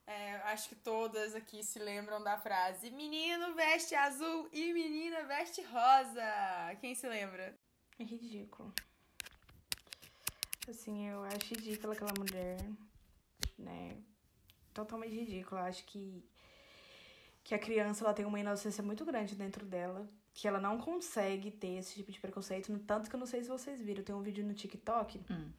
É, 0.06 0.36
acho 0.46 0.70
que 0.70 0.76
todas 0.76 1.36
aqui 1.36 1.64
se 1.64 1.78
lembram 1.78 2.24
da 2.24 2.36
frase 2.36 2.90
menino 2.90 3.54
veste 3.54 3.94
azul 3.94 4.50
e 4.52 4.74
menina 4.74 5.24
veste 5.24 5.62
rosa. 5.62 6.76
Quem 6.82 6.96
se 6.96 7.08
lembra? 7.08 7.56
É 8.00 8.04
ridículo. 8.04 8.74
Assim, 10.68 11.08
eu 11.08 11.24
acho 11.24 11.54
ridícula 11.54 11.94
aquela 11.94 12.14
mulher, 12.18 12.58
né? 13.58 13.98
Totalmente 14.74 15.14
ridícula. 15.14 15.62
Eu 15.62 15.66
acho 15.66 15.84
que, 15.86 16.24
que 17.44 17.54
a 17.54 17.60
criança 17.60 18.04
ela 18.04 18.14
tem 18.14 18.26
uma 18.26 18.40
inocência 18.40 18.84
muito 18.84 19.06
grande 19.06 19.36
dentro 19.36 19.66
dela. 19.66 20.10
Que 20.34 20.48
ela 20.48 20.60
não 20.60 20.78
consegue 20.80 21.52
ter 21.52 21.78
esse 21.78 21.96
tipo 21.96 22.12
de 22.12 22.20
preconceito. 22.20 22.72
No 22.72 22.80
tanto 22.80 23.10
que 23.10 23.16
eu 23.16 23.20
não 23.20 23.28
sei 23.28 23.44
se 23.44 23.50
vocês 23.50 23.80
viram. 23.80 24.04
Tem 24.04 24.16
um 24.16 24.22
vídeo 24.22 24.46
no 24.46 24.54
TikTok 24.54 25.22
Hum. 25.30 25.52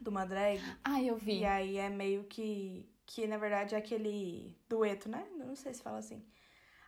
De 0.00 0.08
uma 0.08 0.24
drag. 0.24 0.60
Ah, 0.84 1.02
eu 1.02 1.16
vi. 1.16 1.40
E 1.40 1.44
aí 1.44 1.76
é 1.78 1.88
meio 1.88 2.24
que 2.24 2.88
que 3.08 3.24
na 3.26 3.38
verdade 3.38 3.74
é 3.74 3.78
aquele 3.78 4.56
dueto, 4.68 5.08
né? 5.08 5.24
Não 5.36 5.54
sei 5.54 5.72
se 5.72 5.80
fala 5.82 5.98
assim. 5.98 6.24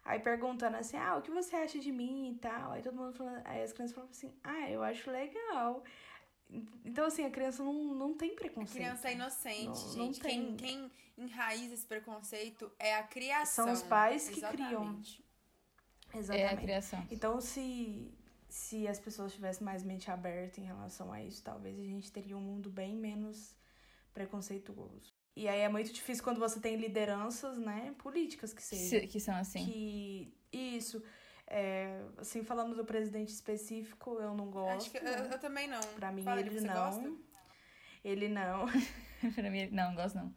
Aí 0.05 0.19
perguntando 0.19 0.77
assim, 0.77 0.97
ah, 0.97 1.17
o 1.17 1.23
que 1.23 1.31
você 1.31 1.55
acha 1.55 1.79
de 1.79 1.93
mim 1.93 2.33
e 2.33 2.39
tal. 2.39 2.73
Aí 2.73 2.83
todo 2.83 2.97
mundo 2.97 3.13
falando, 3.13 3.41
aí 3.45 3.63
as 3.63 3.73
crianças 3.73 3.95
falam 3.95 4.11
assim, 4.11 4.33
ah, 4.43 4.69
eu 4.71 4.83
acho 4.83 5.11
legal. 5.11 5.85
Então, 6.85 7.05
assim, 7.05 7.25
a 7.27 7.31
criança 7.31 7.63
não, 7.63 7.75
não 7.95 8.15
tem 8.15 8.33
A 8.33 8.35
preconceito. 8.35 8.75
criança 8.83 9.09
é 9.11 9.13
inocente, 9.13 9.67
Não- 9.67 9.75
gente. 9.75 9.97
não 9.99 10.13
quem, 10.31 10.57
tem. 10.57 10.57
quem 10.57 10.91
enraiza 11.19 11.75
esse 11.75 11.87
preconceito 11.87 12.73
é 12.79 12.97
a 12.97 13.03
criação. 13.03 13.67
São 13.67 13.75
os 13.75 13.83
pais 13.83 14.29
que 14.31 14.41
criam. 14.41 14.83
Exatamente. 14.83 15.25
Exatamente. 16.15 16.43
É 16.43 16.55
a 16.55 16.57
criação. 16.57 17.07
Então, 17.11 17.41
se, 17.41 18.11
se 18.49 18.89
as 18.89 18.99
pessoas 18.99 19.33
tivessem 19.33 19.65
mais 19.65 19.83
mente 19.83 20.11
aberta 20.11 20.61
em 20.61 20.65
relação 20.65 21.13
a 21.13 21.23
isso, 21.23 21.43
talvez 21.45 21.79
a 21.79 21.83
gente 21.85 22.11
teria 22.11 22.37
um 22.37 22.41
mundo 22.41 22.71
bem 22.71 22.97
menos 22.97 23.55
preconceituoso. 24.15 25.13
E 25.37 25.47
aí 25.49 25.61
é 25.61 25.69
muito 25.69 25.93
difícil 25.93 26.25
quando 26.25 26.41
você 26.41 26.59
tem 26.59 26.77
lideranças, 26.77 27.59
né, 27.59 27.95
políticas 27.99 28.53
que 28.53 28.63
sejam. 28.63 29.01
Se- 29.01 29.07
Que 29.07 29.21
são 29.21 29.35
assim. 29.37 29.65
Que 29.65 30.35
isso. 30.53 31.03
É, 31.47 32.03
assim, 32.19 32.43
falando 32.43 32.75
do 32.75 32.85
presidente 32.85 33.29
específico, 33.33 34.19
eu 34.21 34.35
não 34.35 34.51
gosto. 34.51 34.77
Acho 34.77 34.91
que 34.91 34.99
eu, 34.99 35.03
né? 35.05 35.29
eu 35.33 35.39
também 35.39 35.67
não. 35.69 35.81
Pra 35.95 36.11
mim, 36.13 36.23
Fala, 36.23 36.41
ele 36.41 36.51
você 36.51 36.67
não. 36.67 36.75
gosta? 36.75 37.13
Ele 38.05 38.29
não. 38.29 38.67
pra 39.35 39.51
mim, 39.51 39.69
não, 39.71 39.95
gosto 39.95 40.17
não. 40.17 40.35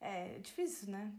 É 0.00 0.38
difícil, 0.38 0.90
né? 0.90 1.12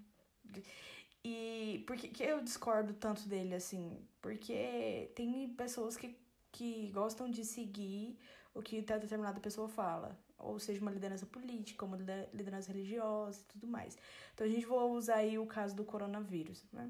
E 1.24 1.84
por 1.86 1.98
que, 1.98 2.08
que 2.08 2.24
eu 2.24 2.42
discordo 2.42 2.94
tanto 2.94 3.28
dele, 3.28 3.54
assim? 3.54 3.98
Porque 4.22 5.12
tem 5.16 5.50
pessoas 5.50 5.98
que, 5.98 6.18
que 6.52 6.90
gostam 6.92 7.30
de 7.30 7.44
seguir 7.44 8.18
o 8.54 8.62
que 8.62 8.82
determinada 8.82 9.40
pessoa 9.40 9.68
fala. 9.68 10.18
Ou 10.38 10.58
seja, 10.58 10.82
uma 10.82 10.92
liderança 10.92 11.26
política, 11.26 11.86
uma 11.86 11.98
lider- 11.98 12.30
liderança 12.34 12.72
religiosa 12.72 13.42
e 13.42 13.44
tudo 13.52 13.68
mais. 13.68 13.98
Então 14.34 14.48
a 14.48 14.50
gente 14.50 14.66
vai 14.66 14.80
usar 14.80 15.16
aí 15.16 15.38
o 15.38 15.46
caso 15.46 15.76
do 15.76 15.84
coronavírus, 15.84 16.64
né? 16.72 16.90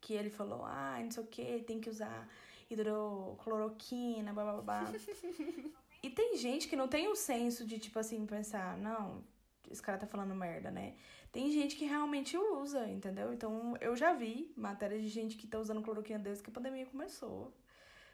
Que 0.00 0.14
ele 0.14 0.30
falou, 0.30 0.64
ah, 0.64 0.98
não 1.02 1.10
sei 1.10 1.22
o 1.22 1.26
que, 1.26 1.62
tem 1.62 1.80
que 1.80 1.88
usar 1.88 2.28
hidrocloroquina, 2.68 4.32
blá 4.32 4.44
blá 4.44 4.62
blá. 4.62 4.92
e 6.02 6.10
tem 6.10 6.36
gente 6.36 6.68
que 6.68 6.76
não 6.76 6.88
tem 6.88 7.08
o 7.08 7.14
senso 7.14 7.64
de, 7.64 7.78
tipo 7.78 7.98
assim, 7.98 8.26
pensar, 8.26 8.76
não, 8.76 9.24
esse 9.70 9.80
cara 9.82 9.98
tá 9.98 10.06
falando 10.06 10.34
merda, 10.34 10.70
né? 10.70 10.96
Tem 11.32 11.50
gente 11.50 11.76
que 11.76 11.84
realmente 11.84 12.36
usa, 12.36 12.88
entendeu? 12.88 13.32
Então, 13.32 13.76
eu 13.80 13.94
já 13.96 14.12
vi 14.12 14.52
matérias 14.56 15.02
de 15.02 15.08
gente 15.08 15.36
que 15.36 15.46
tá 15.46 15.58
usando 15.58 15.82
cloroquina 15.82 16.18
desde 16.18 16.42
que 16.42 16.50
a 16.50 16.52
pandemia 16.52 16.86
começou. 16.86 17.52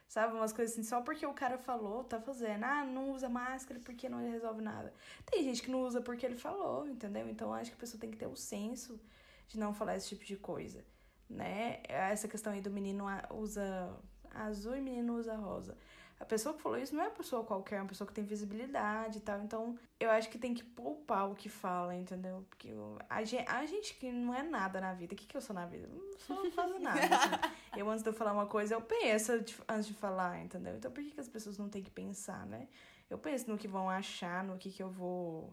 Sabe? 0.09 0.35
Umas 0.35 0.53
coisas 0.53 0.75
assim, 0.75 0.83
só 0.83 1.01
porque 1.01 1.25
o 1.25 1.33
cara 1.33 1.57
falou, 1.57 2.05
tá 2.05 2.21
fazendo. 2.21 2.65
Ah, 2.65 2.85
não 2.85 3.13
usa 3.13 3.29
máscara 3.29 3.81
porque 3.81 4.09
não 4.09 4.19
resolve 4.31 4.61
nada. 4.61 4.93
Tem 5.25 5.43
gente 5.43 5.63
que 5.63 5.71
não 5.71 5.83
usa 5.85 6.01
porque 6.03 6.27
ele 6.27 6.37
falou, 6.37 6.87
entendeu? 6.87 7.29
Então, 7.29 7.53
acho 7.55 7.71
que 7.71 7.77
a 7.77 7.81
pessoa 7.81 8.01
tem 8.01 8.11
que 8.11 8.19
ter 8.19 8.27
o 8.27 8.37
senso 8.37 9.01
de 9.49 9.59
não 9.59 9.73
falar 9.73 9.97
esse 9.97 10.09
tipo 10.11 10.25
de 10.25 10.37
coisa, 10.37 10.85
né? 11.31 11.81
Essa 11.89 12.29
questão 12.29 12.53
aí 12.53 12.61
do 12.61 12.71
menino 12.71 13.07
usa 13.31 13.95
azul 14.35 14.77
e 14.77 14.81
menino 14.81 15.17
usa 15.17 15.35
rosa. 15.35 15.77
A 16.23 16.25
pessoa 16.25 16.55
que 16.55 16.63
falou 16.63 16.79
isso 16.79 16.95
não 16.95 17.03
é 17.03 17.09
uma 17.09 17.15
pessoa 17.17 17.43
qualquer, 17.43 17.77
é 17.79 17.81
uma 17.83 17.89
pessoa 17.89 18.07
que 18.07 18.15
tem 18.15 18.23
visibilidade 18.23 19.19
e 19.19 19.21
tal. 19.21 19.43
Então, 19.43 19.77
eu 19.99 20.09
acho 20.09 20.31
que 20.31 20.39
tem 20.39 20.55
que 20.55 20.63
poupar 20.63 21.29
o 21.29 21.35
que 21.35 21.49
fala, 21.49 21.97
entendeu? 21.97 22.47
Porque 22.49 22.69
eu- 22.69 22.97
a, 23.11 23.25
gente, 23.25 23.45
a 23.51 23.67
gente 23.67 23.95
que 23.95 24.13
não 24.13 24.33
é 24.33 24.41
nada 24.45 24.81
na 24.81 24.95
vida. 24.95 25.15
O 25.15 25.17
que, 25.17 25.27
que 25.27 25.37
eu 25.37 25.41
sou 25.41 25.53
na 25.53 25.67
vida? 25.67 25.89
Eu 25.89 25.97
não 25.97 26.19
sou 26.21 26.51
quase 26.53 26.79
nada. 26.79 27.01
assim. 27.01 27.31
Eu, 27.77 27.91
antes 27.91 28.05
de 28.05 28.09
eu 28.11 28.13
falar 28.15 28.33
uma 28.35 28.47
coisa, 28.47 28.75
eu 28.75 28.83
penso 28.83 29.33
antes 29.67 29.87
de 29.87 29.95
falar, 29.95 30.39
entendeu? 30.45 30.77
Então, 30.77 30.93
por 30.93 31.03
que, 31.03 31.11
que 31.11 31.21
as 31.21 31.29
pessoas 31.29 31.57
não 31.59 31.69
têm 31.71 31.83
que 31.83 31.91
pensar, 31.91 32.45
né? 32.47 32.69
Eu 33.11 33.17
penso 33.19 33.51
no 33.51 33.57
que 33.59 33.67
vão 33.67 33.89
achar, 33.91 34.45
no 34.45 34.59
que, 34.59 34.71
que 34.71 34.83
eu 34.83 34.91
vou. 34.91 35.53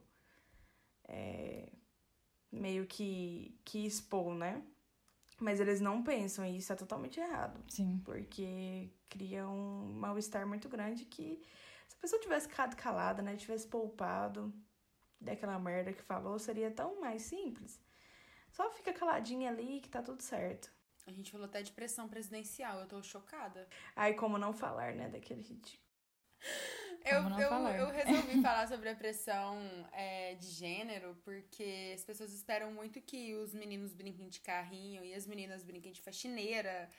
é, 1.08 1.70
meio 2.52 2.86
que, 2.86 3.58
que 3.66 3.86
expor, 3.86 4.34
né? 4.36 4.62
Mas 5.40 5.60
eles 5.60 5.80
não 5.80 6.04
pensam 6.04 6.46
e 6.46 6.58
isso 6.58 6.74
é 6.74 6.76
totalmente 6.76 7.20
errado 7.20 7.60
Sim. 7.70 8.02
porque 8.04 8.90
cria 9.10 9.48
um 9.48 9.94
mal-estar 9.94 10.48
muito 10.48 10.70
grande 10.70 11.06
que 11.06 11.42
se 11.88 11.96
a 11.96 12.00
pessoa 12.00 12.22
tivesse 12.22 12.48
ficado 12.48 12.76
calada, 12.76 13.22
né, 13.22 13.36
tivesse 13.36 13.68
poupado 13.68 14.54
daquela 15.20 15.60
merda 15.60 15.92
que 15.92 16.02
falou, 16.04 16.38
seria 16.40 16.72
tão 16.72 17.02
mais 17.02 17.24
simples. 17.24 17.80
Só 18.52 18.70
fica 18.72 18.94
caladinha 18.94 19.50
ali 19.50 19.82
que 19.82 19.90
tá 19.90 20.02
tudo 20.02 20.22
certo. 20.22 20.72
A 21.08 21.12
gente 21.12 21.32
falou 21.32 21.46
até 21.48 21.62
de 21.62 21.72
pressão 21.72 22.08
presidencial, 22.08 22.80
eu 22.80 22.88
tô 22.88 23.02
chocada. 23.02 23.68
Aí 23.96 24.14
como 24.14 24.38
não 24.38 24.54
falar, 24.54 24.94
né, 24.94 25.10
daquele 25.10 25.42
ridículo. 25.42 25.90
Eu, 27.06 27.24
eu, 27.40 27.50
falar? 27.50 27.78
eu 27.78 27.88
resolvi 27.88 28.42
falar 28.44 28.68
sobre 28.68 28.90
a 28.90 28.96
pressão 28.96 29.58
é, 29.92 30.36
de 30.36 30.48
gênero 30.48 31.18
porque 31.24 31.94
as 31.96 32.04
pessoas 32.04 32.34
esperam 32.34 32.72
muito 32.72 33.02
que 33.02 33.34
os 33.36 33.54
meninos 33.54 33.94
brinquem 33.94 34.28
de 34.28 34.40
carrinho 34.42 35.04
e 35.04 35.14
as 35.14 35.26
meninas 35.26 35.64
brinquem 35.64 35.92
de 35.92 36.02
faxineira. 36.02 36.90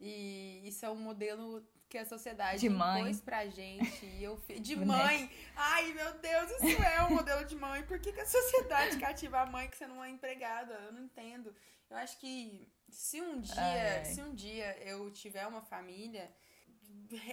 E 0.00 0.62
isso 0.68 0.84
é 0.84 0.90
um 0.90 0.96
modelo 0.96 1.66
que 1.88 1.96
a 1.98 2.04
sociedade 2.04 2.60
De 2.60 2.68
mãe. 2.68 3.00
impôs 3.02 3.20
pra 3.20 3.46
gente. 3.46 4.04
E 4.04 4.22
eu, 4.22 4.36
fi- 4.36 4.58
de 4.60 4.74
Boneca. 4.76 5.04
mãe. 5.04 5.30
Ai, 5.54 5.92
meu 5.92 6.12
Deus, 6.18 6.50
isso 6.62 6.82
é 6.82 7.02
um 7.04 7.14
modelo 7.14 7.44
de 7.44 7.54
mãe. 7.56 7.82
Por 7.84 7.98
que, 8.00 8.12
que 8.12 8.20
a 8.20 8.26
sociedade 8.26 8.98
cativa 9.00 9.40
a 9.40 9.46
mãe 9.46 9.68
que 9.68 9.76
você 9.76 9.86
não 9.86 10.04
é 10.04 10.10
empregada? 10.10 10.74
Eu 10.74 10.92
não 10.92 11.02
entendo. 11.04 11.54
Eu 11.88 11.96
acho 11.96 12.18
que 12.18 12.68
se 12.88 13.20
um 13.20 13.40
dia, 13.40 13.54
Ai, 13.98 14.04
se 14.04 14.20
um 14.20 14.34
dia 14.34 14.76
eu 14.82 15.10
tiver 15.12 15.46
uma 15.46 15.62
família, 15.62 16.30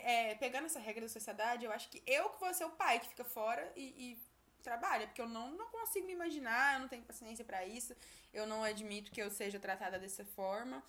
é, 0.03 0.36
pegando 0.36 0.66
essa 0.66 0.80
regra 0.80 1.01
da 1.01 1.09
sociedade, 1.09 1.66
eu 1.66 1.72
acho 1.72 1.89
que 1.89 2.01
eu 2.05 2.30
que 2.30 2.39
vou 2.39 2.53
ser 2.53 2.66
o 2.66 2.70
pai 2.72 2.99
que 2.99 3.07
fica 3.07 3.24
fora 3.26 3.72
e, 3.76 3.82
e 4.11 4.22
trabalha, 4.61 5.07
porque 5.07 5.22
eu 5.22 5.28
não, 5.28 5.51
não 5.51 5.68
consigo 5.68 6.05
me 6.05 6.14
imaginar, 6.14 6.76
eu 6.76 6.80
não 6.82 6.88
tenho 6.88 7.03
paciência 7.03 7.43
pra 7.43 7.66
isso, 7.66 7.95
eu 8.34 8.45
não 8.45 8.64
admito 8.64 9.11
que 9.11 9.22
eu 9.22 9.30
seja 9.32 9.59
tratada 9.59 9.97
dessa 9.99 10.24
forma. 10.24 10.84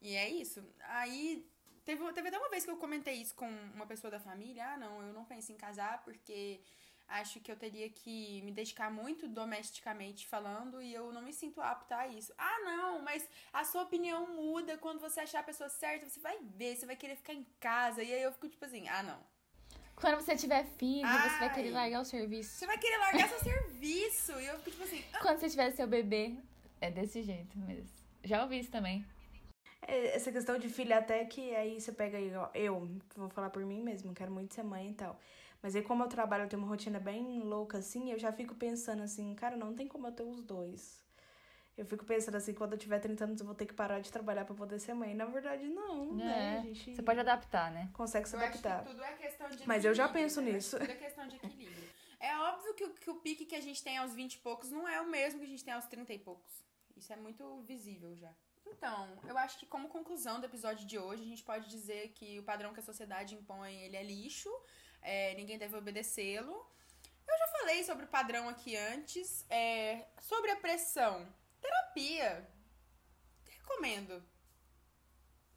E 0.00 0.14
é 0.14 0.28
isso. 0.28 0.64
Aí 0.80 1.46
teve, 1.84 2.12
teve 2.12 2.28
até 2.28 2.38
uma 2.38 2.50
vez 2.50 2.64
que 2.64 2.70
eu 2.70 2.76
comentei 2.76 3.14
isso 3.14 3.34
com 3.34 3.48
uma 3.74 3.86
pessoa 3.86 4.10
da 4.10 4.20
família, 4.20 4.74
ah, 4.74 4.76
não, 4.76 5.02
eu 5.02 5.12
não 5.12 5.24
penso 5.24 5.52
em 5.52 5.56
casar 5.56 6.02
porque 6.04 6.60
acho 7.08 7.40
que 7.40 7.50
eu 7.50 7.56
teria 7.56 7.88
que 7.88 8.42
me 8.42 8.52
dedicar 8.52 8.90
muito 8.90 9.26
domesticamente 9.26 10.28
falando 10.28 10.82
e 10.82 10.92
eu 10.92 11.10
não 11.10 11.22
me 11.22 11.32
sinto 11.32 11.60
apta 11.60 11.96
a 11.96 12.08
isso. 12.08 12.32
Ah, 12.36 12.58
não, 12.64 13.02
mas 13.02 13.26
a 13.52 13.64
sua 13.64 13.82
opinião 13.82 14.34
muda 14.34 14.76
quando 14.76 15.00
você 15.00 15.20
achar 15.20 15.40
a 15.40 15.44
pessoa 15.44 15.70
certa, 15.70 16.06
você 16.06 16.20
vai 16.20 16.38
ver, 16.42 16.76
você 16.76 16.84
vai 16.84 16.96
querer 16.96 17.16
ficar 17.16 17.32
em 17.32 17.46
casa. 17.58 18.02
E 18.02 18.12
aí 18.12 18.22
eu 18.22 18.32
fico 18.32 18.48
tipo 18.48 18.64
assim, 18.64 18.86
ah, 18.88 19.02
não. 19.02 19.18
Quando 19.96 20.16
você 20.16 20.36
tiver 20.36 20.64
filho, 20.64 21.08
você 21.08 21.38
vai 21.38 21.48
Ai. 21.48 21.54
querer 21.54 21.70
largar 21.70 22.00
o 22.00 22.04
serviço. 22.04 22.50
Você 22.56 22.66
vai 22.66 22.78
querer 22.78 22.98
largar 22.98 23.28
seu 23.28 23.40
serviço. 23.40 24.32
E 24.38 24.46
eu 24.46 24.58
fico 24.58 24.70
tipo 24.70 24.84
assim, 24.84 25.04
ah, 25.12 25.18
Quando 25.20 25.40
você 25.40 25.48
tiver 25.48 25.70
seu 25.72 25.88
bebê, 25.88 26.36
é 26.80 26.90
desse 26.90 27.22
jeito 27.22 27.58
mesmo. 27.58 27.88
Já 28.22 28.42
ouvi 28.42 28.60
isso 28.60 28.70
também. 28.70 29.04
É, 29.82 30.16
Essa 30.16 30.32
questão 30.32 30.58
de 30.58 30.68
filha 30.68 30.98
até 30.98 31.24
que 31.24 31.54
aí 31.54 31.80
você 31.80 31.92
pega 31.92 32.18
aí, 32.18 32.34
ó, 32.34 32.48
eu 32.54 32.88
vou 33.16 33.28
falar 33.30 33.50
por 33.50 33.64
mim 33.64 33.80
mesmo, 33.82 34.14
quero 34.14 34.30
muito 34.30 34.54
ser 34.54 34.62
mãe 34.62 34.90
e 34.90 34.94
tal. 34.94 35.18
Mas 35.62 35.74
aí 35.74 35.82
como 35.82 36.04
eu 36.04 36.08
trabalho, 36.08 36.44
eu 36.44 36.48
tenho 36.48 36.62
uma 36.62 36.68
rotina 36.68 37.00
bem 37.00 37.40
louca 37.40 37.78
assim, 37.78 38.12
eu 38.12 38.18
já 38.18 38.32
fico 38.32 38.54
pensando 38.54 39.02
assim, 39.02 39.34
cara, 39.34 39.56
não 39.56 39.74
tem 39.74 39.88
como 39.88 40.06
eu 40.06 40.12
ter 40.12 40.22
os 40.22 40.40
dois. 40.42 41.02
Eu 41.76 41.84
fico 41.86 42.04
pensando 42.04 42.34
assim, 42.36 42.52
quando 42.54 42.72
eu 42.72 42.78
tiver 42.78 42.98
30 42.98 43.22
anos 43.24 43.38
eu 43.40 43.46
vou 43.46 43.54
ter 43.54 43.64
que 43.64 43.72
parar 43.72 44.00
de 44.00 44.10
trabalhar 44.10 44.44
pra 44.44 44.54
poder 44.54 44.80
ser 44.80 44.94
mãe. 44.94 45.14
Na 45.14 45.26
verdade, 45.26 45.68
não, 45.68 46.12
né? 46.12 46.54
É, 46.56 46.58
A 46.58 46.62
gente 46.62 46.94
Você 46.96 47.02
pode 47.02 47.20
adaptar, 47.20 47.70
né? 47.70 47.88
consegue 47.92 48.28
se 48.28 48.34
eu 48.34 48.40
acho 48.40 48.48
adaptar. 48.48 48.82
que 48.84 48.90
tudo 48.90 49.02
é 49.04 49.12
questão 49.12 49.48
de 49.48 49.66
Mas 49.66 49.84
eu 49.84 49.94
já 49.94 50.08
penso 50.08 50.40
né? 50.40 50.52
nisso. 50.52 50.76
Tudo 50.78 50.90
é 50.90 50.96
questão 50.96 51.28
de 51.28 51.36
equilíbrio. 51.36 51.88
É 52.18 52.36
óbvio 52.36 52.74
que, 52.74 52.84
o- 52.84 52.94
que 52.94 53.10
o 53.10 53.14
pique 53.16 53.44
que 53.46 53.54
a 53.54 53.60
gente 53.60 53.82
tem 53.82 53.96
aos 53.96 54.12
20 54.12 54.34
e 54.34 54.38
poucos 54.38 54.72
não 54.72 54.88
é 54.88 55.00
o 55.00 55.08
mesmo 55.08 55.38
que 55.38 55.46
a 55.46 55.48
gente 55.48 55.64
tem 55.64 55.72
aos 55.72 55.86
30 55.86 56.12
e 56.12 56.18
poucos. 56.18 56.50
Isso 56.96 57.12
é 57.12 57.16
muito 57.16 57.62
visível 57.62 58.12
já. 58.16 58.32
Então, 58.72 59.18
eu 59.26 59.36
acho 59.38 59.58
que 59.58 59.66
como 59.66 59.88
conclusão 59.88 60.40
do 60.40 60.46
episódio 60.46 60.86
de 60.86 60.98
hoje, 60.98 61.22
a 61.22 61.26
gente 61.26 61.42
pode 61.42 61.68
dizer 61.68 62.10
que 62.10 62.38
o 62.38 62.42
padrão 62.42 62.72
que 62.72 62.80
a 62.80 62.82
sociedade 62.82 63.34
impõe, 63.34 63.82
ele 63.82 63.96
é 63.96 64.02
lixo, 64.02 64.50
é, 65.02 65.34
ninguém 65.34 65.58
deve 65.58 65.76
obedecê-lo. 65.76 66.66
Eu 67.26 67.38
já 67.38 67.48
falei 67.58 67.84
sobre 67.84 68.04
o 68.04 68.08
padrão 68.08 68.48
aqui 68.48 68.76
antes. 68.76 69.44
é, 69.50 70.06
sobre 70.20 70.50
a 70.50 70.56
pressão, 70.56 71.26
terapia. 71.60 72.48
Recomendo. 73.46 74.22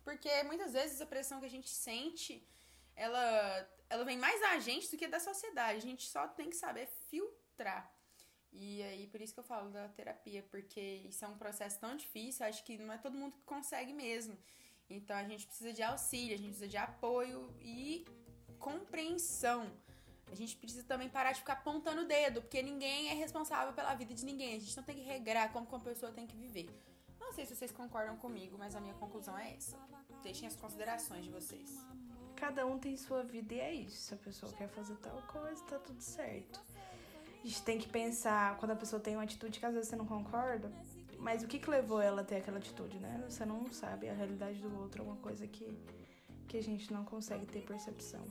Porque 0.03 0.43
muitas 0.43 0.74
vezes 0.74 0.99
a 0.99 1.05
pressão 1.05 1.39
que 1.39 1.45
a 1.45 1.49
gente 1.49 1.70
sente, 1.70 2.45
ela, 2.95 3.70
ela 3.89 4.03
vem 4.03 4.18
mais 4.18 4.39
da 4.41 4.59
gente 4.59 4.89
do 4.89 4.97
que 4.97 5.07
da 5.07 5.20
sociedade. 5.20 5.78
A 5.78 5.82
gente 5.82 6.07
só 6.07 6.28
tem 6.28 6.49
que 6.49 6.55
saber 6.55 6.88
filtrar. 7.09 7.89
E 8.51 8.83
aí, 8.83 9.07
por 9.07 9.21
isso 9.21 9.33
que 9.33 9.39
eu 9.39 9.43
falo 9.43 9.69
da 9.69 9.87
terapia, 9.89 10.43
porque 10.51 10.79
isso 11.09 11.23
é 11.23 11.27
um 11.27 11.37
processo 11.37 11.79
tão 11.79 11.95
difícil, 11.95 12.45
acho 12.45 12.63
que 12.63 12.77
não 12.77 12.93
é 12.93 12.97
todo 12.97 13.17
mundo 13.17 13.33
que 13.33 13.43
consegue 13.43 13.93
mesmo. 13.93 14.37
Então 14.89 15.15
a 15.15 15.23
gente 15.23 15.45
precisa 15.45 15.71
de 15.71 15.81
auxílio, 15.81 16.35
a 16.35 16.37
gente 16.37 16.49
precisa 16.49 16.67
de 16.67 16.77
apoio 16.77 17.49
e 17.61 18.05
compreensão. 18.59 19.71
A 20.29 20.35
gente 20.35 20.55
precisa 20.55 20.83
também 20.83 21.09
parar 21.09 21.31
de 21.31 21.39
ficar 21.39 21.53
apontando 21.53 22.01
o 22.01 22.05
dedo, 22.05 22.41
porque 22.41 22.61
ninguém 22.61 23.09
é 23.09 23.13
responsável 23.13 23.73
pela 23.73 23.93
vida 23.95 24.13
de 24.13 24.25
ninguém. 24.25 24.55
A 24.55 24.59
gente 24.59 24.75
não 24.75 24.83
tem 24.83 24.95
que 24.95 25.01
regrar 25.03 25.51
como 25.51 25.67
uma 25.67 25.79
pessoa 25.79 26.11
tem 26.11 26.27
que 26.27 26.35
viver. 26.35 26.69
Não 27.19 27.33
sei 27.33 27.45
se 27.45 27.55
vocês 27.55 27.71
concordam 27.71 28.17
comigo, 28.17 28.57
mas 28.57 28.75
a 28.75 28.81
minha 28.81 28.93
conclusão 28.95 29.37
é 29.37 29.53
essa. 29.53 29.77
Deixem 30.23 30.47
as 30.47 30.55
considerações 30.55 31.23
de 31.23 31.31
vocês. 31.31 31.85
Cada 32.35 32.65
um 32.65 32.79
tem 32.79 32.95
sua 32.97 33.23
vida 33.23 33.53
e 33.53 33.59
é 33.59 33.73
isso. 33.73 33.97
Se 33.97 34.13
a 34.13 34.17
pessoa 34.17 34.51
quer 34.53 34.67
fazer 34.69 34.95
tal 34.97 35.21
coisa, 35.23 35.63
tá 35.65 35.79
tudo 35.79 36.01
certo. 36.01 36.61
A 37.43 37.47
gente 37.47 37.61
tem 37.63 37.77
que 37.79 37.89
pensar 37.89 38.57
quando 38.57 38.71
a 38.71 38.75
pessoa 38.75 38.99
tem 38.99 39.15
uma 39.15 39.23
atitude 39.23 39.59
que 39.59 39.65
às 39.65 39.73
vezes 39.73 39.89
você 39.89 39.95
não 39.95 40.05
concorda, 40.05 40.71
mas 41.17 41.43
o 41.43 41.47
que, 41.47 41.57
que 41.59 41.69
levou 41.69 41.99
ela 41.99 42.21
a 42.21 42.23
ter 42.23 42.37
aquela 42.37 42.57
atitude, 42.57 42.99
né? 42.99 43.23
Você 43.27 43.45
não 43.45 43.71
sabe 43.71 44.09
a 44.09 44.13
realidade 44.13 44.59
do 44.59 44.79
outro, 44.79 45.01
é 45.01 45.05
uma 45.05 45.17
coisa 45.17 45.47
que, 45.47 45.77
que 46.47 46.57
a 46.57 46.63
gente 46.63 46.93
não 46.93 47.03
consegue 47.03 47.45
ter 47.45 47.61
percepção. 47.61 48.23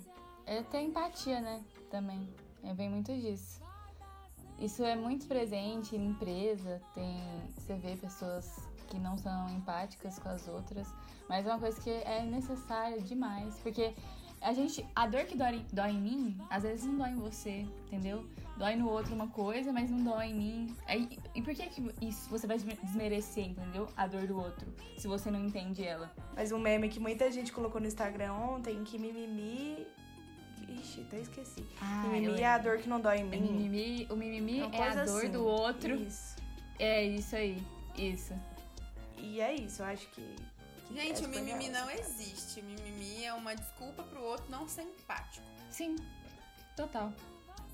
É 0.46 0.62
ter 0.62 0.80
empatia, 0.80 1.40
né? 1.40 1.64
Também. 1.90 2.28
É 2.62 2.72
bem 2.72 2.88
muito 2.88 3.12
disso. 3.12 3.60
Isso 4.58 4.84
é 4.84 4.94
muito 4.94 5.26
presente 5.26 5.96
em 5.96 6.06
empresa, 6.08 6.82
tem, 6.94 7.16
você 7.56 7.74
vê 7.76 7.96
pessoas 7.96 8.58
que 8.88 8.98
não 8.98 9.16
são 9.16 9.48
empáticas 9.48 10.18
com 10.18 10.28
as 10.28 10.46
outras, 10.48 10.86
mas 11.28 11.46
é 11.46 11.50
uma 11.50 11.58
coisa 11.58 11.80
que 11.80 11.88
é 11.88 12.22
necessária 12.24 13.00
demais, 13.00 13.58
porque 13.60 13.94
a 14.40 14.52
gente, 14.52 14.84
a 14.94 15.06
dor 15.06 15.24
que 15.24 15.36
dói, 15.36 15.64
dói 15.72 15.90
em 15.90 16.00
mim, 16.00 16.38
às 16.48 16.62
vezes 16.62 16.84
não 16.86 16.96
dói 16.96 17.10
em 17.10 17.16
você, 17.16 17.66
entendeu? 17.86 18.26
Dói 18.56 18.76
no 18.76 18.88
outro 18.88 19.14
uma 19.14 19.28
coisa, 19.28 19.72
mas 19.72 19.90
não 19.90 20.02
dói 20.02 20.26
em 20.26 20.34
mim. 20.34 20.76
Aí, 20.86 21.18
e 21.34 21.42
por 21.42 21.54
que, 21.54 21.66
que 21.66 21.82
isso 22.00 22.28
você 22.28 22.46
vai 22.46 22.58
desmerecer, 22.58 23.46
entendeu? 23.48 23.88
A 23.96 24.06
dor 24.06 24.26
do 24.26 24.38
outro, 24.38 24.66
se 24.98 25.06
você 25.06 25.30
não 25.30 25.44
entende 25.44 25.84
ela. 25.84 26.10
Mas 26.34 26.52
um 26.52 26.58
meme 26.58 26.88
que 26.88 27.00
muita 27.00 27.30
gente 27.30 27.52
colocou 27.52 27.80
no 27.80 27.86
Instagram 27.86 28.32
ontem, 28.32 28.82
que 28.84 28.98
mimimi 28.98 29.86
Ixi, 30.68 31.00
até 31.02 31.18
esqueci. 31.20 31.64
Ah, 31.80 32.04
mimimi 32.06 32.40
é 32.40 32.46
a 32.46 32.58
dor 32.58 32.78
que 32.78 32.88
não 32.88 33.00
dói 33.00 33.18
em 33.18 33.24
mim. 33.24 33.40
Mimimi, 33.40 34.06
o 34.10 34.16
mimimi 34.16 34.62
Uma 34.62 34.76
é 34.76 34.88
a 34.88 35.04
dor 35.04 35.18
assim. 35.18 35.30
do 35.30 35.44
outro. 35.44 35.94
Isso. 35.94 36.36
É 36.78 37.04
isso 37.04 37.34
aí. 37.34 37.62
Isso. 37.96 38.34
E 39.18 39.40
é 39.40 39.54
isso, 39.54 39.82
eu 39.82 39.86
acho 39.86 40.08
que. 40.10 40.36
Gente, 40.92 41.10
é 41.10 41.12
o 41.12 41.16
super 41.16 41.42
mimimi 41.42 41.68
não 41.68 41.90
existe. 41.90 42.60
O 42.60 42.64
mimimi 42.64 43.24
é 43.24 43.32
uma 43.32 43.54
desculpa 43.54 44.02
pro 44.02 44.22
outro 44.22 44.50
não 44.50 44.68
ser 44.68 44.82
empático. 44.82 45.46
Sim. 45.70 45.96
Total. 46.76 47.12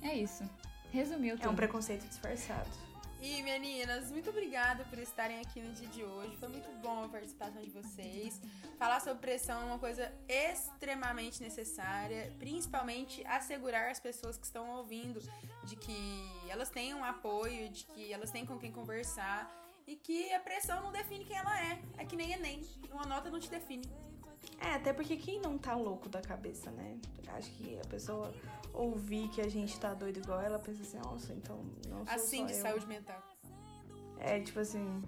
É 0.02 0.14
isso. 0.14 0.48
Resumiu 0.92 1.34
É 1.34 1.38
tudo. 1.38 1.50
um 1.50 1.56
preconceito 1.56 2.06
disfarçado. 2.06 2.68
E 3.20 3.42
meninas, 3.42 4.10
muito 4.10 4.28
obrigada 4.28 4.84
por 4.84 4.98
estarem 4.98 5.40
aqui 5.40 5.60
no 5.60 5.72
dia 5.72 5.88
de 5.88 6.04
hoje. 6.04 6.36
Foi 6.36 6.48
muito 6.48 6.70
bom 6.82 7.04
a 7.04 7.08
participação 7.08 7.62
de 7.62 7.70
vocês. 7.70 8.40
Falar 8.78 9.00
sobre 9.00 9.18
pressão 9.20 9.62
é 9.62 9.64
uma 9.64 9.78
coisa 9.78 10.12
extremamente 10.28 11.42
necessária, 11.42 12.32
principalmente 12.38 13.26
assegurar 13.26 13.90
as 13.90 13.98
pessoas 13.98 14.36
que 14.36 14.44
estão 14.44 14.70
ouvindo 14.72 15.18
de 15.64 15.76
que 15.76 16.30
elas 16.48 16.68
tenham 16.68 17.02
apoio, 17.02 17.70
de 17.70 17.84
que 17.86 18.12
elas 18.12 18.30
têm 18.30 18.44
com 18.44 18.58
quem 18.58 18.70
conversar 18.70 19.50
e 19.86 19.96
que 19.96 20.32
a 20.34 20.40
pressão 20.40 20.82
não 20.82 20.90
define 20.92 21.24
quem 21.24 21.36
ela 21.36 21.60
é. 21.60 21.78
É 21.98 22.04
que 22.04 22.16
nem 22.16 22.32
Enem, 22.32 22.62
uma 22.90 23.04
nota 23.06 23.30
não 23.30 23.38
te 23.38 23.48
define. 23.50 23.88
É, 24.60 24.74
até 24.74 24.92
porque 24.92 25.16
quem 25.16 25.40
não 25.40 25.58
tá 25.58 25.74
louco 25.74 26.08
da 26.08 26.20
cabeça, 26.20 26.70
né? 26.70 26.98
Acho 27.28 27.50
que 27.52 27.78
a 27.78 27.86
pessoa 27.88 28.32
ouvir 28.72 29.28
que 29.28 29.40
a 29.40 29.48
gente 29.48 29.78
tá 29.78 29.94
doido 29.94 30.18
igual 30.18 30.40
ela 30.40 30.58
pensa 30.58 30.82
assim, 30.82 30.98
nossa, 30.98 31.32
então 31.32 31.64
não 31.88 32.04
sou 32.06 32.14
Assim 32.14 32.46
de 32.46 32.52
eu. 32.52 32.60
saúde 32.62 32.86
mental. 32.86 33.22
É, 34.18 34.40
tipo 34.40 34.58
assim, 34.60 35.02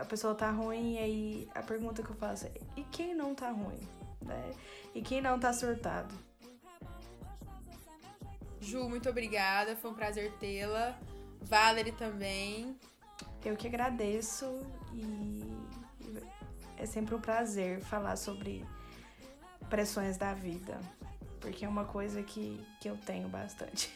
a 0.00 0.04
pessoa 0.04 0.34
tá 0.34 0.50
ruim 0.50 0.94
e 0.94 0.98
aí 0.98 1.48
a 1.54 1.62
pergunta 1.62 2.02
que 2.02 2.10
eu 2.10 2.16
faço 2.16 2.46
é, 2.46 2.52
e 2.76 2.84
quem 2.84 3.14
não 3.14 3.34
tá 3.34 3.50
ruim? 3.50 3.80
Né? 4.22 4.52
E 4.94 5.02
quem 5.02 5.20
não 5.20 5.38
tá 5.38 5.52
surtado? 5.52 6.14
Ju, 8.60 8.88
muito 8.88 9.08
obrigada. 9.10 9.76
Foi 9.76 9.90
um 9.90 9.94
prazer 9.94 10.32
tê-la. 10.38 10.98
Valerie 11.42 11.92
também. 11.92 12.78
Eu 13.44 13.56
que 13.56 13.66
agradeço 13.66 14.46
e 14.94 15.42
é 16.78 16.86
sempre 16.86 17.14
um 17.14 17.20
prazer 17.20 17.80
falar 17.80 18.16
sobre 18.16 18.64
pressões 19.68 20.16
da 20.16 20.32
vida. 20.32 20.78
Porque 21.40 21.64
é 21.64 21.68
uma 21.68 21.84
coisa 21.84 22.22
que, 22.22 22.58
que 22.80 22.88
eu 22.88 22.96
tenho 22.96 23.28
bastante. 23.28 23.92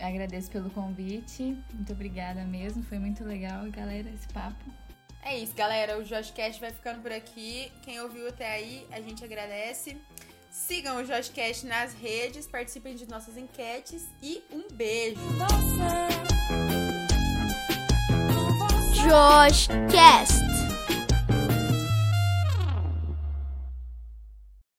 Agradeço 0.00 0.50
pelo 0.50 0.70
convite. 0.70 1.56
Muito 1.74 1.92
obrigada 1.92 2.44
mesmo. 2.44 2.82
Foi 2.82 2.98
muito 2.98 3.22
legal, 3.24 3.70
galera, 3.70 4.08
esse 4.08 4.26
papo. 4.28 4.64
É 5.22 5.38
isso, 5.38 5.54
galera. 5.54 5.98
O 5.98 6.04
JoshCast 6.04 6.60
vai 6.60 6.70
ficando 6.70 7.02
por 7.02 7.12
aqui. 7.12 7.70
Quem 7.82 8.00
ouviu 8.00 8.26
até 8.28 8.50
aí, 8.50 8.86
a 8.90 9.00
gente 9.00 9.22
agradece. 9.22 10.00
Sigam 10.50 10.96
o 10.98 11.04
JoshCast 11.04 11.66
nas 11.66 11.94
redes, 11.94 12.46
participem 12.46 12.94
de 12.94 13.08
nossas 13.08 13.36
enquetes 13.36 14.06
e 14.22 14.42
um 14.50 14.68
beijo! 14.74 15.20
Josh 19.02 19.66
Cast. 19.90 20.61